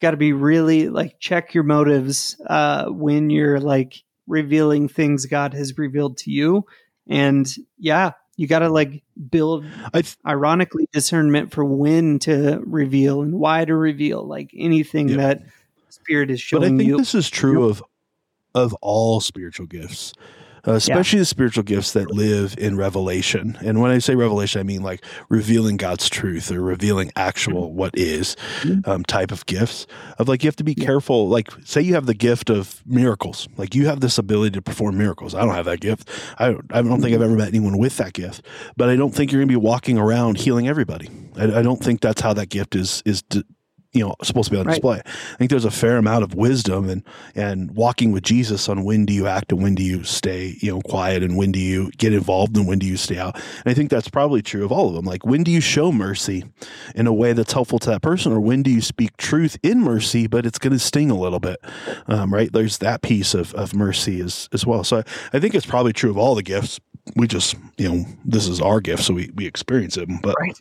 got 0.00 0.12
to 0.12 0.16
be 0.16 0.32
really 0.32 0.88
like 0.88 1.18
check 1.20 1.54
your 1.54 1.64
motives 1.64 2.40
uh, 2.46 2.86
when 2.86 3.30
you're 3.30 3.60
like 3.60 4.02
revealing 4.26 4.88
things 4.88 5.26
God 5.26 5.54
has 5.54 5.76
revealed 5.78 6.18
to 6.18 6.30
you. 6.30 6.66
And 7.08 7.46
yeah, 7.78 8.12
you 8.40 8.46
got 8.46 8.60
to 8.60 8.70
like 8.70 9.02
build 9.30 9.66
th- 9.92 10.16
ironically 10.26 10.88
discernment 10.92 11.52
for 11.52 11.62
when 11.62 12.18
to 12.20 12.62
reveal 12.64 13.20
and 13.20 13.34
why 13.34 13.66
to 13.66 13.74
reveal 13.74 14.26
like 14.26 14.50
anything 14.56 15.10
yeah. 15.10 15.16
that 15.16 15.42
spirit 15.90 16.30
is 16.30 16.40
showing 16.40 16.62
but 16.62 16.66
i 16.74 16.78
think 16.78 16.88
you. 16.88 16.96
this 16.96 17.14
is 17.14 17.28
true 17.28 17.68
of 17.68 17.84
of 18.54 18.72
all 18.80 19.20
spiritual 19.20 19.66
gifts 19.66 20.14
uh, 20.66 20.72
especially 20.72 21.18
yeah. 21.18 21.22
the 21.22 21.26
spiritual 21.26 21.62
gifts 21.62 21.92
that 21.92 22.10
live 22.10 22.54
in 22.58 22.76
revelation. 22.76 23.58
And 23.60 23.80
when 23.80 23.90
I 23.90 23.98
say 23.98 24.14
revelation, 24.14 24.60
I 24.60 24.64
mean 24.64 24.82
like 24.82 25.04
revealing 25.28 25.76
God's 25.76 26.08
truth 26.08 26.50
or 26.50 26.60
revealing 26.60 27.12
actual 27.16 27.68
mm-hmm. 27.68 27.76
what 27.76 27.96
is 27.96 28.36
mm-hmm. 28.60 28.88
um, 28.88 29.04
type 29.04 29.32
of 29.32 29.46
gifts. 29.46 29.86
Of 30.18 30.28
like 30.28 30.42
you 30.42 30.48
have 30.48 30.56
to 30.56 30.64
be 30.64 30.74
careful. 30.74 31.28
Like 31.28 31.50
say 31.64 31.80
you 31.80 31.94
have 31.94 32.06
the 32.06 32.14
gift 32.14 32.50
of 32.50 32.82
miracles, 32.86 33.48
like 33.56 33.74
you 33.74 33.86
have 33.86 34.00
this 34.00 34.18
ability 34.18 34.52
to 34.52 34.62
perform 34.62 34.98
miracles. 34.98 35.34
I 35.34 35.40
don't 35.40 35.54
have 35.54 35.66
that 35.66 35.80
gift. 35.80 36.08
I 36.38 36.52
don't, 36.52 36.66
I 36.72 36.82
don't 36.82 37.00
think 37.00 37.14
I've 37.14 37.22
ever 37.22 37.36
met 37.36 37.48
anyone 37.48 37.78
with 37.78 37.96
that 37.98 38.12
gift. 38.12 38.44
But 38.76 38.88
I 38.88 38.96
don't 38.96 39.14
think 39.14 39.32
you're 39.32 39.40
going 39.40 39.48
to 39.48 39.52
be 39.52 39.56
walking 39.56 39.98
around 39.98 40.38
healing 40.38 40.68
everybody. 40.68 41.08
I, 41.36 41.60
I, 41.60 41.62
don't 41.62 41.82
think 41.82 42.00
that's 42.00 42.20
how 42.20 42.32
that 42.34 42.48
gift 42.48 42.74
is 42.74 43.02
is 43.04 43.22
you 43.92 44.04
know 44.04 44.14
supposed 44.22 44.46
to 44.46 44.52
be 44.52 44.58
on 44.58 44.66
right. 44.66 44.74
display. 44.74 45.02
I 45.04 45.36
think 45.36 45.50
there's 45.50 45.64
a 45.64 45.70
fair 45.70 45.96
amount 45.96 46.24
of 46.24 46.34
wisdom 46.34 46.88
and 46.88 47.02
and 47.34 47.70
walking 47.72 48.12
with 48.12 48.22
Jesus 48.22 48.68
on 48.68 48.84
when 48.84 49.04
do 49.04 49.12
you 49.12 49.26
act 49.26 49.52
and 49.52 49.62
when 49.62 49.74
do 49.74 49.82
you 49.82 50.04
stay 50.04 50.56
you 50.60 50.72
know 50.72 50.80
quiet 50.82 51.22
and 51.22 51.36
when 51.36 51.52
do 51.52 51.58
you 51.58 51.90
get 51.98 52.12
involved 52.12 52.56
and 52.56 52.66
when 52.66 52.78
do 52.78 52.86
you 52.86 52.96
stay 52.96 53.18
out. 53.18 53.34
And 53.34 53.66
I 53.66 53.74
think 53.74 53.90
that's 53.90 54.08
probably 54.08 54.42
true 54.42 54.64
of 54.64 54.72
all 54.72 54.88
of 54.88 54.94
them. 54.94 55.04
Like 55.04 55.24
when 55.26 55.42
do 55.42 55.50
you 55.50 55.60
show 55.60 55.90
mercy 55.90 56.44
in 56.94 57.06
a 57.06 57.12
way 57.12 57.32
that's 57.32 57.52
helpful 57.52 57.78
to 57.80 57.90
that 57.90 58.02
person, 58.02 58.32
or 58.32 58.40
when 58.40 58.62
do 58.62 58.70
you 58.70 58.80
speak 58.80 59.16
truth 59.16 59.58
in 59.62 59.80
mercy, 59.80 60.26
but 60.26 60.46
it's 60.46 60.58
going 60.58 60.72
to 60.72 60.78
sting 60.78 61.10
a 61.10 61.18
little 61.18 61.40
bit, 61.40 61.58
um, 62.06 62.32
right? 62.32 62.52
There's 62.52 62.78
that 62.78 63.02
piece 63.02 63.34
of 63.34 63.54
of 63.54 63.74
mercy 63.74 64.20
as 64.20 64.48
as 64.52 64.64
well. 64.64 64.84
So 64.84 64.98
I, 64.98 65.04
I 65.32 65.40
think 65.40 65.54
it's 65.54 65.66
probably 65.66 65.92
true 65.92 66.10
of 66.10 66.18
all 66.18 66.34
the 66.34 66.42
gifts. 66.42 66.78
We 67.16 67.26
just 67.26 67.56
you 67.76 67.88
know 67.88 68.04
this 68.24 68.46
is 68.46 68.60
our 68.60 68.80
gift, 68.80 69.02
so 69.02 69.14
we 69.14 69.30
we 69.34 69.46
experience 69.46 69.96
it, 69.96 70.08
but. 70.22 70.36
Right 70.40 70.58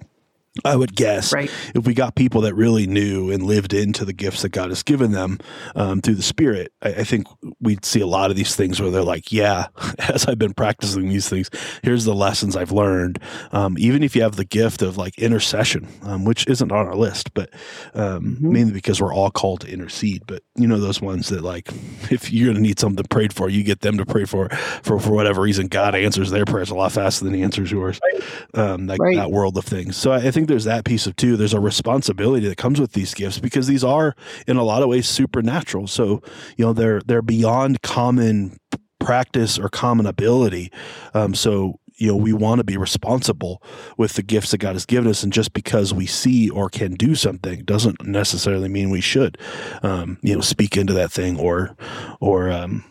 I 0.65 0.75
would 0.75 0.95
guess 0.95 1.31
right. 1.31 1.49
if 1.75 1.85
we 1.85 1.93
got 1.93 2.15
people 2.15 2.41
that 2.41 2.55
really 2.55 2.87
knew 2.87 3.31
and 3.31 3.43
lived 3.43 3.73
into 3.73 4.03
the 4.03 4.13
gifts 4.13 4.41
that 4.41 4.49
God 4.49 4.69
has 4.69 4.83
given 4.83 5.11
them 5.11 5.39
um, 5.75 6.01
through 6.01 6.15
the 6.15 6.23
Spirit, 6.23 6.73
I, 6.81 6.89
I, 6.89 7.03
think 7.03 7.27
we'd 7.61 7.85
see 7.85 8.01
a 8.01 8.07
lot 8.07 8.31
of 8.31 8.35
these 8.35 8.55
things 8.55 8.81
where 8.81 8.89
they're 8.89 9.03
like, 9.03 9.31
"Yeah, 9.31 9.67
as 9.99 10.25
I've 10.25 10.39
been 10.39 10.53
practicing 10.53 11.07
these 11.07 11.29
things, 11.29 11.49
here's 11.83 12.03
the 12.03 12.15
lessons 12.15 12.55
I've 12.55 12.71
learned." 12.71 13.19
Um, 13.51 13.77
even 13.77 14.03
if 14.03 14.15
you 14.15 14.23
have 14.23 14.35
the 14.35 14.45
gift 14.45 14.81
of 14.81 14.97
like 14.97 15.17
intercession, 15.19 15.87
um, 16.03 16.25
which 16.25 16.47
isn't 16.47 16.71
on 16.71 16.87
our 16.87 16.95
list, 16.95 17.33
but 17.33 17.51
um, 17.93 18.35
mm-hmm. 18.35 18.51
mainly 18.51 18.73
because 18.73 18.99
we're 18.99 19.13
all 19.13 19.31
called 19.31 19.61
to 19.61 19.71
intercede. 19.71 20.23
But 20.25 20.43
you 20.55 20.67
know 20.67 20.79
those 20.79 20.99
ones 20.99 21.29
that 21.29 21.41
like, 21.41 21.69
if 22.11 22.31
you're 22.31 22.47
going 22.47 22.57
to 22.57 22.61
need 22.61 22.79
something 22.79 23.05
prayed 23.05 23.33
for, 23.33 23.49
you 23.49 23.63
get 23.63 23.81
them 23.81 23.97
to 23.97 24.05
pray 24.05 24.25
for 24.25 24.49
for 24.49 24.99
for 24.99 25.11
whatever 25.11 25.41
reason. 25.41 25.67
God 25.67 25.95
answers 25.95 26.31
their 26.31 26.45
prayers 26.45 26.71
a 26.71 26.75
lot 26.75 26.91
faster 26.91 27.23
than 27.23 27.35
He 27.35 27.43
answers 27.43 27.71
yours. 27.71 27.99
Right. 28.13 28.23
Um, 28.55 28.87
that, 28.87 28.97
right. 28.99 29.15
that 29.15 29.31
world 29.31 29.57
of 29.57 29.65
things. 29.65 29.95
So 29.95 30.11
I, 30.11 30.17
I 30.17 30.31
think 30.31 30.38
there's 30.47 30.63
that 30.65 30.85
piece 30.85 31.07
of 31.07 31.15
too. 31.15 31.37
There's 31.37 31.53
a 31.53 31.59
responsibility 31.59 32.47
that 32.47 32.57
comes 32.57 32.79
with 32.79 32.93
these 32.93 33.13
gifts 33.13 33.39
because 33.39 33.67
these 33.67 33.83
are, 33.83 34.15
in 34.47 34.57
a 34.57 34.63
lot 34.63 34.81
of 34.83 34.89
ways, 34.89 35.07
supernatural. 35.07 35.87
So 35.87 36.21
you 36.57 36.65
know 36.65 36.73
they're 36.73 37.01
they're 37.01 37.21
beyond 37.21 37.81
common 37.81 38.57
practice 38.99 39.57
or 39.57 39.69
common 39.69 40.05
ability. 40.05 40.71
Um, 41.13 41.33
so 41.33 41.79
you 41.95 42.07
know 42.07 42.15
we 42.15 42.33
want 42.33 42.59
to 42.59 42.63
be 42.63 42.77
responsible 42.77 43.61
with 43.97 44.13
the 44.13 44.23
gifts 44.23 44.51
that 44.51 44.59
God 44.59 44.73
has 44.73 44.85
given 44.85 45.09
us, 45.09 45.23
and 45.23 45.33
just 45.33 45.53
because 45.53 45.93
we 45.93 46.05
see 46.05 46.49
or 46.49 46.69
can 46.69 46.93
do 46.93 47.15
something 47.15 47.63
doesn't 47.63 48.05
necessarily 48.05 48.69
mean 48.69 48.89
we 48.89 49.01
should, 49.01 49.37
um, 49.83 50.17
you 50.21 50.35
know, 50.35 50.41
speak 50.41 50.77
into 50.77 50.93
that 50.93 51.11
thing 51.11 51.39
or 51.39 51.75
or 52.19 52.51
um, 52.51 52.83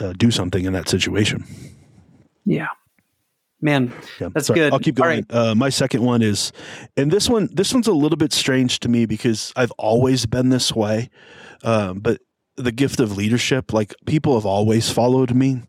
uh, 0.00 0.12
do 0.16 0.30
something 0.30 0.64
in 0.64 0.72
that 0.72 0.88
situation. 0.88 1.44
Yeah. 2.44 2.68
Man, 3.60 3.92
yeah, 4.20 4.28
that's 4.32 4.46
sorry, 4.46 4.60
good. 4.60 4.72
I'll 4.72 4.78
keep 4.78 4.94
going. 4.94 5.26
Right. 5.28 5.34
Uh, 5.34 5.54
my 5.54 5.68
second 5.68 6.02
one 6.02 6.22
is, 6.22 6.52
and 6.96 7.10
this 7.10 7.28
one, 7.28 7.48
this 7.52 7.74
one's 7.74 7.88
a 7.88 7.92
little 7.92 8.16
bit 8.16 8.32
strange 8.32 8.78
to 8.80 8.88
me 8.88 9.04
because 9.04 9.52
I've 9.56 9.72
always 9.72 10.26
been 10.26 10.50
this 10.50 10.72
way. 10.72 11.10
Um, 11.64 11.98
but 11.98 12.20
the 12.58 12.72
gift 12.72 13.00
of 13.00 13.16
leadership, 13.16 13.72
like 13.72 13.94
people 14.04 14.34
have 14.34 14.44
always 14.44 14.90
followed 14.90 15.34
me. 15.34 15.62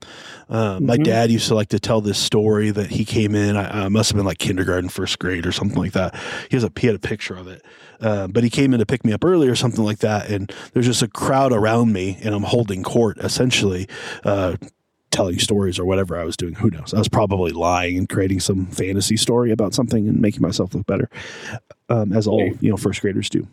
Uh, 0.49 0.75
mm-hmm. 0.75 0.85
My 0.85 0.97
dad 0.97 1.31
used 1.31 1.47
to 1.47 1.55
like 1.55 1.69
to 1.69 1.79
tell 1.79 2.01
this 2.01 2.17
story 2.17 2.71
that 2.71 2.89
he 2.89 3.05
came 3.05 3.35
in. 3.35 3.55
I, 3.55 3.85
I, 3.85 3.89
must 3.89 4.09
have 4.11 4.17
been 4.17 4.25
like 4.25 4.39
kindergarten, 4.39 4.89
first 4.89 5.19
grade, 5.19 5.45
or 5.45 5.51
something 5.51 5.77
like 5.77 5.93
that. 5.93 6.15
He 6.49 6.55
has 6.55 6.63
a 6.63 6.71
he 6.77 6.87
had 6.87 6.95
a 6.95 6.99
picture 6.99 7.35
of 7.35 7.47
it, 7.47 7.63
uh, 8.01 8.27
but 8.27 8.43
he 8.43 8.49
came 8.49 8.73
in 8.73 8.79
to 8.79 8.85
pick 8.85 9.05
me 9.05 9.13
up 9.13 9.23
early 9.23 9.47
or 9.47 9.55
something 9.55 9.83
like 9.83 9.99
that. 9.99 10.29
And 10.29 10.51
there's 10.73 10.87
just 10.87 11.01
a 11.01 11.07
crowd 11.07 11.53
around 11.53 11.93
me, 11.93 12.17
and 12.23 12.33
I'm 12.33 12.43
holding 12.43 12.83
court 12.83 13.17
essentially. 13.19 13.87
Telling 15.12 15.39
stories 15.39 15.80
or 15.80 15.86
whatever 15.86 16.20
I 16.20 16.24
was 16.24 16.38
doing. 16.38 16.53
Who 16.55 16.70
knows? 16.70 16.93
I 16.93 16.99
was 16.99 17.10
probably 17.10 17.51
lying 17.51 17.97
and 17.97 18.07
creating 18.07 18.39
some 18.39 18.68
fantasy 18.68 19.18
story 19.18 19.51
about 19.51 19.74
something 19.74 20.07
and 20.07 20.22
making 20.22 20.41
myself 20.41 20.74
look 20.76 20.86
better, 20.86 21.10
um, 21.89 22.14
as 22.14 22.28
all 22.28 22.43
you 22.62 22.70
know 22.70 22.78
first 22.78 23.01
graders 23.01 23.30
do. 23.30 23.47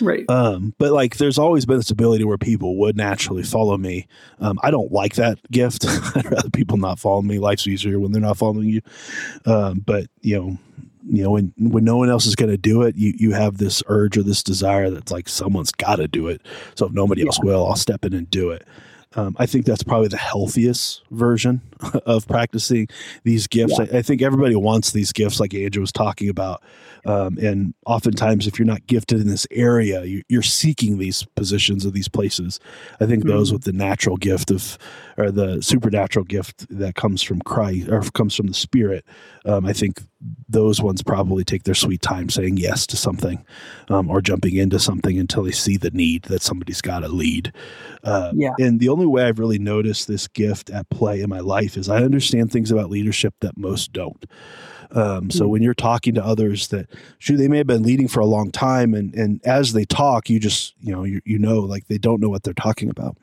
Right. 0.00 0.28
Um, 0.28 0.74
but 0.78 0.92
like 0.92 1.16
there's 1.16 1.38
always 1.38 1.66
been 1.66 1.76
this 1.76 1.90
ability 1.90 2.24
where 2.24 2.38
people 2.38 2.76
would 2.78 2.96
naturally 2.96 3.42
follow 3.42 3.76
me. 3.76 4.06
Um, 4.40 4.58
I 4.62 4.70
don't 4.70 4.92
like 4.92 5.14
that 5.14 5.38
gift. 5.50 5.84
I'd 6.16 6.30
rather 6.30 6.50
people 6.50 6.76
not 6.76 6.98
follow 6.98 7.22
me. 7.22 7.38
Life's 7.38 7.66
easier 7.66 8.00
when 8.00 8.12
they're 8.12 8.22
not 8.22 8.38
following 8.38 8.68
you. 8.68 8.80
Um, 9.46 9.80
but 9.80 10.06
you 10.22 10.38
know, 10.38 10.58
you 11.06 11.22
know, 11.22 11.30
when 11.32 11.52
when 11.58 11.84
no 11.84 11.96
one 11.96 12.08
else 12.08 12.26
is 12.26 12.36
going 12.36 12.50
to 12.50 12.56
do 12.56 12.82
it, 12.82 12.96
you 12.96 13.12
you 13.16 13.32
have 13.32 13.58
this 13.58 13.82
urge 13.86 14.16
or 14.16 14.22
this 14.22 14.42
desire 14.42 14.90
that's 14.90 15.12
like 15.12 15.28
someone's 15.28 15.72
got 15.72 15.96
to 15.96 16.08
do 16.08 16.28
it. 16.28 16.40
So 16.76 16.86
if 16.86 16.92
nobody 16.92 17.22
yeah. 17.22 17.26
else 17.26 17.40
will, 17.42 17.66
I'll 17.66 17.76
step 17.76 18.04
in 18.04 18.14
and 18.14 18.30
do 18.30 18.50
it. 18.50 18.66
Um, 19.16 19.36
I 19.38 19.46
think 19.46 19.64
that's 19.64 19.82
probably 19.82 20.08
the 20.08 20.16
healthiest 20.16 21.02
version 21.10 21.60
of 22.06 22.26
practicing 22.26 22.88
these 23.22 23.46
gifts. 23.46 23.78
Yeah. 23.78 23.86
I, 23.92 23.98
I, 23.98 24.02
think 24.02 24.22
everybody 24.22 24.56
wants 24.56 24.92
these 24.92 25.12
gifts, 25.12 25.38
like 25.38 25.54
Andrew 25.54 25.80
was 25.80 25.92
talking 25.92 26.28
about. 26.28 26.62
Um, 27.06 27.38
and 27.38 27.74
oftentimes, 27.86 28.46
if 28.46 28.58
you're 28.58 28.66
not 28.66 28.86
gifted 28.86 29.20
in 29.20 29.28
this 29.28 29.46
area, 29.50 30.04
you, 30.04 30.22
are 30.38 30.42
seeking 30.42 30.98
these 30.98 31.24
positions 31.36 31.84
of 31.84 31.92
these 31.92 32.08
places. 32.08 32.60
I 33.00 33.06
think 33.06 33.24
mm-hmm. 33.24 33.36
those 33.36 33.52
with 33.52 33.64
the 33.64 33.72
natural 33.72 34.16
gift 34.16 34.50
of, 34.50 34.78
or 35.16 35.30
the 35.30 35.62
supernatural 35.62 36.24
gift 36.24 36.66
that 36.70 36.94
comes 36.94 37.22
from 37.22 37.40
Christ 37.42 37.88
or 37.88 38.00
comes 38.02 38.34
from 38.34 38.46
the 38.46 38.54
Spirit, 38.54 39.04
um, 39.44 39.66
I 39.66 39.72
think 39.72 40.00
those 40.48 40.80
ones 40.80 41.02
probably 41.02 41.44
take 41.44 41.64
their 41.64 41.74
sweet 41.74 42.00
time 42.00 42.30
saying 42.30 42.56
yes 42.56 42.86
to 42.86 42.96
something 42.96 43.44
um, 43.88 44.10
or 44.10 44.20
jumping 44.22 44.56
into 44.56 44.78
something 44.78 45.18
until 45.18 45.42
they 45.42 45.50
see 45.50 45.76
the 45.76 45.90
need 45.90 46.22
that 46.24 46.42
somebody's 46.42 46.80
got 46.80 47.00
to 47.00 47.08
lead. 47.08 47.52
Uh, 48.02 48.32
yeah. 48.34 48.52
And 48.58 48.80
the 48.80 48.88
only 48.88 49.03
way 49.08 49.24
I've 49.24 49.38
really 49.38 49.58
noticed 49.58 50.08
this 50.08 50.28
gift 50.28 50.70
at 50.70 50.90
play 50.90 51.20
in 51.20 51.30
my 51.30 51.40
life 51.40 51.76
is 51.76 51.88
I 51.88 52.02
understand 52.02 52.50
things 52.50 52.70
about 52.70 52.90
leadership 52.90 53.34
that 53.40 53.56
most 53.56 53.92
don't. 53.92 54.24
Um, 54.94 55.30
so 55.30 55.40
mm-hmm. 55.40 55.50
when 55.50 55.62
you're 55.62 55.74
talking 55.74 56.14
to 56.14 56.24
others 56.24 56.68
that 56.68 56.88
shoot, 57.18 57.36
they 57.36 57.48
may 57.48 57.58
have 57.58 57.66
been 57.66 57.82
leading 57.82 58.08
for 58.08 58.20
a 58.20 58.26
long 58.26 58.52
time, 58.52 58.94
and 58.94 59.12
and 59.14 59.40
as 59.44 59.72
they 59.72 59.84
talk, 59.84 60.30
you 60.30 60.38
just 60.38 60.74
you 60.80 60.92
know 60.92 61.04
you, 61.04 61.20
you 61.24 61.38
know 61.38 61.60
like 61.60 61.88
they 61.88 61.98
don't 61.98 62.20
know 62.20 62.28
what 62.28 62.44
they're 62.44 62.54
talking 62.54 62.88
about, 62.88 63.16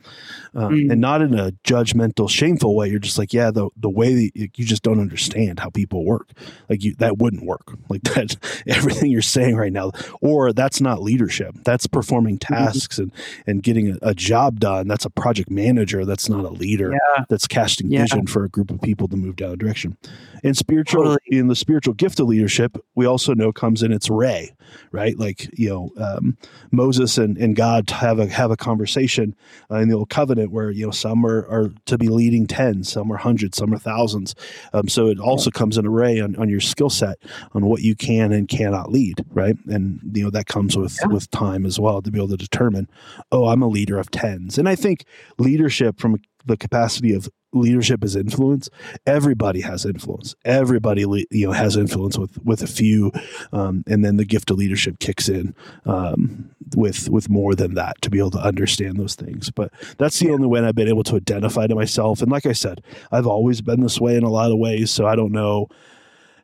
um, 0.54 0.74
mm-hmm. 0.74 0.92
and 0.92 1.00
not 1.00 1.22
in 1.22 1.38
a 1.38 1.52
judgmental, 1.64 2.30
shameful 2.30 2.76
way. 2.76 2.90
You're 2.90 3.00
just 3.00 3.18
like, 3.18 3.34
yeah, 3.34 3.52
the 3.52 3.70
the 3.78 3.90
way 3.90 4.14
that 4.14 4.32
you 4.36 4.66
just 4.66 4.84
don't 4.84 5.00
understand 5.00 5.60
how 5.60 5.70
people 5.70 6.06
work. 6.06 6.32
Like 6.70 6.84
you, 6.84 6.96
that 6.96 7.18
wouldn't 7.18 7.46
work. 7.46 7.72
Like 7.92 8.04
that, 8.04 8.38
everything 8.68 9.12
you're 9.12 9.22
saying 9.22 9.58
right 9.58 9.74
now, 9.74 9.92
or 10.22 10.54
that's 10.54 10.80
not 10.80 11.02
leadership. 11.02 11.56
That's 11.66 11.88
performing 11.88 12.38
mm-hmm. 12.38 12.54
tasks 12.54 13.00
mm-hmm. 13.00 13.14
and 13.48 13.62
and 13.62 13.64
getting 13.64 13.92
a, 13.92 14.10
a, 14.10 14.14
job 14.14 14.60
done. 14.60 14.88
That's 14.88 15.06
a 15.06 15.10
project 15.10 15.50
manager. 15.50 16.06
That's 16.06 16.30
not 16.30 16.46
a 16.46 16.50
leader. 16.50 16.92
Yeah. 16.92 17.26
That's 17.30 17.48
casting 17.48 17.92
yeah. 17.92 18.02
vision 18.02 18.28
for 18.28 18.44
a 18.44 18.50
group 18.50 18.72
of 18.72 18.82
people 18.82 19.08
to 19.10 19.16
move 19.16 19.36
down 19.36 19.52
a 19.52 19.58
direction. 19.58 19.98
And 20.44 20.58
spiritual 20.58 21.04
totally. 21.04 21.20
in 21.28 21.48
the 21.48 21.56
spiritual 21.62 21.94
gift 21.94 22.20
of 22.20 22.28
leadership, 22.28 22.78
we 22.96 23.06
also 23.06 23.34
know 23.34 23.54
comes 23.54 23.84
in 23.84 23.92
its 23.92 24.10
ray, 24.10 24.52
right? 24.92 25.18
Like 25.18 25.48
you 25.58 25.70
know, 25.70 25.92
um, 26.04 26.38
Moses 26.72 27.18
and, 27.18 27.38
and 27.38 27.56
God 27.56 27.90
have 27.92 28.20
a 28.20 28.28
have 28.28 28.52
a 28.52 28.58
conversation 28.58 29.36
uh, 29.70 29.76
in 29.76 29.88
the 29.88 29.96
old 29.96 30.10
covenant 30.10 30.52
where 30.52 30.72
you 30.72 30.86
know 30.86 30.92
some 30.92 31.26
are, 31.26 31.48
are 31.48 31.72
to 31.86 31.98
be 31.98 32.10
leading 32.10 32.48
tens, 32.48 32.92
some 32.92 33.12
are 33.12 33.18
hundreds, 33.18 33.58
some 33.58 33.74
are 33.74 33.78
thousands. 33.78 34.36
Um, 34.74 34.88
so 34.88 35.08
it 35.08 35.20
also 35.20 35.52
comes 35.52 35.78
in 35.78 35.86
array 35.86 36.20
on, 36.20 36.36
on 36.36 36.50
your 36.50 36.60
skill 36.60 36.90
set 36.90 37.18
on 37.54 37.66
what 37.66 37.82
you 37.82 37.96
can 37.96 38.32
and 38.32 38.48
cannot 38.48 38.92
lead, 38.92 39.24
right? 39.32 39.56
And 39.68 40.00
you 40.14 40.24
know 40.24 40.32
that 40.32 40.48
comes 40.48 40.76
with 40.76 40.98
yeah. 41.02 41.08
with 41.08 41.30
time 41.30 41.66
as 41.66 41.80
well 41.80 42.02
to 42.02 42.12
be 42.12 42.18
able 42.18 42.30
to 42.30 42.38
determine, 42.38 42.90
oh, 43.32 43.48
I'm 43.48 43.62
a 43.62 43.68
leader 43.68 44.00
of 44.00 44.10
tens. 44.10 44.58
And 44.58 44.68
I 44.68 44.76
think 44.76 45.06
leadership 45.38 46.00
from 46.00 46.18
the 46.46 46.58
capacity 46.58 47.14
of 47.14 47.30
leadership 47.54 48.04
is 48.04 48.16
influence 48.16 48.70
everybody 49.06 49.62
has 49.62 49.86
influence. 49.86 50.36
Everybody 50.46 51.02
you 51.32 51.48
know 51.48 51.52
has 51.52 51.76
influence 51.78 52.18
with 52.18 52.38
with 52.44 52.62
a 52.62 52.68
few 52.68 53.12
um, 53.52 53.84
and 53.88 54.04
then 54.04 54.18
the 54.18 54.26
gift 54.26 54.52
of 54.52 54.58
leadership 54.58 55.00
kicks 55.00 55.30
in 55.30 55.56
um, 55.86 56.50
with 56.76 57.10
with 57.10 57.30
more 57.30 57.56
than 57.56 57.74
that 57.76 58.02
to 58.02 58.10
be 58.10 58.20
able 58.20 58.32
to 58.32 58.40
understand 58.40 58.98
those 58.98 59.16
things. 59.16 59.50
But 59.52 59.72
that's 59.98 60.20
the 60.20 60.32
only 60.32 60.48
way 60.48 60.62
i've 60.62 60.76
been 60.76 60.88
able 60.88 61.04
to 61.04 61.16
identify 61.16 61.68
to 61.68 61.76
myself. 61.76 62.22
And 62.22 62.32
like 62.32 62.46
i 62.46 62.54
said 62.54 62.82
i've 63.12 63.28
always 63.28 63.62
been 63.62 63.82
this 63.82 64.00
way 64.00 64.16
in 64.16 64.24
a 64.24 64.30
lot 64.30 64.52
of 64.52 64.58
ways 64.58 64.92
so 64.92 65.06
i 65.06 65.16
don't 65.16 65.32
know 65.32 65.68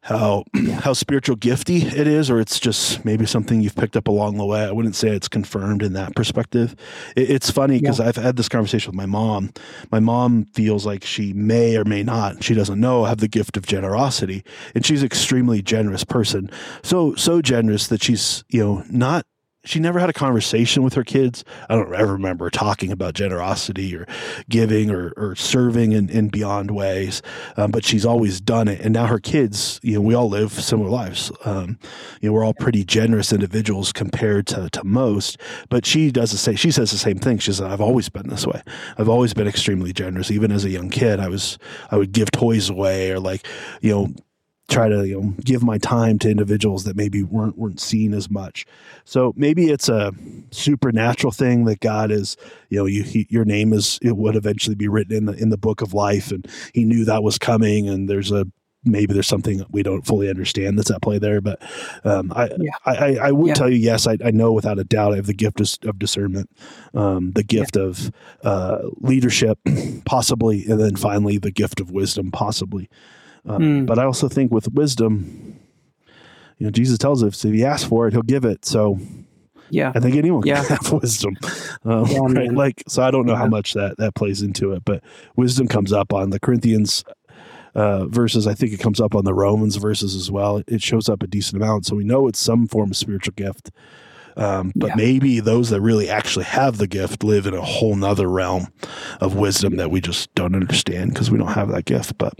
how 0.07 0.45
how 0.79 0.93
spiritual 0.93 1.35
gifty 1.35 1.83
it 1.83 2.07
is, 2.07 2.29
or 2.29 2.39
it's 2.39 2.59
just 2.59 3.03
maybe 3.03 3.25
something 3.25 3.59
you've 3.59 3.75
picked 3.75 3.97
up 3.97 4.07
along 4.07 4.37
the 4.37 4.45
way. 4.45 4.63
I 4.63 4.71
wouldn't 4.71 4.95
say 4.95 5.09
it's 5.09 5.27
confirmed 5.27 5.83
in 5.83 5.93
that 5.93 6.15
perspective. 6.15 6.75
It, 7.17 7.29
it's 7.29 7.51
funny 7.51 7.79
because 7.79 7.99
yeah. 7.99 8.07
I've 8.07 8.15
had 8.15 8.37
this 8.37 8.47
conversation 8.47 8.91
with 8.91 8.97
my 8.97 9.05
mom. 9.05 9.51
My 9.91 9.99
mom 9.99 10.45
feels 10.53 10.85
like 10.85 11.03
she 11.03 11.33
may 11.33 11.75
or 11.75 11.83
may 11.83 12.03
not, 12.03 12.41
she 12.41 12.53
doesn't 12.53 12.79
know, 12.79 13.03
have 13.03 13.17
the 13.17 13.27
gift 13.27 13.57
of 13.57 13.65
generosity, 13.65 14.45
and 14.73 14.85
she's 14.85 15.01
an 15.01 15.07
extremely 15.07 15.61
generous 15.61 16.05
person. 16.05 16.49
So 16.83 17.13
so 17.15 17.41
generous 17.41 17.87
that 17.87 18.01
she's 18.01 18.45
you 18.47 18.63
know 18.63 18.83
not 18.89 19.25
she 19.67 19.79
never 19.79 19.99
had 19.99 20.09
a 20.09 20.13
conversation 20.13 20.83
with 20.83 20.93
her 20.93 21.03
kids. 21.03 21.43
I 21.69 21.75
don't 21.75 21.93
ever 21.93 22.13
remember 22.13 22.49
talking 22.49 22.91
about 22.91 23.13
generosity 23.13 23.95
or 23.95 24.07
giving 24.49 24.89
or, 24.89 25.13
or 25.17 25.35
serving 25.35 25.91
in, 25.91 26.09
in 26.09 26.29
beyond 26.29 26.71
ways, 26.71 27.21
um, 27.57 27.71
but 27.71 27.85
she's 27.85 28.05
always 28.05 28.39
done 28.41 28.67
it. 28.67 28.81
And 28.81 28.93
now 28.93 29.07
her 29.07 29.19
kids, 29.19 29.79
you 29.83 29.95
know, 29.95 30.01
we 30.01 30.13
all 30.13 30.29
live 30.29 30.51
similar 30.51 30.89
lives. 30.89 31.31
Um, 31.45 31.77
you 32.21 32.29
know, 32.29 32.33
we're 32.33 32.43
all 32.43 32.53
pretty 32.53 32.83
generous 32.83 33.33
individuals 33.33 33.91
compared 33.91 34.47
to, 34.47 34.69
to 34.69 34.83
most, 34.83 35.37
but 35.69 35.85
she 35.85 36.11
does 36.11 36.31
the 36.31 36.37
same, 36.37 36.55
she 36.55 36.71
says 36.71 36.91
the 36.91 36.97
same 36.97 37.19
thing. 37.19 37.37
She 37.37 37.51
says, 37.51 37.61
I've 37.61 37.81
always 37.81 38.09
been 38.09 38.29
this 38.29 38.47
way. 38.47 38.61
I've 38.97 39.09
always 39.09 39.33
been 39.33 39.47
extremely 39.47 39.93
generous. 39.93 40.31
Even 40.31 40.51
as 40.51 40.65
a 40.65 40.69
young 40.69 40.89
kid, 40.89 41.19
I 41.19 41.27
was, 41.27 41.57
I 41.91 41.97
would 41.97 42.11
give 42.11 42.31
toys 42.31 42.69
away 42.69 43.11
or 43.11 43.19
like, 43.19 43.45
you 43.81 43.91
know, 43.91 44.07
try 44.67 44.89
to 44.89 45.07
you 45.07 45.21
know 45.21 45.33
give 45.43 45.63
my 45.63 45.77
time 45.77 46.19
to 46.19 46.29
individuals 46.29 46.83
that 46.83 46.95
maybe 46.95 47.23
weren't 47.23 47.57
weren't 47.57 47.79
seen 47.79 48.13
as 48.13 48.29
much. 48.29 48.65
So 49.05 49.33
maybe 49.35 49.69
it's 49.69 49.89
a 49.89 50.13
supernatural 50.51 51.31
thing 51.31 51.65
that 51.65 51.79
God 51.79 52.11
is 52.11 52.37
you 52.69 52.79
know 52.79 52.85
you 52.85 53.03
he, 53.03 53.27
your 53.29 53.45
name 53.45 53.73
is 53.73 53.99
it 54.01 54.17
would 54.17 54.35
eventually 54.35 54.75
be 54.75 54.87
written 54.87 55.15
in 55.15 55.25
the 55.25 55.33
in 55.33 55.49
the 55.49 55.57
book 55.57 55.81
of 55.81 55.93
life, 55.93 56.31
and 56.31 56.47
He 56.73 56.83
knew 56.83 57.05
that 57.05 57.23
was 57.23 57.37
coming, 57.37 57.87
and 57.87 58.09
there's 58.09 58.31
a 58.31 58.47
maybe 58.83 59.13
there's 59.13 59.27
something 59.27 59.65
we 59.69 59.83
don't 59.83 60.05
fully 60.05 60.29
understand 60.29 60.77
that's 60.77 60.91
at 60.91 61.01
play 61.01 61.19
there. 61.19 61.41
But 61.41 61.61
um, 62.03 62.31
I, 62.35 62.49
yeah. 62.57 62.71
I, 62.85 62.95
I, 62.95 63.27
I 63.27 63.31
would 63.31 63.49
yeah. 63.49 63.53
tell 63.53 63.69
you, 63.69 63.77
yes, 63.77 64.07
I, 64.07 64.17
I, 64.23 64.31
know 64.31 64.53
without 64.53 64.79
a 64.79 64.83
doubt 64.83 65.13
I 65.13 65.17
have 65.17 65.25
the 65.25 65.33
gift 65.33 65.59
of, 65.59 65.89
of 65.89 65.99
discernment, 65.99 66.49
um, 66.93 67.31
the 67.33 67.43
gift 67.43 67.75
yeah. 67.75 67.83
of 67.83 68.11
uh, 68.43 68.79
leadership, 68.97 69.59
possibly, 70.05 70.65
and 70.65 70.79
then 70.79 70.95
finally 70.95 71.37
the 71.37 71.51
gift 71.51 71.79
of 71.79 71.91
wisdom, 71.91 72.31
possibly. 72.31 72.89
Uh, 73.47 73.57
mm. 73.57 73.85
But 73.85 73.99
I 73.99 74.03
also 74.03 74.27
think 74.27 74.51
with 74.51 74.71
wisdom, 74.73 75.59
you 76.57 76.65
know, 76.65 76.71
Jesus 76.71 76.97
tells 76.97 77.23
us 77.23 77.45
if 77.45 77.53
he 77.53 77.63
asks 77.63 77.87
for 77.87 78.07
it, 78.07 78.13
he'll 78.13 78.21
give 78.23 78.45
it. 78.45 78.65
So, 78.65 78.99
yeah, 79.69 79.91
I 79.95 79.99
think 79.99 80.15
anyone 80.15 80.43
yeah. 80.45 80.63
can 80.63 80.77
have 80.81 80.91
wisdom. 80.91 81.37
Um, 81.85 82.05
yeah, 82.07 82.19
right? 82.19 82.51
Like, 82.51 82.83
so 82.87 83.03
I 83.03 83.11
don't 83.11 83.25
know 83.25 83.33
yeah. 83.33 83.39
how 83.39 83.47
much 83.47 83.73
that 83.73 83.97
that 83.97 84.15
plays 84.15 84.41
into 84.41 84.73
it, 84.73 84.83
but 84.85 85.03
wisdom 85.35 85.67
comes 85.67 85.93
up 85.93 86.13
on 86.13 86.31
the 86.31 86.39
Corinthians 86.39 87.03
uh, 87.75 88.05
verses. 88.07 88.47
I 88.47 88.53
think 88.53 88.73
it 88.73 88.79
comes 88.79 88.99
up 88.99 89.15
on 89.15 89.23
the 89.23 89.33
Romans 89.33 89.75
verses 89.75 90.15
as 90.15 90.31
well. 90.31 90.63
It 90.67 90.81
shows 90.81 91.07
up 91.07 91.23
a 91.23 91.27
decent 91.27 91.61
amount, 91.61 91.85
so 91.85 91.95
we 91.95 92.03
know 92.03 92.27
it's 92.27 92.39
some 92.39 92.67
form 92.67 92.91
of 92.91 92.97
spiritual 92.97 93.33
gift. 93.35 93.71
Um, 94.35 94.71
but 94.75 94.89
yeah. 94.89 94.95
maybe 94.95 95.39
those 95.39 95.71
that 95.71 95.81
really 95.81 96.09
actually 96.09 96.45
have 96.45 96.77
the 96.77 96.87
gift 96.87 97.23
live 97.23 97.47
in 97.47 97.55
a 97.55 97.61
whole 97.61 97.95
nother 97.95 98.29
realm 98.29 98.67
of 99.19 99.35
wisdom 99.35 99.77
that 99.77 99.89
we 99.89 99.99
just 99.99 100.33
don't 100.35 100.53
understand 100.53 101.13
because 101.13 101.31
we 101.31 101.39
don't 101.39 101.47
have 101.47 101.69
that 101.69 101.85
gift. 101.85 102.19
But 102.19 102.35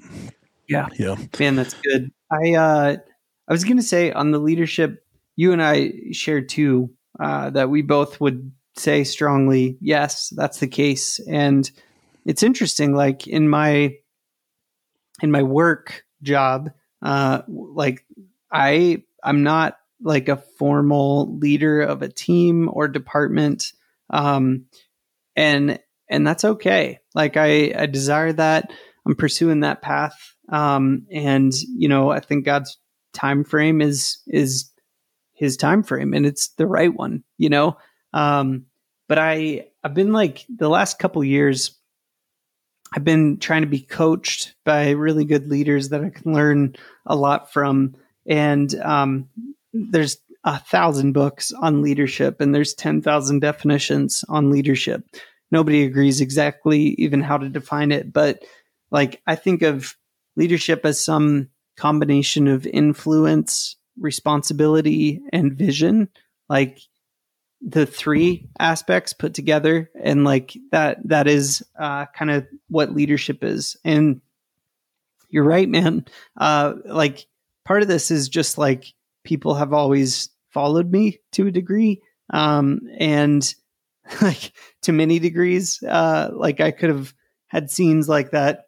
yeah. 0.68 0.89
Yeah. 0.97 1.15
Man, 1.39 1.55
that's 1.55 1.74
good. 1.74 2.11
I 2.32 2.53
uh 2.53 2.97
I 3.47 3.53
was 3.53 3.63
gonna 3.63 3.82
say 3.82 4.11
on 4.11 4.32
the 4.32 4.39
leadership, 4.39 5.03
you 5.36 5.53
and 5.53 5.61
I 5.61 5.93
shared 6.11 6.49
too, 6.49 6.91
uh, 7.20 7.49
that 7.51 7.70
we 7.70 7.82
both 7.82 8.20
would 8.20 8.51
say 8.76 9.03
strongly, 9.03 9.78
yes, 9.82 10.32
that's 10.36 10.59
the 10.59 10.68
case. 10.68 11.20
And 11.20 11.70
it's 12.26 12.43
interesting, 12.43 12.93
like 12.93 13.28
in 13.28 13.49
my 13.49 13.95
in 15.22 15.32
my 15.32 15.43
work 15.43 16.03
job, 16.22 16.72
uh 17.01 17.41
like 17.47 18.05
I 18.51 19.03
I'm 19.24 19.43
not 19.43 19.78
like 20.01 20.30
a 20.30 20.38
formal 20.38 21.38
leader 21.38 21.82
of 21.82 22.01
a 22.01 22.09
team 22.09 22.70
or 22.72 22.88
department. 22.88 23.72
Um 24.09 24.65
and 25.36 25.80
and 26.09 26.26
that's 26.26 26.45
okay. 26.45 26.99
Like 27.13 27.38
I, 27.38 27.74
I 27.78 27.86
desire 27.86 28.34
that. 28.34 28.72
I'm 29.05 29.15
pursuing 29.15 29.61
that 29.61 29.82
path 29.82 30.36
um, 30.49 31.05
and 31.11 31.53
you 31.53 31.87
know, 31.87 32.11
I 32.11 32.19
think 32.19 32.45
God's 32.45 32.77
time 33.13 33.43
frame 33.43 33.81
is 33.81 34.17
is 34.27 34.71
his 35.33 35.57
time 35.57 35.83
frame, 35.83 36.13
and 36.13 36.25
it's 36.25 36.49
the 36.49 36.67
right 36.67 36.93
one. 36.93 37.23
You 37.37 37.49
know, 37.49 37.77
um, 38.13 38.65
but 39.07 39.17
I 39.17 39.67
I've 39.83 39.93
been 39.93 40.11
like 40.11 40.45
the 40.49 40.69
last 40.69 40.99
couple 40.99 41.23
years, 41.23 41.77
I've 42.93 43.03
been 43.03 43.37
trying 43.37 43.61
to 43.61 43.67
be 43.67 43.81
coached 43.81 44.55
by 44.65 44.91
really 44.91 45.25
good 45.25 45.49
leaders 45.49 45.89
that 45.89 46.03
I 46.03 46.09
can 46.09 46.33
learn 46.33 46.75
a 47.05 47.15
lot 47.15 47.51
from. 47.51 47.95
And 48.25 48.73
um, 48.81 49.29
there's 49.73 50.17
a 50.43 50.59
thousand 50.59 51.13
books 51.13 51.51
on 51.51 51.81
leadership, 51.81 52.39
and 52.39 52.53
there's 52.53 52.73
10,000 52.73 53.39
definitions 53.39 54.23
on 54.29 54.49
leadership. 54.49 55.03
Nobody 55.51 55.83
agrees 55.83 56.21
exactly 56.21 56.95
even 56.97 57.21
how 57.21 57.37
to 57.37 57.49
define 57.49 57.91
it. 57.91 58.11
But 58.11 58.43
like, 58.91 59.21
I 59.27 59.35
think 59.35 59.61
of 59.61 59.95
leadership 60.38 60.85
as 60.85 61.03
some 61.03 61.49
combination 61.75 62.47
of 62.47 62.65
influence, 62.65 63.75
responsibility, 63.99 65.21
and 65.33 65.57
vision. 65.57 66.07
Like, 66.47 66.79
the 67.61 67.85
three 67.85 68.47
aspects 68.59 69.13
put 69.13 69.33
together 69.33 69.89
and 70.01 70.23
like 70.23 70.55
that 70.71 70.97
that 71.07 71.27
is 71.27 71.63
uh, 71.79 72.05
kind 72.15 72.31
of 72.31 72.45
what 72.69 72.93
leadership 72.93 73.43
is 73.43 73.75
and 73.83 74.21
you're 75.29 75.43
right 75.43 75.67
man 75.67 76.05
uh, 76.38 76.73
like 76.85 77.25
part 77.65 77.81
of 77.81 77.88
this 77.88 78.11
is 78.11 78.29
just 78.29 78.57
like 78.57 78.93
people 79.23 79.55
have 79.55 79.73
always 79.73 80.29
followed 80.49 80.91
me 80.91 81.19
to 81.31 81.47
a 81.47 81.51
degree 81.51 82.01
um, 82.31 82.81
and 82.99 83.55
like 84.21 84.53
to 84.83 84.91
many 84.91 85.19
degrees 85.19 85.81
uh, 85.83 86.29
like 86.33 86.61
i 86.61 86.71
could 86.71 86.89
have 86.89 87.13
had 87.47 87.71
scenes 87.71 88.07
like 88.07 88.31
that 88.31 88.66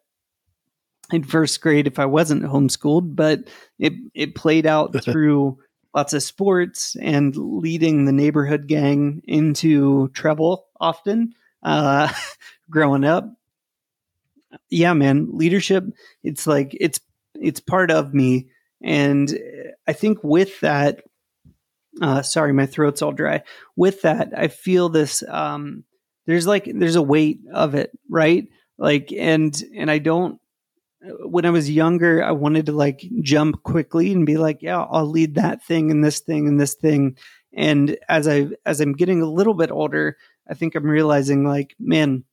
in 1.12 1.22
first 1.22 1.60
grade 1.60 1.86
if 1.86 1.98
i 1.98 2.06
wasn't 2.06 2.42
homeschooled 2.42 3.14
but 3.14 3.40
it 3.78 3.92
it 4.14 4.34
played 4.34 4.66
out 4.66 4.94
through 5.04 5.58
lots 5.94 6.12
of 6.12 6.22
sports 6.22 6.96
and 7.00 7.36
leading 7.36 8.04
the 8.04 8.12
neighborhood 8.12 8.66
gang 8.66 9.22
into 9.26 10.08
trouble 10.08 10.66
often 10.80 11.34
uh, 11.62 12.12
growing 12.70 13.04
up. 13.04 13.32
Yeah, 14.68 14.94
man, 14.94 15.28
leadership, 15.32 15.84
it's 16.24 16.46
like 16.46 16.76
it's 16.80 17.00
it's 17.34 17.60
part 17.60 17.90
of 17.90 18.12
me. 18.12 18.48
And 18.82 19.38
I 19.86 19.92
think 19.92 20.18
with 20.22 20.58
that, 20.60 21.02
uh, 22.00 22.22
sorry, 22.22 22.52
my 22.52 22.66
throat's 22.66 23.02
all 23.02 23.12
dry. 23.12 23.42
With 23.76 24.02
that, 24.02 24.32
I 24.36 24.48
feel 24.48 24.88
this 24.88 25.22
um 25.28 25.84
there's 26.26 26.46
like 26.46 26.68
there's 26.72 26.96
a 26.96 27.02
weight 27.02 27.40
of 27.52 27.74
it, 27.76 27.92
right? 28.08 28.48
Like 28.76 29.12
and 29.12 29.56
and 29.76 29.88
I 29.90 29.98
don't 29.98 30.40
when 31.02 31.46
I 31.46 31.50
was 31.50 31.70
younger, 31.70 32.22
I 32.22 32.32
wanted 32.32 32.66
to 32.66 32.72
like 32.72 33.08
jump 33.22 33.62
quickly 33.62 34.12
and 34.12 34.26
be 34.26 34.36
like, 34.36 34.58
yeah, 34.60 34.82
I'll 34.82 35.08
lead 35.08 35.34
that 35.36 35.64
thing 35.64 35.90
and 35.90 36.04
this 36.04 36.20
thing 36.20 36.46
and 36.46 36.60
this 36.60 36.74
thing. 36.74 37.16
And 37.52 37.96
as 38.08 38.28
I 38.28 38.48
as 38.66 38.80
I'm 38.80 38.92
getting 38.92 39.22
a 39.22 39.30
little 39.30 39.54
bit 39.54 39.70
older, 39.70 40.16
I 40.48 40.54
think 40.54 40.74
I'm 40.74 40.84
realizing 40.84 41.44
like, 41.44 41.74
man, 41.78 42.24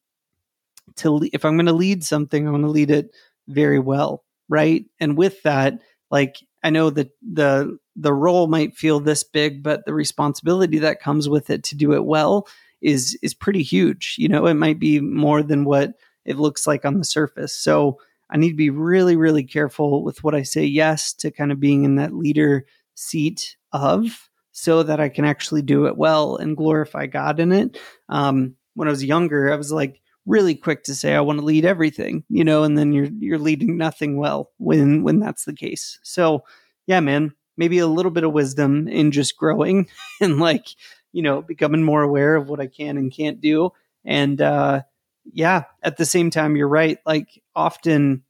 to 0.97 1.28
if 1.32 1.45
I'm 1.45 1.55
going 1.55 1.68
to 1.68 1.74
lead 1.74 2.03
something, 2.03 2.47
I 2.47 2.51
want 2.51 2.63
to 2.63 2.70
lead 2.70 2.91
it 2.91 3.11
very 3.47 3.80
well, 3.80 4.24
right? 4.49 4.86
And 4.99 5.18
with 5.18 5.41
that, 5.43 5.80
like 6.11 6.38
I 6.63 6.70
know 6.70 6.89
that 6.89 7.11
the 7.22 7.78
the 7.95 8.13
role 8.13 8.47
might 8.47 8.76
feel 8.76 8.99
this 8.99 9.24
big, 9.24 9.63
but 9.63 9.86
the 9.86 9.93
responsibility 9.93 10.80
that 10.80 11.01
comes 11.01 11.30
with 11.30 11.49
it 11.49 11.63
to 11.65 11.76
do 11.76 11.93
it 11.93 12.05
well 12.05 12.47
is 12.82 13.18
is 13.22 13.34
pretty 13.34 13.63
huge. 13.63 14.15
You 14.18 14.28
know, 14.28 14.45
it 14.45 14.55
might 14.55 14.80
be 14.80 14.99
more 14.99 15.41
than 15.41 15.63
what 15.63 15.93
it 16.26 16.38
looks 16.38 16.68
like 16.68 16.84
on 16.84 16.97
the 16.97 17.05
surface. 17.05 17.53
So 17.53 17.99
I 18.30 18.38
need 18.38 18.49
to 18.49 18.55
be 18.55 18.69
really, 18.69 19.15
really 19.15 19.43
careful 19.43 20.03
with 20.03 20.23
what 20.23 20.36
I 20.36 20.43
say 20.43 20.65
yes 20.65 21.13
to 21.15 21.32
kind 21.32 21.51
of 21.51 21.59
being 21.59 21.84
in 21.84 21.95
that 21.95 22.13
leader 22.13 22.65
seat 22.95 23.55
of 23.71 24.30
so 24.51 24.84
that 24.84 24.99
I 24.99 25.09
can 25.09 25.23
actually 25.23 25.61
do 25.61 25.86
it 25.86 25.97
well 25.97 26.36
and 26.36 26.57
glorify 26.57 27.05
God 27.05 27.39
in 27.39 27.51
it. 27.51 27.78
Um, 28.09 28.55
when 28.73 28.88
I 28.88 28.91
was 28.91 29.03
younger, 29.03 29.51
I 29.51 29.55
was 29.55 29.71
like 29.71 30.01
really 30.25 30.55
quick 30.55 30.84
to 30.84 30.95
say 30.95 31.13
I 31.15 31.21
want 31.21 31.39
to 31.39 31.45
lead 31.45 31.63
everything, 31.63 32.23
you 32.30 32.43
know, 32.43 32.63
and 32.63 32.78
then 32.78 32.91
you're 32.91 33.09
you're 33.19 33.39
leading 33.39 33.78
nothing 33.78 34.17
well 34.17 34.51
when 34.57 35.03
when 35.03 35.19
that's 35.19 35.45
the 35.45 35.53
case. 35.53 35.99
So 36.03 36.43
yeah, 36.86 36.99
man, 36.99 37.34
maybe 37.55 37.80
a 37.80 37.88
little 37.88 38.11
bit 38.11 38.23
of 38.23 38.34
wisdom 38.34 38.88
in 38.88 39.11
just 39.11 39.38
growing 39.38 39.89
and 40.21 40.39
like, 40.39 40.67
you 41.13 41.21
know, 41.21 41.41
becoming 41.41 41.84
more 41.84 42.03
aware 42.03 42.36
of 42.36 42.49
what 42.49 42.59
I 42.59 42.67
can 42.67 42.97
and 42.97 43.11
can't 43.11 43.39
do. 43.41 43.71
And 44.05 44.41
uh 44.41 44.82
yeah, 45.34 45.63
at 45.84 45.97
the 45.97 46.05
same 46.05 46.30
time, 46.30 46.55
you're 46.55 46.67
right. 46.67 46.97
Like 47.05 47.41
often, 47.55 48.23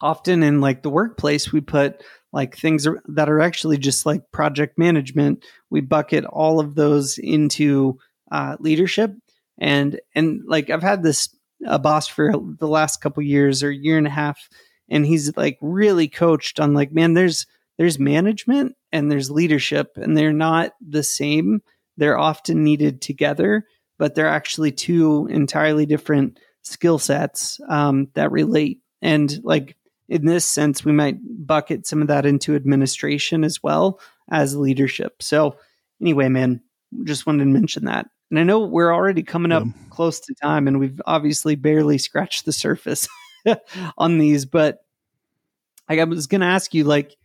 often 0.00 0.42
in 0.42 0.60
like 0.60 0.82
the 0.82 0.90
workplace, 0.90 1.52
we 1.52 1.60
put 1.60 2.02
like 2.32 2.56
things 2.56 2.86
that 3.06 3.28
are 3.28 3.40
actually 3.40 3.78
just 3.78 4.06
like 4.06 4.30
project 4.32 4.78
management. 4.78 5.44
We 5.70 5.80
bucket 5.80 6.24
all 6.24 6.60
of 6.60 6.74
those 6.74 7.18
into 7.18 7.98
uh, 8.30 8.56
leadership, 8.60 9.12
and 9.58 10.00
and 10.14 10.42
like 10.46 10.70
I've 10.70 10.82
had 10.82 11.02
this 11.02 11.34
a 11.66 11.78
boss 11.78 12.06
for 12.06 12.32
the 12.58 12.68
last 12.68 13.00
couple 13.00 13.22
years 13.22 13.62
or 13.62 13.70
year 13.70 13.98
and 13.98 14.06
a 14.06 14.10
half, 14.10 14.48
and 14.88 15.04
he's 15.04 15.36
like 15.36 15.58
really 15.60 16.08
coached 16.08 16.60
on 16.60 16.74
like, 16.74 16.92
man, 16.92 17.14
there's 17.14 17.46
there's 17.78 17.98
management 17.98 18.76
and 18.92 19.10
there's 19.10 19.30
leadership, 19.30 19.92
and 19.96 20.16
they're 20.16 20.32
not 20.32 20.72
the 20.86 21.02
same. 21.02 21.60
They're 21.96 22.18
often 22.18 22.62
needed 22.62 23.00
together 23.02 23.64
but 23.98 24.14
they're 24.14 24.28
actually 24.28 24.72
two 24.72 25.26
entirely 25.30 25.86
different 25.86 26.38
skill 26.62 26.98
sets 26.98 27.60
um, 27.68 28.08
that 28.14 28.32
relate. 28.32 28.80
And 29.02 29.38
like 29.42 29.76
in 30.08 30.24
this 30.24 30.44
sense, 30.44 30.84
we 30.84 30.92
might 30.92 31.18
bucket 31.46 31.86
some 31.86 32.00
of 32.00 32.08
that 32.08 32.24
into 32.24 32.54
administration 32.54 33.44
as 33.44 33.62
well 33.62 34.00
as 34.30 34.56
leadership. 34.56 35.22
So 35.22 35.56
anyway, 36.00 36.28
man, 36.28 36.62
just 37.04 37.26
wanted 37.26 37.44
to 37.44 37.50
mention 37.50 37.84
that. 37.84 38.08
And 38.30 38.38
I 38.38 38.42
know 38.42 38.60
we're 38.60 38.94
already 38.94 39.22
coming 39.22 39.52
up 39.52 39.64
yeah. 39.64 39.72
close 39.90 40.20
to 40.20 40.34
time, 40.34 40.68
and 40.68 40.78
we've 40.78 41.00
obviously 41.06 41.54
barely 41.54 41.96
scratched 41.98 42.44
the 42.44 42.52
surface 42.52 43.08
on 43.98 44.18
these. 44.18 44.44
But 44.44 44.80
I 45.88 46.02
was 46.04 46.26
going 46.26 46.42
to 46.42 46.46
ask 46.46 46.74
you, 46.74 46.84
like, 46.84 47.16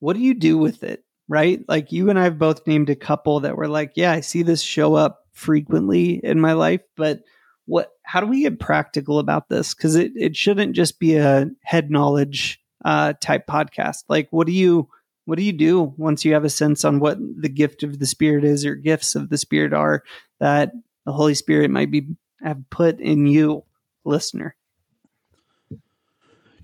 what 0.00 0.14
do 0.14 0.20
you 0.20 0.34
do 0.34 0.56
with 0.56 0.84
it? 0.84 1.04
Right? 1.28 1.62
Like, 1.68 1.92
you 1.92 2.08
and 2.08 2.18
I 2.18 2.24
have 2.24 2.38
both 2.38 2.66
named 2.66 2.88
a 2.88 2.96
couple 2.96 3.40
that 3.40 3.56
were 3.56 3.68
like, 3.68 3.92
yeah, 3.94 4.12
I 4.12 4.20
see 4.20 4.42
this 4.42 4.62
show 4.62 4.94
up 4.94 5.27
frequently 5.38 6.20
in 6.22 6.40
my 6.40 6.52
life, 6.52 6.82
but 6.96 7.20
what 7.66 7.92
how 8.02 8.20
do 8.20 8.26
we 8.26 8.42
get 8.42 8.58
practical 8.58 9.18
about 9.18 9.48
this? 9.48 9.74
Because 9.74 9.94
it, 9.94 10.12
it 10.16 10.36
shouldn't 10.36 10.74
just 10.74 10.98
be 10.98 11.16
a 11.16 11.50
head 11.62 11.90
knowledge 11.90 12.60
uh, 12.84 13.12
type 13.20 13.46
podcast. 13.46 14.04
Like 14.08 14.28
what 14.30 14.46
do 14.46 14.52
you 14.52 14.88
what 15.26 15.36
do 15.36 15.44
you 15.44 15.52
do 15.52 15.94
once 15.98 16.24
you 16.24 16.32
have 16.32 16.44
a 16.44 16.50
sense 16.50 16.84
on 16.84 17.00
what 17.00 17.18
the 17.20 17.50
gift 17.50 17.82
of 17.82 17.98
the 17.98 18.06
spirit 18.06 18.44
is 18.44 18.64
or 18.64 18.74
gifts 18.74 19.14
of 19.14 19.28
the 19.28 19.36
spirit 19.36 19.74
are 19.74 20.02
that 20.40 20.72
the 21.04 21.12
Holy 21.12 21.34
Spirit 21.34 21.70
might 21.70 21.90
be 21.90 22.06
have 22.42 22.70
put 22.70 23.00
in 23.00 23.26
you, 23.26 23.64
listener? 24.04 24.56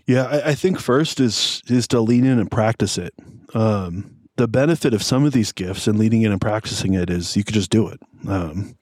Yeah, 0.06 0.24
I, 0.24 0.50
I 0.50 0.54
think 0.54 0.78
first 0.78 1.20
is 1.20 1.62
is 1.66 1.86
to 1.88 2.00
lean 2.00 2.24
in 2.24 2.38
and 2.38 2.50
practice 2.50 2.98
it. 2.98 3.14
Um, 3.54 4.13
the 4.37 4.49
benefit 4.49 4.93
of 4.93 5.03
some 5.03 5.24
of 5.24 5.32
these 5.32 5.53
gifts 5.53 5.87
and 5.87 5.99
leading 5.99 6.22
in 6.22 6.32
and 6.32 6.41
practicing 6.41 6.95
it 6.95 7.09
is 7.09 7.37
you 7.37 7.45
could 7.45 7.55
just 7.55 7.70
do 7.70 7.87
it. 7.89 8.01
Um, 8.26 8.76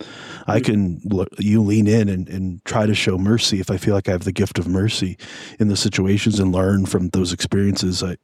I 0.47 0.59
hmm. 0.59 0.65
can 0.65 1.01
you 1.39 1.63
lean 1.63 1.87
in 1.87 2.09
and, 2.09 2.29
and 2.29 2.65
try 2.65 2.87
to 2.87 2.95
show 2.95 3.19
mercy 3.19 3.61
if 3.61 3.71
I 3.71 3.77
feel 3.77 3.95
like 3.95 4.09
I 4.09 4.13
have 4.13 4.25
the 4.25 4.33
gift 4.33 4.59
of 4.59 4.67
mercy 4.67 5.19
in 5.59 5.69
the 5.69 5.77
situations 5.77 6.41
and 6.41 6.53
learn 6.53 6.87
from 6.87 7.11
those 7.11 7.33
experiences. 7.33 8.03
I, 8.03 8.17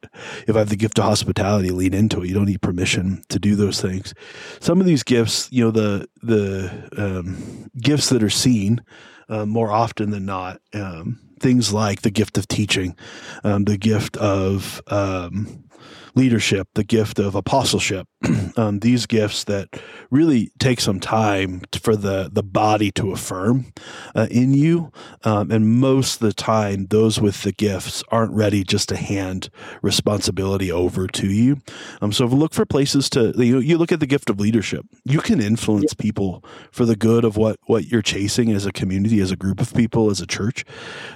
if 0.46 0.56
I 0.56 0.60
have 0.60 0.70
the 0.70 0.76
gift 0.76 0.98
of 0.98 1.04
hospitality, 1.04 1.70
lean 1.70 1.92
into 1.92 2.22
it. 2.22 2.28
You 2.28 2.34
don't 2.34 2.46
need 2.46 2.62
permission 2.62 3.22
to 3.28 3.38
do 3.38 3.56
those 3.56 3.80
things. 3.80 4.14
Some 4.60 4.80
of 4.80 4.86
these 4.86 5.02
gifts, 5.02 5.48
you 5.52 5.64
know, 5.64 5.70
the 5.70 6.08
the 6.22 6.88
um, 6.96 7.70
gifts 7.78 8.08
that 8.08 8.22
are 8.22 8.30
seen 8.30 8.82
uh, 9.28 9.44
more 9.44 9.70
often 9.70 10.10
than 10.10 10.24
not. 10.24 10.60
Um, 10.72 11.20
things 11.40 11.72
like 11.72 12.02
the 12.02 12.10
gift 12.10 12.36
of 12.36 12.48
teaching, 12.48 12.96
um, 13.44 13.64
the 13.64 13.76
gift 13.76 14.16
of 14.16 14.82
um, 14.88 15.67
leadership, 16.14 16.68
the 16.74 16.84
gift 16.84 17.18
of 17.18 17.34
apostleship, 17.34 18.06
um, 18.56 18.80
these 18.80 19.06
gifts 19.06 19.44
that 19.44 19.68
really 20.10 20.50
take 20.58 20.80
some 20.80 20.98
time 20.98 21.62
for 21.80 21.94
the, 21.94 22.28
the 22.32 22.42
body 22.42 22.90
to 22.90 23.12
affirm 23.12 23.72
uh, 24.16 24.26
in 24.30 24.52
you. 24.52 24.90
Um, 25.24 25.50
and 25.50 25.80
most 25.80 26.14
of 26.14 26.26
the 26.26 26.32
time, 26.32 26.86
those 26.86 27.20
with 27.20 27.42
the 27.42 27.52
gifts 27.52 28.02
aren't 28.08 28.32
ready 28.32 28.64
just 28.64 28.88
to 28.88 28.96
hand 28.96 29.50
responsibility 29.82 30.72
over 30.72 31.06
to 31.06 31.28
you. 31.28 31.58
Um, 32.02 32.12
so 32.12 32.26
look 32.26 32.52
for 32.52 32.66
places 32.66 33.08
to, 33.10 33.32
you, 33.36 33.60
you 33.60 33.78
look 33.78 33.92
at 33.92 34.00
the 34.00 34.06
gift 34.06 34.30
of 34.30 34.40
leadership. 34.40 34.84
You 35.04 35.20
can 35.20 35.40
influence 35.40 35.94
people 35.94 36.44
for 36.72 36.84
the 36.84 36.96
good 36.96 37.24
of 37.24 37.36
what, 37.36 37.58
what 37.66 37.86
you're 37.86 38.02
chasing 38.02 38.50
as 38.50 38.66
a 38.66 38.72
community, 38.72 39.20
as 39.20 39.30
a 39.30 39.36
group 39.36 39.60
of 39.60 39.72
people, 39.74 40.10
as 40.10 40.20
a 40.20 40.26
church, 40.26 40.64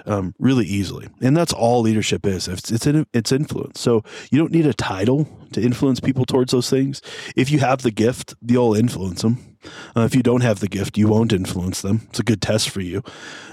um, 0.06 0.34
really 0.38 0.66
easily. 0.66 1.08
And 1.20 1.36
that's 1.36 1.52
all 1.52 1.80
leadership 1.80 2.24
is. 2.24 2.46
It's, 2.46 2.70
it's, 2.70 2.86
it's 3.12 3.32
influence. 3.32 3.80
So 3.80 4.04
you 4.30 4.38
don't 4.38 4.51
need 4.52 4.66
a 4.66 4.74
title 4.74 5.28
to 5.52 5.60
influence 5.60 6.00
people 6.00 6.24
towards 6.24 6.52
those 6.52 6.70
things. 6.70 7.02
If 7.36 7.50
you 7.50 7.58
have 7.58 7.82
the 7.82 7.90
gift, 7.90 8.34
you'll 8.40 8.74
influence 8.74 9.22
them. 9.22 9.56
Uh, 9.96 10.00
if 10.00 10.14
you 10.14 10.22
don't 10.22 10.40
have 10.40 10.60
the 10.60 10.68
gift, 10.68 10.98
you 10.98 11.08
won't 11.08 11.32
influence 11.32 11.82
them. 11.82 12.02
It's 12.10 12.18
a 12.18 12.24
good 12.24 12.42
test 12.42 12.70
for 12.70 12.80
you 12.80 13.02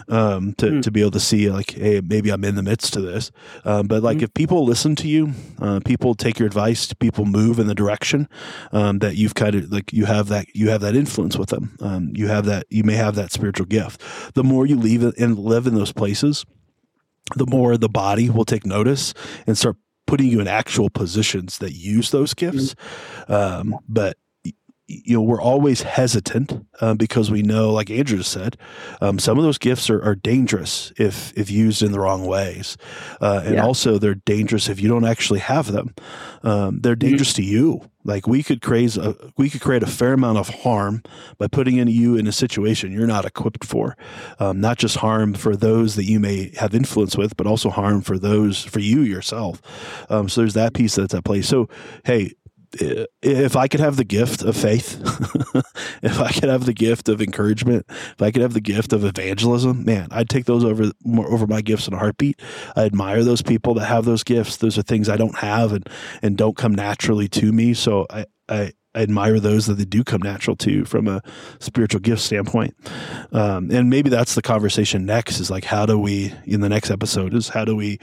um, 0.08 0.54
to, 0.56 0.66
mm. 0.66 0.82
to 0.82 0.92
be 0.92 1.02
able 1.02 1.12
to 1.12 1.20
see, 1.20 1.50
like, 1.50 1.72
hey, 1.72 2.02
maybe 2.02 2.32
I'm 2.32 2.44
in 2.44 2.56
the 2.56 2.64
midst 2.64 2.96
of 2.96 3.04
this. 3.04 3.32
Um, 3.64 3.88
but 3.88 4.02
like, 4.02 4.18
mm. 4.18 4.24
if 4.24 4.34
people 4.34 4.66
listen 4.66 4.96
to 4.98 5.08
you, 5.08 5.34
uh, 5.62 5.82
people 5.86 6.16
take 6.16 6.40
your 6.40 6.48
advice, 6.48 6.92
people 6.94 7.26
move 7.26 7.60
in 7.60 7.68
the 7.68 7.76
direction 7.76 8.28
um, 8.72 9.00
that 9.00 9.18
you've 9.18 9.36
kind 9.36 9.56
of 9.56 9.72
like 9.72 9.94
you 9.94 10.06
have 10.06 10.30
that 10.30 10.48
you 10.56 10.70
have 10.70 10.82
that 10.82 10.96
influence 10.96 11.38
with 11.38 11.50
them. 11.50 11.78
Um, 11.80 12.12
you 12.16 12.28
have 12.28 12.46
that 12.46 12.66
you 12.70 12.84
may 12.84 12.96
have 12.96 13.16
that 13.16 13.32
spiritual 13.32 13.68
gift. 13.68 14.02
The 14.34 14.44
more 14.44 14.66
you 14.66 14.78
leave 14.78 15.04
and 15.04 15.38
live 15.38 15.68
in 15.68 15.76
those 15.76 15.92
places, 15.92 16.46
the 17.36 17.46
more 17.46 17.78
the 17.78 17.90
body 17.90 18.30
will 18.30 18.46
take 18.46 18.66
notice 18.66 19.14
and 19.46 19.58
start 19.58 19.78
putting 20.10 20.28
you 20.28 20.40
in 20.40 20.48
actual 20.48 20.90
positions 20.90 21.60
that 21.60 21.74
use 21.74 22.10
those 22.10 22.34
gifts. 22.34 22.74
Um, 23.28 23.78
but 23.88 24.18
you 24.90 25.14
know 25.14 25.22
we're 25.22 25.42
always 25.42 25.84
hesitant 25.84 26.66
uh, 26.82 26.96
because 26.96 27.30
we 27.30 27.44
know 27.44 27.72
like 27.72 27.92
andrew 27.92 28.24
said 28.24 28.58
um, 29.02 29.20
some 29.20 29.38
of 29.38 29.44
those 29.44 29.60
gifts 29.60 29.90
are, 29.90 30.02
are, 30.04 30.16
dangerous 30.16 30.92
if 30.98 31.32
if 31.38 31.50
used 31.52 31.84
in 31.84 31.92
the 31.92 32.00
wrong 32.00 32.26
ways 32.26 32.76
uh, 33.22 33.42
and 33.46 33.56
yeah. 33.56 33.64
also 33.64 34.00
they're 34.00 34.16
dangerous 34.16 34.68
if 34.68 34.82
you 34.82 34.90
don't 34.90 35.06
actually 35.06 35.40
have 35.40 35.72
them 35.72 35.94
um, 36.44 36.80
they're 36.82 36.96
mm-hmm. 36.96 37.10
dangerous 37.10 37.34
mm-hmm. 37.34 37.44
to 37.44 37.48
you 37.48 37.90
like 38.04 38.28
we 38.28 38.42
could 38.42 38.62
create 38.62 38.98
a 38.98 39.16
we 39.38 39.50
could 39.50 39.62
create 39.62 39.84
a 39.84 39.88
fair 39.88 40.14
amount 40.14 40.38
of 40.38 40.50
harm 40.50 41.04
by 41.38 41.48
putting 41.48 41.78
in 41.78 41.88
you 41.88 42.18
in 42.18 42.26
a 42.26 42.32
situation 42.32 42.92
you're 42.92 43.06
not 43.06 43.26
equipped 43.26 43.64
for 43.64 43.96
um, 44.40 44.60
not 44.60 44.78
just 44.78 44.98
harm 44.98 45.34
for 45.34 45.56
those 45.56 45.96
that 45.96 46.06
you 46.06 46.20
may 46.20 46.52
have 46.58 46.74
influence 46.74 47.16
with 47.16 47.38
but 47.38 47.46
also 47.46 47.70
harm 47.70 48.02
for 48.02 48.18
those 48.18 48.64
for 48.64 48.80
you 48.80 49.02
yourself 49.02 49.62
um, 50.10 50.28
so 50.28 50.42
there's 50.42 50.56
that 50.56 50.74
piece 50.74 50.96
that's 50.96 51.14
at 51.14 51.24
play 51.24 51.42
so 51.42 51.70
hey 52.04 52.34
if 52.74 53.56
I 53.56 53.68
could 53.68 53.80
have 53.80 53.96
the 53.98 54.04
gift 54.04 54.44
of 54.44 54.56
faith, 54.56 55.00
if 56.04 56.20
I 56.20 56.32
could 56.32 56.50
have 56.50 56.66
the 56.66 56.74
gift 56.74 57.10
of 57.10 57.22
encouragement, 57.22 57.86
if 57.90 58.22
I 58.22 58.32
could 58.32 58.42
have 58.42 58.54
the 58.54 58.62
gift 58.62 58.94
of 58.94 59.04
evangelism, 59.04 59.84
man, 59.86 60.08
I'd 60.12 60.30
take 60.30 60.46
those 60.46 60.64
over 60.64 60.92
over 61.06 61.48
my 61.48 61.62
gifts 61.62 61.88
in 61.88 61.94
a 61.94 61.98
heartbeat. 61.98 62.40
I 62.76 62.84
admire 62.84 63.24
those 63.24 63.42
people 63.42 63.74
that 63.76 63.86
have 63.86 64.06
those 64.06 64.24
gifts. 64.24 64.58
Those 64.58 64.78
are 64.78 64.84
things 64.84 65.10
I 65.10 65.18
don't 65.18 65.38
have 65.38 65.74
and 65.74 65.88
and 66.22 66.38
don't 66.38 66.58
come 66.58 66.76
naturally 66.76 67.28
to 67.30 67.52
me. 67.52 67.74
So 67.74 68.06
I 68.10 68.26
I 68.48 68.74
Admire 68.96 69.40
those 69.40 69.68
that 69.68 69.76
they 69.76 69.86
do 69.86 70.04
come 70.04 70.22
natural 70.22 70.56
to 70.58 70.84
from 70.86 71.08
a 71.08 71.22
spiritual 71.60 72.02
gift 72.02 72.22
standpoint. 72.22 72.76
Um, 73.32 73.70
and 73.72 73.90
maybe 73.90 74.10
that's 74.10 74.36
the 74.36 74.42
conversation 74.42 75.06
next 75.06 75.40
is 75.40 75.52
like, 75.52 75.64
how 75.64 75.86
do 75.86 76.00
we, 76.00 76.34
in 76.46 76.62
the 76.62 76.70
next 76.70 76.90
episode, 76.90 77.34
is 77.34 77.50
how 77.50 77.66
do 77.66 77.76
we 77.76 78.00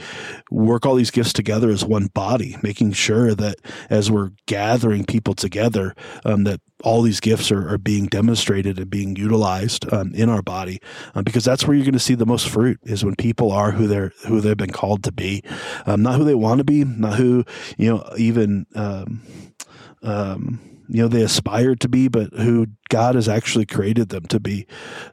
work 0.50 0.86
all 0.86 0.94
these 0.94 1.10
gifts 1.10 1.32
together 1.32 1.70
as 1.70 1.84
one 1.84 2.06
body, 2.06 2.56
making 2.62 2.92
sure 2.92 3.34
that 3.34 3.56
as 3.90 4.10
we're 4.10 4.30
gathering 4.46 5.04
people 5.04 5.34
together, 5.34 5.94
um, 6.24 6.44
that 6.44 6.60
all 6.84 7.02
these 7.02 7.20
gifts 7.20 7.50
are, 7.50 7.68
are 7.68 7.78
being 7.78 8.06
demonstrated 8.06 8.78
and 8.78 8.90
being 8.90 9.16
utilized 9.16 9.92
um, 9.92 10.12
in 10.14 10.28
our 10.28 10.42
body 10.42 10.80
um, 11.14 11.24
because 11.24 11.44
that's 11.44 11.66
where 11.66 11.74
you're 11.74 11.84
going 11.84 11.94
to 11.94 11.98
see 11.98 12.14
the 12.14 12.26
most 12.26 12.48
fruit 12.48 12.78
is 12.84 13.04
when 13.04 13.16
people 13.16 13.50
are 13.50 13.70
who 13.70 13.86
they're 13.86 14.12
who 14.26 14.40
they've 14.40 14.56
been 14.58 14.70
called 14.70 15.02
to 15.02 15.10
be 15.10 15.42
um, 15.86 16.02
not 16.02 16.16
who 16.16 16.24
they 16.24 16.34
want 16.34 16.58
to 16.58 16.64
be 16.64 16.84
not 16.84 17.14
who 17.14 17.44
you 17.78 17.88
know 17.88 18.06
even 18.18 18.66
um, 18.74 19.22
you 20.88 21.02
know 21.02 21.08
they 21.08 21.22
aspire 21.22 21.74
to 21.76 21.88
be, 21.88 22.08
but 22.08 22.32
who 22.34 22.68
God 22.88 23.14
has 23.14 23.28
actually 23.28 23.66
created 23.66 24.08
them 24.08 24.24
to 24.26 24.40
be. 24.40 24.66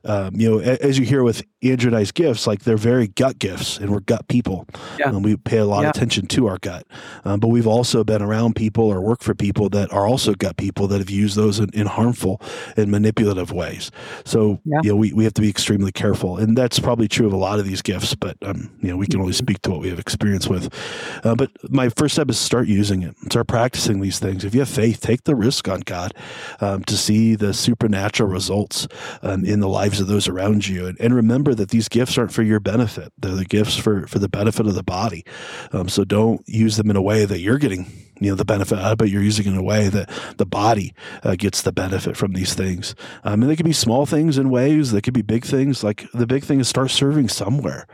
Um, 0.04 0.36
you 0.36 0.50
know, 0.50 0.60
as 0.60 0.98
you 0.98 1.06
hear 1.06 1.24
with 1.24 1.44
Andrew 1.64 1.90
and 1.90 1.98
I's 1.98 2.12
gifts, 2.12 2.48
like 2.48 2.64
they're 2.64 2.78
very 2.78 3.08
gut 3.08 3.40
gifts, 3.40 3.78
and 3.78 3.92
we're 3.92 4.02
gut 4.02 4.28
people. 4.28 4.68
Yeah. 5.00 5.10
Um, 5.10 5.24
we 5.24 5.36
pay 5.38 5.58
a 5.58 5.66
lot 5.66 5.82
yeah. 5.82 5.90
of 5.90 5.96
attention 5.96 6.28
to 6.28 6.48
our 6.48 6.58
gut, 6.58 6.86
um, 7.26 7.40
but 7.40 7.48
we've 7.48 7.68
also 7.68 8.04
been 8.04 8.22
around 8.22 8.56
people 8.56 8.86
or 8.86 9.02
work 9.02 9.22
for 9.22 9.34
people 9.34 9.70
that 9.70 9.92
are 9.92 10.08
also 10.08 10.34
gut 10.34 10.58
people 10.58 10.88
that 10.88 11.00
have 11.00 11.10
used 11.10 11.36
those 11.36 11.60
in, 11.60 11.70
in 11.74 11.88
harmful 11.88 12.42
and 12.78 12.92
manipulative 12.92 13.52
ways. 13.52 13.92
So 14.26 14.60
yeah. 14.66 14.80
you 14.84 14.90
know, 14.90 14.96
we, 14.96 15.14
we 15.14 15.24
have 15.24 15.34
to 15.36 15.42
be 15.42 15.50
extremely 15.50 15.92
careful, 15.92 16.38
and 16.38 16.58
that's 16.58 16.80
probably 16.80 17.08
true 17.08 17.28
of 17.28 17.34
a 17.34 17.38
lot 17.38 17.60
of 17.60 17.66
these 17.66 17.82
gifts. 17.82 18.16
But 18.16 18.38
um, 18.42 18.70
you 18.82 18.90
know, 18.90 18.98
we 18.98 19.08
can 19.08 19.20
only 19.20 19.32
mm-hmm. 19.32 19.46
speak 19.46 19.62
to 19.64 19.72
what 19.72 19.82
we 19.82 19.90
have 19.90 20.00
experience 20.00 20.48
with. 20.48 20.74
Uh, 21.24 21.36
but 21.36 21.52
my 21.70 21.90
first 21.90 22.16
step 22.16 22.30
is 22.30 22.38
start 22.40 22.68
using 22.68 23.04
it, 23.04 23.16
start 23.26 23.48
practicing 23.48 24.02
these 24.02 24.20
things. 24.20 24.44
If 24.44 24.54
you 24.54 24.62
have 24.62 24.70
faith, 24.70 25.02
take 25.02 25.24
the 25.24 25.36
risk 25.36 25.68
on 25.68 25.82
God 25.82 26.14
um, 26.60 26.84
to 26.86 26.98
see 26.98 27.36
the 27.36 27.54
supernatural 27.54 28.30
results 28.30 28.88
um, 29.22 29.46
in 29.46 29.60
the 29.60 29.70
lives 29.70 30.00
of 30.00 30.08
those 30.08 30.28
around 30.28 30.68
you. 30.68 30.86
And, 30.88 31.00
and, 31.00 31.14
remember 31.14 31.53
that 31.54 31.70
these 31.70 31.90
gifts 31.90 32.18
aren't 32.18 32.32
for 32.32 32.44
your 32.44 32.60
benefit; 32.60 33.12
they're 33.18 33.36
the 33.36 33.46
gifts 33.46 33.76
for 33.76 34.08
for 34.08 34.20
the 34.20 34.30
benefit 34.30 34.66
of 34.68 34.76
the 34.76 34.84
body. 34.84 35.26
Um, 35.72 35.90
so 35.90 36.04
don't 36.04 36.42
use 36.48 36.78
them 36.78 36.90
in 36.90 36.96
a 36.96 37.02
way 37.02 37.26
that 37.26 37.40
you're 37.40 37.58
getting 37.58 37.92
you 38.24 38.32
know 38.32 38.36
the 38.36 38.46
benefit 38.46 38.78
of, 38.80 38.98
but 38.98 39.10
you're 39.10 39.22
using 39.22 39.46
it 39.46 39.50
in 39.52 39.58
a 39.58 39.64
way 39.64 39.90
that 39.90 40.10
the 40.38 40.46
body 40.46 40.94
uh, 41.24 41.36
gets 41.36 41.62
the 41.62 41.72
benefit 41.72 42.16
from 42.16 42.34
these 42.34 42.54
things. 42.54 42.96
Um, 43.24 43.42
and 43.42 43.52
they 43.52 43.56
could 43.56 43.66
be 43.66 43.74
small 43.74 44.06
things 44.06 44.38
in 44.38 44.50
ways. 44.50 44.92
They 44.92 45.02
could 45.02 45.14
be 45.14 45.22
big 45.22 45.46
things. 45.46 45.84
Like 45.84 46.06
the 46.14 46.28
big 46.28 46.44
thing 46.44 46.60
is 46.60 46.68
start 46.68 46.92
serving 46.92 47.30
somewhere, 47.30 47.88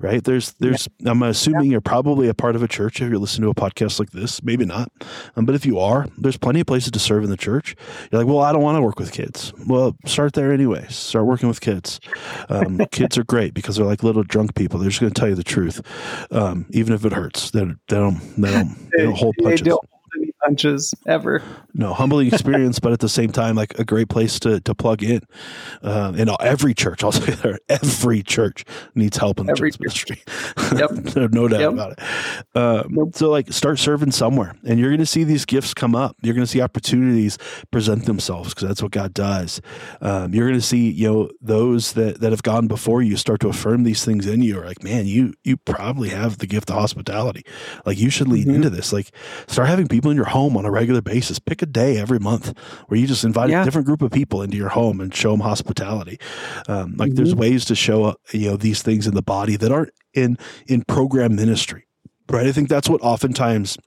right? 0.00 0.22
There's 0.22 0.52
there's. 0.54 0.88
Yeah. 0.98 1.10
I'm 1.10 1.22
assuming 1.22 1.66
yeah. 1.66 1.72
you're 1.72 1.80
probably 1.80 2.28
a 2.28 2.34
part 2.34 2.56
of 2.56 2.62
a 2.62 2.68
church 2.68 3.00
if 3.00 3.08
you're 3.08 3.18
listening 3.18 3.44
to 3.46 3.50
a 3.50 3.70
podcast 3.70 3.98
like 3.98 4.10
this. 4.10 4.42
Maybe 4.42 4.64
not, 4.64 4.90
um, 5.36 5.46
but 5.46 5.54
if 5.54 5.64
you 5.64 5.78
are, 5.78 6.06
there's 6.18 6.36
plenty 6.36 6.60
of 6.60 6.66
places 6.66 6.90
to 6.92 6.98
serve 6.98 7.24
in 7.24 7.30
the 7.30 7.36
church. 7.36 7.76
You're 8.10 8.22
like, 8.22 8.28
well, 8.28 8.40
I 8.40 8.52
don't 8.52 8.62
want 8.62 8.76
to 8.76 8.82
work 8.82 8.98
with 8.98 9.12
kids. 9.12 9.52
Well, 9.66 9.96
start 10.06 10.34
there 10.34 10.52
anyways. 10.52 10.94
Start 10.94 11.26
working 11.26 11.48
with 11.48 11.60
kids. 11.60 12.00
Um, 12.48 12.78
kids 12.90 13.16
are 13.18 13.24
great 13.24 13.54
because 13.54 13.76
they're 13.76 13.86
like 13.86 14.02
little 14.02 14.22
drunk 14.22 14.54
people. 14.54 14.78
They're 14.78 14.90
just 14.90 15.00
going 15.00 15.12
to 15.12 15.18
tell 15.18 15.28
you 15.28 15.34
the 15.34 15.44
truth, 15.44 15.80
um, 16.32 16.66
even 16.70 16.94
if 16.94 17.04
it 17.04 17.12
hurts. 17.12 17.50
They, 17.50 17.64
they 17.64 17.74
don't. 17.86 18.20
They 18.36 18.50
don't. 18.50 18.90
They 18.96 19.02
don't 19.04 19.14
hold 19.16 19.36
punches 19.42 19.75
ever. 21.06 21.42
No, 21.74 21.92
humbling 21.92 22.28
experience, 22.28 22.78
but 22.78 22.92
at 22.92 23.00
the 23.00 23.08
same 23.08 23.32
time, 23.32 23.56
like 23.56 23.78
a 23.78 23.84
great 23.84 24.08
place 24.08 24.38
to 24.40 24.60
to 24.60 24.74
plug 24.74 25.02
in. 25.02 25.20
Uh, 25.82 26.12
and 26.16 26.30
every 26.40 26.74
church, 26.74 27.04
I'll 27.04 27.12
say 27.12 27.32
there, 27.34 27.58
every 27.68 28.22
church 28.22 28.64
needs 28.94 29.16
help 29.16 29.40
in 29.40 29.46
the 29.46 29.52
every 29.52 29.70
church 29.70 29.80
ministry. 29.80 30.22
Yep, 30.76 31.30
no 31.32 31.48
doubt 31.48 31.60
yep. 31.60 31.72
about 31.72 31.92
it. 31.92 32.56
Um, 32.56 32.86
nope. 32.90 33.14
So, 33.14 33.30
like, 33.30 33.52
start 33.52 33.78
serving 33.78 34.12
somewhere, 34.12 34.54
and 34.64 34.78
you're 34.78 34.90
going 34.90 35.00
to 35.00 35.06
see 35.06 35.24
these 35.24 35.44
gifts 35.44 35.74
come 35.74 35.94
up. 35.94 36.16
You're 36.22 36.34
going 36.34 36.46
to 36.46 36.50
see 36.50 36.60
opportunities 36.60 37.38
present 37.70 38.06
themselves 38.06 38.54
because 38.54 38.68
that's 38.68 38.82
what 38.82 38.92
God 38.92 39.14
does. 39.14 39.60
Um, 40.00 40.34
you're 40.34 40.48
going 40.48 40.60
to 40.60 40.66
see, 40.66 40.90
you 40.90 41.12
know, 41.12 41.30
those 41.40 41.92
that 41.92 42.20
that 42.20 42.32
have 42.32 42.42
gone 42.42 42.68
before 42.68 43.02
you 43.02 43.16
start 43.16 43.40
to 43.40 43.48
affirm 43.48 43.84
these 43.84 44.04
things 44.04 44.26
in 44.26 44.42
you. 44.42 44.60
Are 44.60 44.66
like, 44.66 44.82
man, 44.82 45.06
you 45.06 45.34
you 45.44 45.56
probably 45.56 46.08
have 46.10 46.38
the 46.38 46.46
gift 46.46 46.70
of 46.70 46.76
hospitality. 46.76 47.44
Like, 47.84 47.98
you 47.98 48.10
should 48.10 48.28
lean 48.28 48.44
mm-hmm. 48.44 48.54
into 48.54 48.70
this. 48.70 48.92
Like, 48.92 49.10
start 49.46 49.68
having 49.68 49.88
people 49.88 50.10
in 50.10 50.16
your 50.16 50.26
home 50.36 50.56
on 50.56 50.66
a 50.66 50.70
regular 50.70 51.00
basis. 51.00 51.38
Pick 51.38 51.62
a 51.62 51.66
day 51.66 51.96
every 51.96 52.18
month 52.18 52.52
where 52.88 53.00
you 53.00 53.06
just 53.06 53.24
invite 53.24 53.48
yeah. 53.48 53.62
a 53.62 53.64
different 53.64 53.86
group 53.86 54.02
of 54.02 54.10
people 54.10 54.42
into 54.42 54.56
your 54.56 54.68
home 54.68 55.00
and 55.00 55.14
show 55.14 55.30
them 55.30 55.40
hospitality. 55.40 56.18
Um, 56.68 56.94
like 56.96 57.10
mm-hmm. 57.10 57.16
there's 57.16 57.34
ways 57.34 57.64
to 57.66 57.74
show 57.74 58.04
up, 58.04 58.20
you 58.32 58.50
know, 58.50 58.56
these 58.56 58.82
things 58.82 59.06
in 59.06 59.14
the 59.14 59.22
body 59.22 59.56
that 59.56 59.72
aren't 59.72 59.92
in 60.12 60.36
in 60.66 60.82
program 60.82 61.36
ministry, 61.36 61.86
right? 62.30 62.46
I 62.46 62.52
think 62.52 62.68
that's 62.68 62.88
what 62.88 63.00
oftentimes 63.00 63.78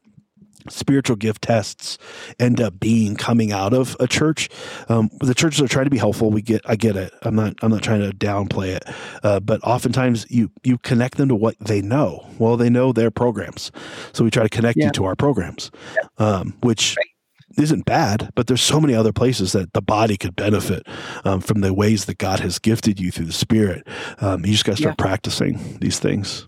spiritual 0.68 1.16
gift 1.16 1.44
tests 1.44 1.98
end 2.40 2.60
up 2.60 2.80
being 2.80 3.16
coming 3.16 3.52
out 3.52 3.74
of 3.74 3.96
a 4.00 4.08
church. 4.08 4.50
Um, 4.90 5.10
the 5.22 5.34
churches 5.34 5.62
are 5.62 5.68
trying 5.68 5.86
to 5.86 5.90
be 5.92 5.98
helpful. 5.98 6.32
We 6.32 6.42
get, 6.42 6.62
I 6.66 6.76
get 6.76 6.96
it. 6.96 7.14
I'm 7.22 7.36
not, 7.36 7.56
I'm 7.62 7.72
not 7.72 7.82
trying 7.82 8.02
to 8.02 8.16
downplay 8.16 8.76
it. 8.76 8.84
Uh, 9.24 9.40
but 9.40 9.62
oftentimes 9.64 10.26
you, 10.30 10.52
you 10.64 10.78
connect 10.80 11.18
them 11.18 11.30
to 11.30 11.36
what 11.36 11.56
they 11.60 11.82
know. 11.82 12.28
Well, 12.38 12.58
they 12.58 12.70
know 12.70 12.92
their 12.92 13.12
programs. 13.12 13.72
So 14.14 14.24
we 14.24 14.32
try 14.32 14.44
to 14.44 14.50
connect 14.50 14.78
yeah. 14.78 14.86
you 14.86 14.92
to 14.92 15.06
our 15.06 15.16
programs, 15.16 15.72
um, 16.18 16.56
which 16.62 16.96
right. 16.98 17.64
isn't 17.64 17.86
bad, 17.86 18.32
but 18.36 18.48
there's 18.48 18.62
so 18.62 18.80
many 18.80 18.94
other 18.94 19.14
places 19.14 19.54
that 19.54 19.74
the 19.74 19.82
body 19.82 20.18
could 20.18 20.36
benefit 20.36 20.86
um, 21.24 21.42
from 21.42 21.62
the 21.62 21.74
ways 21.74 22.06
that 22.06 22.18
God 22.18 22.40
has 22.42 22.60
gifted 22.60 23.00
you 23.00 23.12
through 23.12 23.26
the 23.28 23.34
spirit. 23.34 23.88
Um, 24.20 24.46
you 24.46 24.52
just 24.54 24.66
got 24.66 24.78
to 24.78 24.82
start 24.82 24.96
yeah. 25.00 25.04
practicing 25.04 25.78
these 25.80 26.00
things. 26.00 26.48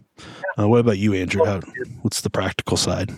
Uh, 0.59 0.67
what 0.67 0.79
about 0.79 0.97
you, 0.97 1.13
Andrew? 1.13 1.45
How, 1.45 1.61
what's 2.01 2.21
the 2.21 2.29
practical 2.29 2.77
side? 2.77 3.11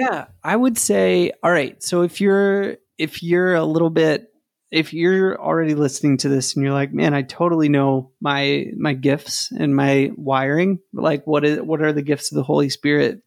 Yeah, 0.00 0.26
I 0.42 0.56
would 0.56 0.78
say 0.78 1.32
all 1.42 1.52
right. 1.52 1.82
So 1.82 2.02
if 2.02 2.20
you're 2.20 2.76
if 2.96 3.22
you're 3.22 3.54
a 3.54 3.64
little 3.64 3.90
bit 3.90 4.28
if 4.70 4.94
you're 4.94 5.38
already 5.40 5.74
listening 5.74 6.16
to 6.18 6.28
this 6.28 6.54
and 6.54 6.64
you're 6.64 6.72
like, 6.72 6.92
"Man, 6.92 7.12
I 7.12 7.22
totally 7.22 7.68
know 7.68 8.12
my 8.20 8.66
my 8.78 8.94
gifts 8.94 9.50
and 9.52 9.76
my 9.76 10.10
wiring, 10.16 10.78
like 10.94 11.26
what 11.26 11.44
is 11.44 11.60
what 11.60 11.82
are 11.82 11.92
the 11.92 12.02
gifts 12.02 12.32
of 12.32 12.36
the 12.36 12.42
Holy 12.42 12.70
Spirit?" 12.70 13.20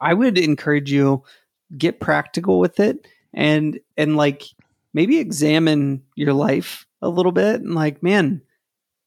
I 0.00 0.14
would 0.14 0.38
encourage 0.38 0.90
you 0.90 1.24
get 1.76 2.00
practical 2.00 2.58
with 2.58 2.80
it 2.80 3.06
and 3.34 3.78
and 3.98 4.16
like 4.16 4.44
maybe 4.94 5.18
examine 5.18 6.04
your 6.14 6.32
life 6.32 6.86
a 7.02 7.08
little 7.08 7.32
bit 7.32 7.60
and 7.60 7.74
like, 7.74 8.02
"Man, 8.02 8.40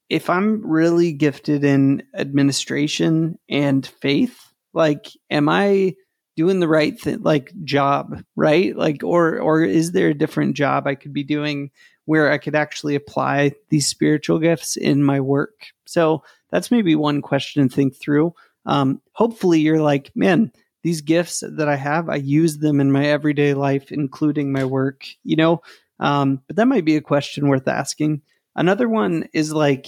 if 0.10 0.30
I'm 0.30 0.66
really 0.66 1.14
gifted 1.14 1.64
in 1.64 2.04
administration 2.14 3.40
and 3.50 3.86
faith, 3.86 4.54
like 4.74 5.08
am 5.32 5.50
I 5.50 5.96
doing 6.36 6.60
the 6.60 6.68
right 6.68 7.00
thing 7.00 7.22
like 7.22 7.52
job 7.64 8.24
right 8.36 8.76
like 8.76 9.04
or 9.04 9.40
or 9.40 9.64
is 9.64 9.92
there 9.92 10.10
a 10.10 10.14
different 10.18 10.56
job 10.56 10.88
i 10.88 10.96
could 10.96 11.14
be 11.14 11.24
doing 11.24 11.70
where 12.06 12.32
i 12.32 12.38
could 12.38 12.56
actually 12.56 12.96
apply 12.96 13.52
these 13.70 13.88
spiritual 13.88 14.40
gifts 14.40 14.76
in 14.76 15.04
my 15.04 15.20
work 15.20 15.68
so 15.86 16.24
that's 16.52 16.72
maybe 16.72 16.96
one 16.96 17.22
question 17.22 17.68
to 17.68 17.76
think 17.76 17.96
through 17.96 18.34
um, 18.66 19.02
hopefully 19.12 19.60
you're 19.60 19.82
like 19.82 20.12
man 20.16 20.52
these 20.84 21.02
gifts 21.02 21.44
that 21.48 21.68
I 21.68 21.78
have, 21.78 22.10
I 22.10 22.18
use 22.18 22.58
them 22.58 22.80
in 22.80 22.92
my 22.92 23.06
everyday 23.06 23.54
life, 23.54 23.92
including 23.92 24.52
my 24.52 24.66
work, 24.66 25.06
you 25.24 25.38
know? 25.38 25.62
Um, 26.00 26.42
but 26.48 26.58
that 26.58 26.68
might 26.68 26.86
be 26.86 26.98
a 26.98 27.02
question 27.02 27.48
worth 27.48 27.68
asking. 27.68 28.22
Another 28.56 28.90
one 28.90 29.30
is 29.34 29.54
like, 29.54 29.88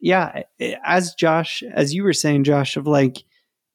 yeah, 0.00 0.42
as 0.84 1.14
Josh, 1.14 1.62
as 1.62 1.94
you 1.94 2.04
were 2.04 2.12
saying, 2.12 2.44
Josh, 2.44 2.76
of 2.76 2.86
like, 2.86 3.24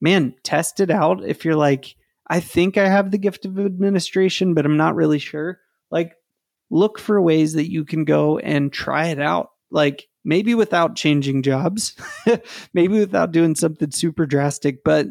man, 0.04 0.36
test 0.43 0.82
it 0.82 0.91
out. 0.91 1.24
If 1.24 1.45
you're 1.45 1.56
like, 1.56 1.95
I 2.28 2.41
think 2.41 2.78
I 2.78 2.89
have 2.89 3.10
the 3.10 3.18
gift 3.18 3.45
of 3.45 3.58
administration, 3.58 4.54
but 4.54 4.66
I'm 4.66 4.76
not 4.76 4.95
really 4.95 5.18
sure, 5.18 5.62
like, 5.89 6.14
look 6.70 6.99
for 6.99 7.22
ways 7.22 7.54
that 7.54 7.72
you 7.72 7.86
can 7.86 8.04
go 8.04 8.38
and 8.38 8.72
try 8.72 9.08
it 9.08 9.20
out. 9.22 9.51
Like, 9.72 10.10
maybe 10.26 10.56
without 10.56 10.97
changing 10.97 11.41
jobs, 11.41 11.95
maybe 12.74 12.99
without 12.99 13.32
doing 13.32 13.56
something 13.56 13.91
super 13.91 14.26
drastic, 14.26 14.84
but 14.84 15.08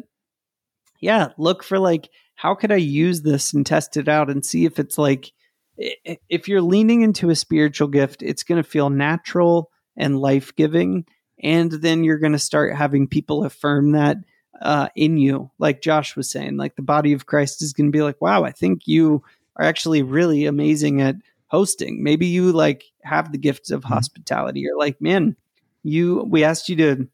yeah, 0.99 1.29
look 1.37 1.63
for 1.63 1.79
like, 1.79 2.09
how 2.35 2.53
could 2.53 2.71
I 2.71 2.77
use 2.77 3.23
this 3.23 3.51
and 3.51 3.65
test 3.65 3.97
it 3.97 4.07
out 4.07 4.29
and 4.29 4.45
see 4.45 4.65
if 4.65 4.77
it's 4.77 4.97
like, 4.97 5.31
if 5.75 6.47
you're 6.47 6.61
leaning 6.61 7.01
into 7.01 7.31
a 7.31 7.35
spiritual 7.35 7.87
gift, 7.87 8.21
it's 8.21 8.43
going 8.43 8.61
to 8.61 8.69
feel 8.69 8.91
natural 8.91 9.71
and 9.97 10.19
life 10.19 10.55
giving. 10.55 11.05
And 11.41 11.71
then 11.71 12.03
you're 12.03 12.19
going 12.19 12.33
to 12.33 12.39
start 12.39 12.75
having 12.75 13.07
people 13.07 13.43
affirm 13.43 13.93
that 13.93 14.17
uh, 14.61 14.89
in 14.95 15.17
you. 15.17 15.51
Like 15.59 15.81
Josh 15.81 16.15
was 16.15 16.29
saying, 16.29 16.57
like 16.57 16.75
the 16.75 16.81
body 16.81 17.13
of 17.13 17.25
Christ 17.25 17.61
is 17.61 17.73
going 17.73 17.87
to 17.87 17.97
be 17.97 18.03
like, 18.03 18.21
wow, 18.21 18.43
I 18.43 18.51
think 18.51 18.87
you 18.87 19.23
are 19.55 19.65
actually 19.65 20.01
really 20.01 20.45
amazing 20.45 21.01
at 21.01 21.15
hosting. 21.47 22.03
Maybe 22.03 22.25
you 22.25 22.51
like 22.51 22.85
have 23.03 23.31
the 23.31 23.37
gifts 23.37 23.71
of 23.71 23.81
mm-hmm. 23.81 23.93
hospitality. 23.93 24.61
You're 24.61 24.77
like, 24.77 24.99
man, 25.01 25.35
you, 25.83 26.25
we 26.29 26.43
asked 26.43 26.69
you 26.69 26.75
to 26.77 27.07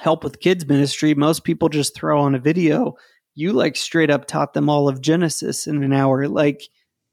help 0.00 0.24
with 0.24 0.40
kids 0.40 0.66
ministry. 0.66 1.14
Most 1.14 1.44
people 1.44 1.68
just 1.68 1.94
throw 1.94 2.20
on 2.20 2.34
a 2.34 2.38
video. 2.38 2.96
You 3.34 3.52
like 3.52 3.76
straight 3.76 4.10
up 4.10 4.26
taught 4.26 4.54
them 4.54 4.68
all 4.68 4.88
of 4.88 5.00
Genesis 5.00 5.66
in 5.66 5.82
an 5.82 5.92
hour. 5.92 6.28
Like, 6.28 6.68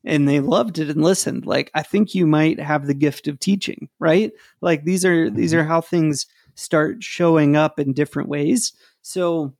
and 0.07 0.27
they 0.27 0.39
loved 0.39 0.79
it 0.79 0.89
and 0.89 1.03
listened 1.03 1.45
like 1.45 1.69
i 1.75 1.81
think 1.81 2.15
you 2.15 2.25
might 2.25 2.59
have 2.59 2.87
the 2.87 2.93
gift 2.93 3.27
of 3.27 3.39
teaching 3.39 3.89
right 3.99 4.31
like 4.61 4.83
these 4.83 5.03
are 5.03 5.29
these 5.29 5.51
mm-hmm. 5.51 5.61
are 5.61 5.65
how 5.65 5.81
things 5.81 6.25
start 6.55 7.03
showing 7.03 7.55
up 7.55 7.79
in 7.79 7.93
different 7.93 8.29
ways 8.29 8.73
so 9.07 9.53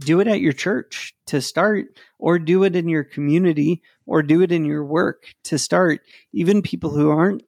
do 0.00 0.20
it 0.20 0.26
at 0.26 0.40
your 0.40 0.52
church 0.52 1.14
to 1.26 1.40
start 1.40 1.86
or 2.18 2.38
do 2.38 2.64
it 2.64 2.74
in 2.74 2.88
your 2.88 3.04
community 3.04 3.82
or 4.06 4.22
do 4.22 4.42
it 4.42 4.50
in 4.50 4.64
your 4.64 4.84
work 4.84 5.26
to 5.44 5.58
start 5.58 6.00
even 6.32 6.62
people 6.62 6.90
who 6.90 7.10
aren't 7.10 7.42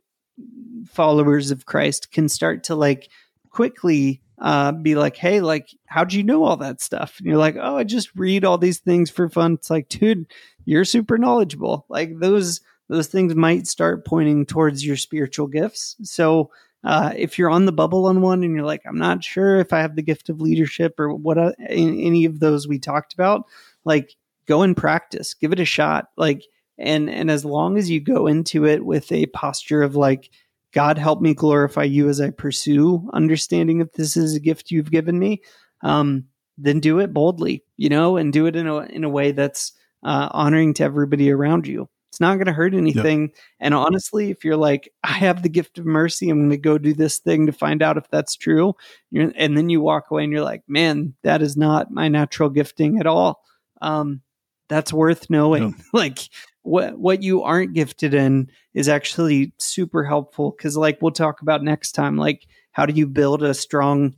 followers 0.88 1.50
of 1.50 1.66
christ 1.66 2.12
can 2.12 2.28
start 2.28 2.64
to 2.64 2.74
like 2.74 3.08
quickly 3.50 4.20
uh, 4.38 4.72
be 4.72 4.94
like, 4.94 5.16
hey, 5.16 5.40
like, 5.40 5.74
how'd 5.86 6.12
you 6.12 6.22
know 6.22 6.44
all 6.44 6.58
that 6.58 6.80
stuff? 6.80 7.16
And 7.18 7.26
you're 7.26 7.38
like, 7.38 7.56
oh, 7.58 7.76
I 7.76 7.84
just 7.84 8.14
read 8.14 8.44
all 8.44 8.58
these 8.58 8.78
things 8.78 9.08
for 9.08 9.28
fun. 9.28 9.54
It's 9.54 9.70
like, 9.70 9.88
dude, 9.88 10.26
you're 10.64 10.84
super 10.84 11.16
knowledgeable. 11.16 11.86
Like 11.88 12.18
those 12.18 12.60
those 12.88 13.08
things 13.08 13.34
might 13.34 13.66
start 13.66 14.04
pointing 14.04 14.46
towards 14.46 14.84
your 14.84 14.96
spiritual 14.96 15.48
gifts. 15.48 15.96
So 16.02 16.50
uh, 16.86 17.12
if 17.16 17.36
you're 17.36 17.50
on 17.50 17.66
the 17.66 17.72
bubble 17.72 18.06
on 18.06 18.20
one 18.20 18.44
and 18.44 18.54
you're 18.54 18.64
like, 18.64 18.82
I'm 18.86 18.98
not 18.98 19.24
sure 19.24 19.58
if 19.58 19.72
I 19.72 19.80
have 19.80 19.96
the 19.96 20.02
gift 20.02 20.28
of 20.28 20.40
leadership 20.40 21.00
or 21.00 21.12
what 21.12 21.36
uh, 21.36 21.50
any 21.68 22.24
of 22.24 22.38
those 22.38 22.68
we 22.68 22.78
talked 22.78 23.12
about, 23.12 23.42
like 23.84 24.14
go 24.46 24.62
and 24.62 24.76
practice, 24.76 25.34
give 25.34 25.52
it 25.52 25.58
a 25.58 25.64
shot. 25.64 26.10
Like, 26.16 26.44
and 26.78 27.10
and 27.10 27.28
as 27.28 27.44
long 27.44 27.76
as 27.76 27.90
you 27.90 28.00
go 28.00 28.28
into 28.28 28.66
it 28.66 28.84
with 28.84 29.10
a 29.10 29.26
posture 29.26 29.82
of 29.82 29.96
like, 29.96 30.30
God 30.72 30.96
help 30.96 31.20
me 31.20 31.34
glorify 31.34 31.82
you 31.82 32.08
as 32.08 32.20
I 32.20 32.30
pursue 32.30 33.10
understanding 33.12 33.80
if 33.80 33.92
this 33.94 34.16
is 34.16 34.36
a 34.36 34.40
gift 34.40 34.70
you've 34.70 34.92
given 34.92 35.18
me, 35.18 35.42
um, 35.82 36.26
then 36.56 36.78
do 36.78 37.00
it 37.00 37.12
boldly, 37.12 37.64
you 37.76 37.88
know, 37.88 38.16
and 38.16 38.32
do 38.32 38.46
it 38.46 38.54
in 38.54 38.68
a 38.68 38.76
in 38.82 39.02
a 39.02 39.10
way 39.10 39.32
that's 39.32 39.72
uh, 40.04 40.28
honoring 40.30 40.72
to 40.74 40.84
everybody 40.84 41.32
around 41.32 41.66
you. 41.66 41.88
It's 42.16 42.20
not 42.22 42.36
going 42.36 42.46
to 42.46 42.52
hurt 42.54 42.72
anything. 42.72 43.20
Yep. 43.24 43.30
And 43.60 43.74
honestly, 43.74 44.30
if 44.30 44.42
you're 44.42 44.56
like, 44.56 44.90
I 45.04 45.12
have 45.12 45.42
the 45.42 45.50
gift 45.50 45.76
of 45.76 45.84
mercy, 45.84 46.30
I'm 46.30 46.38
going 46.38 46.48
to 46.48 46.56
go 46.56 46.78
do 46.78 46.94
this 46.94 47.18
thing 47.18 47.44
to 47.44 47.52
find 47.52 47.82
out 47.82 47.98
if 47.98 48.08
that's 48.08 48.36
true, 48.36 48.74
and 49.14 49.54
then 49.54 49.68
you 49.68 49.82
walk 49.82 50.10
away 50.10 50.24
and 50.24 50.32
you're 50.32 50.40
like, 50.40 50.62
man, 50.66 51.12
that 51.24 51.42
is 51.42 51.58
not 51.58 51.90
my 51.90 52.08
natural 52.08 52.48
gifting 52.48 53.00
at 53.00 53.06
all. 53.06 53.42
Um, 53.82 54.22
that's 54.70 54.94
worth 54.94 55.28
knowing. 55.28 55.62
Yep. 55.62 55.74
like 55.92 56.18
what 56.62 56.98
what 56.98 57.22
you 57.22 57.42
aren't 57.42 57.74
gifted 57.74 58.14
in 58.14 58.50
is 58.72 58.88
actually 58.88 59.52
super 59.58 60.02
helpful 60.02 60.52
because 60.56 60.74
like 60.74 61.02
we'll 61.02 61.12
talk 61.12 61.42
about 61.42 61.62
next 61.62 61.92
time 61.92 62.16
like 62.16 62.46
how 62.72 62.86
do 62.86 62.94
you 62.94 63.06
build 63.06 63.42
a 63.42 63.52
strong 63.52 64.16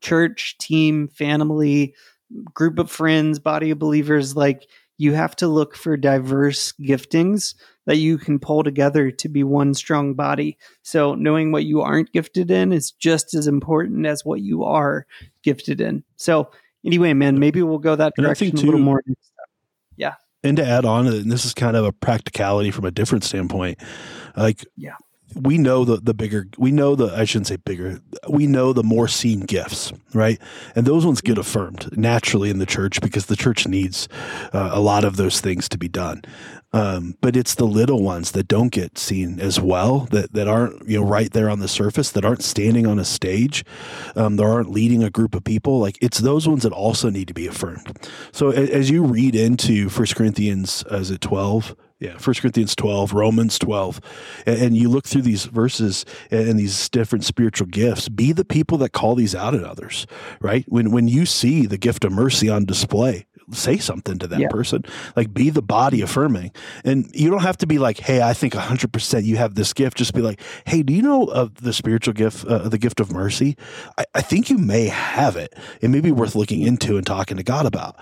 church 0.00 0.56
team 0.56 1.06
family 1.06 1.94
group 2.54 2.78
of 2.78 2.90
friends 2.90 3.38
body 3.38 3.70
of 3.70 3.78
believers 3.78 4.34
like 4.34 4.66
you 4.96 5.12
have 5.12 5.34
to 5.36 5.48
look 5.48 5.76
for 5.76 5.96
diverse 5.96 6.72
giftings 6.80 7.54
that 7.86 7.96
you 7.96 8.16
can 8.16 8.38
pull 8.38 8.62
together 8.62 9.10
to 9.10 9.28
be 9.28 9.44
one 9.44 9.74
strong 9.74 10.14
body. 10.14 10.56
So 10.82 11.14
knowing 11.14 11.52
what 11.52 11.64
you 11.64 11.80
aren't 11.80 12.12
gifted 12.12 12.50
in 12.50 12.72
is 12.72 12.92
just 12.92 13.34
as 13.34 13.46
important 13.46 14.06
as 14.06 14.24
what 14.24 14.40
you 14.40 14.64
are 14.64 15.06
gifted 15.42 15.80
in. 15.80 16.04
So 16.16 16.50
anyway 16.84 17.12
man 17.12 17.38
maybe 17.38 17.62
we'll 17.62 17.78
go 17.78 17.96
that 17.96 18.14
direction 18.16 18.52
too, 18.52 18.64
a 18.64 18.66
little 18.66 18.80
more 18.80 19.02
yeah. 19.96 20.14
And 20.42 20.58
to 20.58 20.64
add 20.64 20.84
on, 20.84 21.06
and 21.06 21.32
this 21.32 21.46
is 21.46 21.54
kind 21.54 21.76
of 21.76 21.86
a 21.86 21.92
practicality 21.92 22.70
from 22.70 22.84
a 22.84 22.90
different 22.90 23.24
standpoint, 23.24 23.78
like 24.36 24.64
yeah, 24.76 24.96
we 25.34 25.58
know 25.58 25.84
the 25.84 25.96
the 25.96 26.14
bigger 26.14 26.46
we 26.58 26.70
know 26.70 26.94
the 26.94 27.06
I 27.06 27.24
shouldn't 27.24 27.48
say 27.48 27.56
bigger 27.56 28.00
we 28.28 28.46
know 28.46 28.72
the 28.72 28.82
more 28.82 29.08
seen 29.08 29.40
gifts 29.40 29.92
right? 30.14 30.40
And 30.74 30.86
those 30.86 31.04
ones 31.04 31.20
get 31.20 31.38
affirmed 31.38 31.96
naturally 31.96 32.50
in 32.50 32.58
the 32.58 32.66
church 32.66 33.00
because 33.00 33.26
the 33.26 33.36
church 33.36 33.66
needs 33.66 34.08
uh, 34.52 34.70
a 34.72 34.80
lot 34.80 35.04
of 35.04 35.16
those 35.16 35.40
things 35.40 35.68
to 35.70 35.78
be 35.78 35.88
done. 35.88 36.22
Um, 36.72 37.16
but 37.20 37.36
it's 37.36 37.54
the 37.54 37.66
little 37.66 38.02
ones 38.02 38.32
that 38.32 38.48
don't 38.48 38.70
get 38.70 38.98
seen 38.98 39.38
as 39.38 39.60
well 39.60 40.08
that, 40.10 40.32
that 40.32 40.48
aren't 40.48 40.88
you 40.88 40.98
know 40.98 41.06
right 41.06 41.32
there 41.32 41.48
on 41.48 41.60
the 41.60 41.68
surface 41.68 42.10
that 42.12 42.24
aren't 42.24 42.42
standing 42.42 42.84
on 42.86 42.98
a 42.98 43.04
stage. 43.04 43.64
Um, 44.16 44.36
that 44.36 44.44
aren't 44.44 44.70
leading 44.70 45.02
a 45.02 45.10
group 45.10 45.34
of 45.34 45.44
people. 45.44 45.78
Like 45.78 45.98
it's 46.00 46.18
those 46.18 46.48
ones 46.48 46.64
that 46.64 46.72
also 46.72 47.10
need 47.10 47.28
to 47.28 47.34
be 47.34 47.46
affirmed. 47.46 47.96
So 48.32 48.50
as 48.50 48.90
you 48.90 49.04
read 49.04 49.36
into 49.36 49.88
First 49.88 50.16
Corinthians 50.16 50.82
as 50.84 51.10
it 51.10 51.20
12 51.20 51.76
yeah 52.00 52.16
First 52.18 52.40
Corinthians 52.40 52.74
12 52.74 53.12
Romans 53.12 53.58
12 53.58 54.00
and, 54.46 54.62
and 54.62 54.76
you 54.76 54.88
look 54.88 55.06
through 55.06 55.22
these 55.22 55.44
verses 55.44 56.04
and, 56.30 56.48
and 56.48 56.58
these 56.58 56.88
different 56.88 57.24
spiritual 57.24 57.66
gifts. 57.66 58.08
Be 58.08 58.32
the 58.32 58.44
people 58.44 58.78
that 58.78 58.92
call 58.92 59.14
these 59.14 59.34
out 59.34 59.54
at 59.54 59.64
others 59.64 60.06
right? 60.40 60.64
When 60.68 60.90
when 60.90 61.08
you 61.08 61.26
see 61.26 61.66
the 61.66 61.78
gift 61.78 62.04
of 62.04 62.12
mercy 62.12 62.48
on 62.48 62.64
display 62.64 63.26
say 63.52 63.78
something 63.78 64.18
to 64.18 64.26
that 64.26 64.40
yeah. 64.40 64.48
person. 64.48 64.84
Like 65.16 65.32
be 65.32 65.50
the 65.50 65.62
body 65.62 66.00
affirming. 66.00 66.52
And 66.84 67.10
you 67.14 67.30
don't 67.30 67.42
have 67.42 67.58
to 67.58 67.66
be 67.66 67.78
like, 67.78 67.98
hey, 67.98 68.22
I 68.22 68.32
think 68.32 68.54
100% 68.54 69.24
you 69.24 69.36
have 69.36 69.54
this 69.54 69.72
gift. 69.72 69.96
Just 69.96 70.14
be 70.14 70.22
like, 70.22 70.40
hey, 70.66 70.82
do 70.82 70.92
you 70.92 71.02
know 71.02 71.24
of 71.24 71.54
the 71.56 71.72
spiritual 71.72 72.14
gift, 72.14 72.44
uh, 72.46 72.68
the 72.68 72.78
gift 72.78 73.00
of 73.00 73.12
mercy? 73.12 73.56
I, 73.98 74.04
I, 74.14 74.20
think 74.22 74.50
you 74.50 74.58
may 74.58 74.86
have 74.86 75.36
it. 75.36 75.54
It 75.80 75.88
may 75.88 76.00
be 76.00 76.12
worth 76.12 76.34
looking 76.34 76.62
into 76.62 76.96
and 76.96 77.06
talking 77.06 77.36
to 77.36 77.42
God 77.42 77.66
about. 77.66 77.96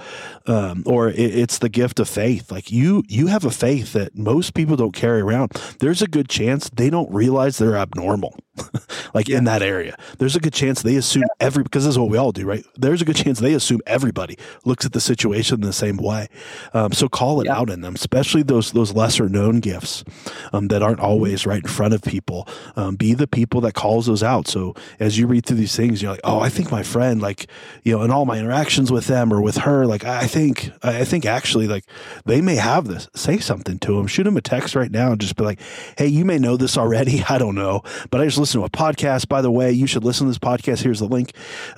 Um, 0.46 0.82
or 0.86 1.08
it, 1.08 1.18
it's 1.18 1.58
the 1.58 1.68
gift 1.68 2.00
of 2.00 2.08
faith. 2.08 2.50
Like 2.50 2.70
you, 2.70 3.02
you 3.08 3.26
have 3.26 3.44
a 3.44 3.50
faith 3.50 3.92
that 3.92 4.16
most 4.16 4.54
people 4.54 4.76
don't 4.76 4.94
carry 4.94 5.20
around. 5.20 5.52
There's 5.80 6.02
a 6.02 6.08
good 6.08 6.28
chance 6.28 6.70
they 6.70 6.90
don't 6.90 7.12
realize 7.12 7.58
they're 7.58 7.76
abnormal. 7.76 8.36
like 9.14 9.28
in 9.28 9.44
that 9.44 9.62
area. 9.62 9.96
There's 10.18 10.36
a 10.36 10.40
good 10.40 10.52
chance 10.52 10.82
they 10.82 10.96
assume 10.96 11.24
every 11.40 11.62
because 11.62 11.84
this 11.84 11.92
is 11.92 11.98
what 11.98 12.10
we 12.10 12.18
all 12.18 12.32
do, 12.32 12.46
right? 12.46 12.64
There's 12.76 13.00
a 13.00 13.04
good 13.04 13.16
chance 13.16 13.40
they 13.40 13.54
assume 13.54 13.80
everybody 13.86 14.36
looks 14.64 14.84
at 14.84 14.92
the 14.92 15.00
situation 15.00 15.60
the 15.60 15.72
same 15.72 15.96
way. 15.96 16.28
Um, 16.74 16.92
so 16.92 17.08
call 17.08 17.40
it 17.40 17.46
yeah. 17.46 17.56
out 17.56 17.70
in 17.70 17.80
them, 17.80 17.94
especially 17.94 18.42
those 18.42 18.72
those 18.72 18.92
lesser 18.92 19.28
known 19.28 19.60
gifts 19.60 20.04
um, 20.52 20.68
that 20.68 20.82
aren't 20.82 21.00
always 21.00 21.46
right 21.46 21.62
in 21.62 21.68
front 21.68 21.94
of 21.94 22.02
people. 22.02 22.46
Um, 22.76 22.96
be 22.96 23.14
the 23.14 23.26
people 23.26 23.60
that 23.62 23.74
calls 23.74 24.06
those 24.06 24.22
out. 24.22 24.46
So 24.46 24.74
as 25.00 25.18
you 25.18 25.26
read 25.26 25.46
through 25.46 25.56
these 25.56 25.76
things, 25.76 26.02
you're 26.02 26.10
like, 26.10 26.20
oh, 26.24 26.40
I 26.40 26.48
think 26.48 26.70
my 26.70 26.82
friend, 26.82 27.22
like 27.22 27.46
you 27.84 27.96
know, 27.96 28.02
in 28.02 28.10
all 28.10 28.26
my 28.26 28.38
interactions 28.38 28.92
with 28.92 29.06
them 29.06 29.32
or 29.32 29.40
with 29.40 29.56
her, 29.58 29.86
like 29.86 30.04
I 30.04 30.26
think 30.26 30.70
I 30.82 31.04
think 31.04 31.24
actually 31.24 31.68
like 31.68 31.84
they 32.26 32.42
may 32.42 32.56
have 32.56 32.86
this. 32.86 33.08
Say 33.14 33.38
something 33.38 33.78
to 33.80 33.96
them. 33.96 34.06
Shoot 34.06 34.24
them 34.24 34.36
a 34.36 34.42
text 34.42 34.74
right 34.74 34.90
now 34.90 35.12
and 35.12 35.20
just 35.20 35.36
be 35.36 35.44
like, 35.44 35.60
hey, 35.96 36.06
you 36.06 36.24
may 36.24 36.38
know 36.38 36.56
this 36.56 36.76
already. 36.76 37.24
I 37.28 37.38
don't 37.38 37.54
know, 37.54 37.82
but 38.10 38.20
I 38.20 38.26
just 38.26 38.41
listen 38.42 38.60
to 38.60 38.66
a 38.66 38.70
podcast. 38.70 39.28
By 39.28 39.40
the 39.40 39.50
way, 39.50 39.72
you 39.72 39.86
should 39.86 40.04
listen 40.04 40.26
to 40.26 40.30
this 40.30 40.38
podcast. 40.38 40.82
Here's 40.82 41.00
the 41.00 41.06
link. 41.06 41.32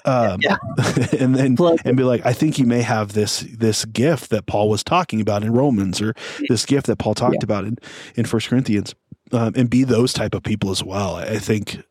Um, 0.05 0.41
yeah. 0.43 0.57
and 1.19 1.35
then 1.35 1.57
Plug. 1.57 1.81
and 1.85 1.97
be 1.97 2.03
like, 2.03 2.25
I 2.27 2.33
think 2.33 2.59
you 2.59 2.67
may 2.67 2.83
have 2.83 3.13
this 3.13 3.41
this 3.41 3.85
gift 3.85 4.31
that 4.31 4.47
Paul 4.47 4.69
was 4.69 4.83
talking 4.83 5.21
about 5.21 5.43
in 5.43 5.53
Romans, 5.53 6.01
or 6.01 6.15
this 6.49 6.67
gift 6.67 6.87
that 6.87 6.97
Paul 6.97 7.15
talked 7.15 7.37
yeah. 7.37 7.45
about 7.45 7.65
in 7.65 7.79
in 8.17 8.25
First 8.25 8.49
Corinthians, 8.49 8.95
um, 9.33 9.53
and 9.57 9.71
be 9.71 9.85
those 9.85 10.13
type 10.13 10.35
of 10.35 10.43
people 10.43 10.71
as 10.71 10.83
well. 10.83 11.17
I 11.17 11.39
think 11.39 11.83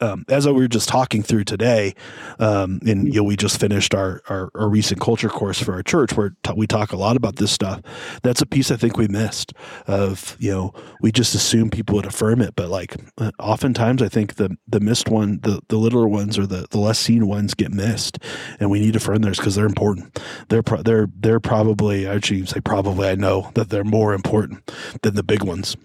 um, 0.00 0.24
as 0.28 0.46
we 0.46 0.52
were 0.52 0.68
just 0.68 0.88
talking 0.88 1.22
through 1.22 1.44
today, 1.44 1.94
um, 2.38 2.80
and 2.86 3.06
you 3.06 3.20
know, 3.20 3.24
we 3.24 3.36
just 3.36 3.60
finished 3.60 3.94
our, 3.94 4.22
our, 4.28 4.50
our 4.54 4.68
recent 4.68 5.00
culture 5.00 5.28
course 5.28 5.60
for 5.60 5.74
our 5.74 5.82
church 5.82 6.16
where 6.16 6.34
t- 6.42 6.52
we 6.56 6.66
talk 6.66 6.92
a 6.92 6.96
lot 6.96 7.16
about 7.16 7.36
this 7.36 7.52
stuff. 7.52 7.80
That's 8.22 8.42
a 8.42 8.46
piece 8.46 8.70
I 8.70 8.76
think 8.76 8.96
we 8.96 9.08
missed 9.08 9.52
of, 9.86 10.36
you 10.38 10.50
know, 10.50 10.74
we 11.00 11.12
just 11.12 11.34
assume 11.34 11.70
people 11.70 11.96
would 11.96 12.06
affirm 12.06 12.40
it, 12.40 12.54
but 12.56 12.68
like 12.68 12.96
uh, 13.18 13.30
oftentimes 13.38 14.02
I 14.02 14.08
think 14.08 14.34
the, 14.36 14.56
the 14.66 14.80
missed 14.80 15.08
one, 15.08 15.40
the, 15.42 15.60
the 15.68 15.76
littler 15.76 16.08
ones 16.08 16.38
or 16.38 16.46
the, 16.46 16.66
the 16.70 16.78
less 16.78 16.98
seen 16.98 17.26
ones 17.26 17.54
get 17.54 17.72
missed 17.72 18.18
and 18.58 18.70
we 18.70 18.80
need 18.80 18.94
to 18.94 18.98
affirm 18.98 19.22
theirs 19.22 19.38
because 19.38 19.54
they're 19.54 19.66
important. 19.66 20.18
They're, 20.48 20.62
pro- 20.62 20.82
they're, 20.82 21.08
they're 21.14 21.40
probably, 21.40 22.08
I 22.08 22.20
should 22.20 22.48
say 22.48 22.60
probably, 22.60 23.08
I 23.08 23.14
know 23.14 23.50
that 23.54 23.70
they're 23.70 23.84
more 23.84 24.14
important 24.14 24.70
than 25.02 25.14
the 25.14 25.22
big 25.22 25.42
ones 25.42 25.76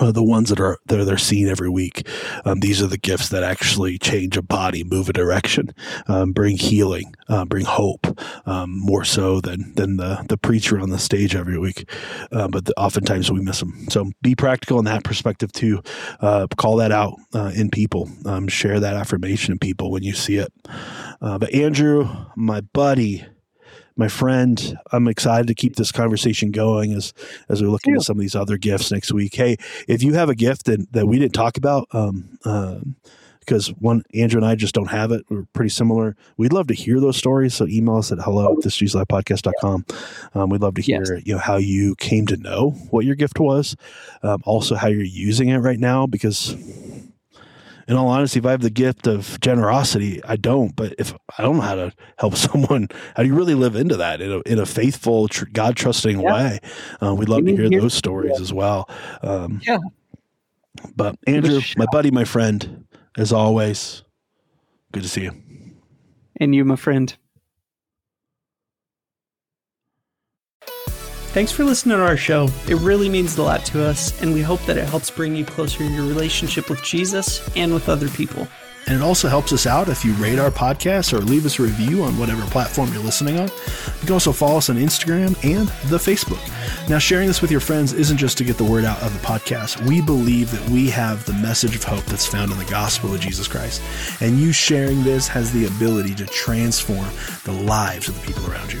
uh, 0.00 0.12
the 0.12 0.22
ones 0.22 0.48
that 0.50 0.60
are 0.60 0.78
that 0.86 1.08
are 1.08 1.18
seen 1.18 1.48
every 1.48 1.68
week. 1.68 2.08
Um, 2.44 2.60
these 2.60 2.82
are 2.82 2.86
the 2.86 2.98
gifts 2.98 3.28
that 3.30 3.42
actually 3.42 3.98
change 3.98 4.36
a 4.36 4.42
body, 4.42 4.84
move 4.84 5.08
a 5.08 5.12
direction, 5.12 5.74
um, 6.08 6.32
bring 6.32 6.56
healing, 6.56 7.14
uh, 7.28 7.44
bring 7.44 7.64
hope, 7.64 8.06
um, 8.46 8.78
more 8.78 9.04
so 9.04 9.40
than 9.40 9.74
than 9.74 9.96
the 9.96 10.24
the 10.28 10.38
preacher 10.38 10.80
on 10.80 10.90
the 10.90 10.98
stage 10.98 11.34
every 11.34 11.58
week. 11.58 11.88
Uh, 12.32 12.48
but 12.48 12.64
the, 12.64 12.74
oftentimes 12.78 13.30
we 13.30 13.40
miss 13.40 13.60
them. 13.60 13.86
So 13.90 14.10
be 14.22 14.34
practical 14.34 14.78
in 14.78 14.84
that 14.86 15.04
perspective 15.04 15.52
too. 15.52 15.82
Uh, 16.20 16.46
call 16.56 16.76
that 16.76 16.92
out 16.92 17.14
uh, 17.34 17.52
in 17.54 17.70
people. 17.70 18.10
Um, 18.24 18.48
share 18.48 18.80
that 18.80 18.96
affirmation 18.96 19.52
in 19.52 19.58
people 19.58 19.90
when 19.90 20.02
you 20.02 20.12
see 20.12 20.36
it. 20.36 20.52
Uh, 21.20 21.38
but 21.38 21.52
Andrew, 21.54 22.08
my 22.36 22.60
buddy 22.60 23.24
my 23.96 24.08
friend. 24.08 24.78
I'm 24.92 25.08
excited 25.08 25.46
to 25.48 25.54
keep 25.54 25.76
this 25.76 25.92
conversation 25.92 26.50
going 26.50 26.92
as 26.92 27.12
as 27.48 27.62
we 27.62 27.68
look 27.68 27.86
into 27.86 28.02
some 28.02 28.16
of 28.16 28.20
these 28.20 28.36
other 28.36 28.58
gifts 28.58 28.92
next 28.92 29.12
week. 29.12 29.34
Hey, 29.34 29.56
if 29.88 30.02
you 30.02 30.14
have 30.14 30.28
a 30.28 30.34
gift 30.34 30.66
that, 30.66 30.92
that 30.92 31.06
we 31.06 31.18
didn't 31.18 31.34
talk 31.34 31.56
about, 31.56 31.88
um, 31.92 32.38
uh, 32.44 32.78
because 33.40 33.68
one 33.74 34.02
Andrew 34.12 34.38
and 34.40 34.46
I 34.46 34.56
just 34.56 34.74
don't 34.74 34.90
have 34.90 35.12
it. 35.12 35.24
We're 35.30 35.46
pretty 35.52 35.70
similar. 35.70 36.16
We'd 36.36 36.52
love 36.52 36.66
to 36.66 36.74
hear 36.74 37.00
those 37.00 37.16
stories. 37.16 37.54
So 37.54 37.66
email 37.68 37.96
us 37.96 38.10
at 38.10 38.18
hello 38.18 38.52
at 38.52 38.58
thisjesuslifepodcast.com. 38.58 39.86
Um, 40.34 40.50
we'd 40.50 40.60
love 40.60 40.74
to 40.74 40.82
hear, 40.82 41.04
yes. 41.14 41.22
you 41.24 41.34
know, 41.34 41.38
how 41.38 41.56
you 41.56 41.94
came 41.94 42.26
to 42.26 42.36
know 42.36 42.70
what 42.90 43.04
your 43.04 43.14
gift 43.14 43.38
was. 43.38 43.76
Um, 44.24 44.42
also 44.44 44.74
how 44.74 44.88
you're 44.88 45.02
using 45.02 45.50
it 45.50 45.58
right 45.58 45.78
now, 45.78 46.06
because 46.06 46.56
in 47.88 47.96
all 47.96 48.08
honesty, 48.08 48.38
if 48.38 48.46
I 48.46 48.50
have 48.50 48.62
the 48.62 48.70
gift 48.70 49.06
of 49.06 49.38
generosity, 49.40 50.22
I 50.24 50.36
don't. 50.36 50.74
But 50.74 50.94
if 50.98 51.14
I 51.38 51.42
don't 51.42 51.56
know 51.56 51.62
how 51.62 51.74
to 51.76 51.92
help 52.18 52.34
someone, 52.36 52.88
how 53.14 53.22
do 53.22 53.28
you 53.28 53.34
really 53.34 53.54
live 53.54 53.76
into 53.76 53.96
that 53.96 54.20
in 54.20 54.32
a, 54.32 54.40
in 54.40 54.58
a 54.58 54.66
faithful, 54.66 55.28
tr- 55.28 55.46
God 55.52 55.76
trusting 55.76 56.20
yeah. 56.20 56.34
way? 56.34 56.58
Uh, 57.02 57.14
we'd 57.14 57.28
love 57.28 57.44
to 57.44 57.54
hear, 57.54 57.68
hear 57.68 57.80
those 57.80 57.94
stories 57.94 58.32
yeah. 58.34 58.42
as 58.42 58.52
well. 58.52 58.88
Um, 59.22 59.60
yeah. 59.66 59.78
But 60.94 61.16
Andrew, 61.26 61.60
my 61.76 61.86
buddy, 61.90 62.10
my 62.10 62.24
friend, 62.24 62.86
as 63.16 63.32
always, 63.32 64.02
good 64.92 65.02
to 65.02 65.08
see 65.08 65.22
you. 65.22 65.32
And 66.38 66.54
you, 66.54 66.64
my 66.64 66.76
friend. 66.76 67.16
Thanks 71.36 71.52
for 71.52 71.64
listening 71.64 71.98
to 71.98 72.02
our 72.02 72.16
show. 72.16 72.48
It 72.66 72.76
really 72.76 73.10
means 73.10 73.36
a 73.36 73.42
lot 73.42 73.62
to 73.66 73.84
us, 73.84 74.22
and 74.22 74.32
we 74.32 74.40
hope 74.40 74.64
that 74.64 74.78
it 74.78 74.88
helps 74.88 75.10
bring 75.10 75.36
you 75.36 75.44
closer 75.44 75.84
in 75.84 75.92
your 75.92 76.06
relationship 76.06 76.70
with 76.70 76.82
Jesus 76.82 77.46
and 77.54 77.74
with 77.74 77.90
other 77.90 78.08
people. 78.08 78.48
And 78.86 78.96
it 78.96 79.02
also 79.02 79.28
helps 79.28 79.52
us 79.52 79.66
out 79.66 79.90
if 79.90 80.02
you 80.02 80.14
rate 80.14 80.38
our 80.38 80.50
podcast 80.50 81.12
or 81.12 81.18
leave 81.18 81.44
us 81.44 81.58
a 81.58 81.64
review 81.64 82.04
on 82.04 82.18
whatever 82.18 82.40
platform 82.46 82.90
you're 82.90 83.02
listening 83.02 83.38
on. 83.38 83.48
You 83.48 84.00
can 84.00 84.12
also 84.12 84.32
follow 84.32 84.56
us 84.56 84.70
on 84.70 84.76
Instagram 84.76 85.36
and 85.44 85.68
the 85.90 85.98
Facebook. 85.98 86.40
Now, 86.88 86.96
sharing 86.96 87.26
this 87.26 87.42
with 87.42 87.50
your 87.50 87.60
friends 87.60 87.92
isn't 87.92 88.16
just 88.16 88.38
to 88.38 88.44
get 88.44 88.56
the 88.56 88.64
word 88.64 88.86
out 88.86 89.02
of 89.02 89.12
the 89.12 89.20
podcast. 89.20 89.86
We 89.86 90.00
believe 90.00 90.50
that 90.52 90.66
we 90.70 90.88
have 90.88 91.26
the 91.26 91.34
message 91.34 91.76
of 91.76 91.84
hope 91.84 92.04
that's 92.04 92.24
found 92.24 92.50
in 92.50 92.56
the 92.56 92.64
gospel 92.64 93.12
of 93.12 93.20
Jesus 93.20 93.46
Christ. 93.46 93.82
And 94.22 94.38
you 94.38 94.54
sharing 94.54 95.04
this 95.04 95.28
has 95.28 95.52
the 95.52 95.66
ability 95.66 96.14
to 96.14 96.24
transform 96.24 97.10
the 97.44 97.52
lives 97.52 98.08
of 98.08 98.18
the 98.18 98.26
people 98.26 98.50
around 98.50 98.72
you. 98.72 98.80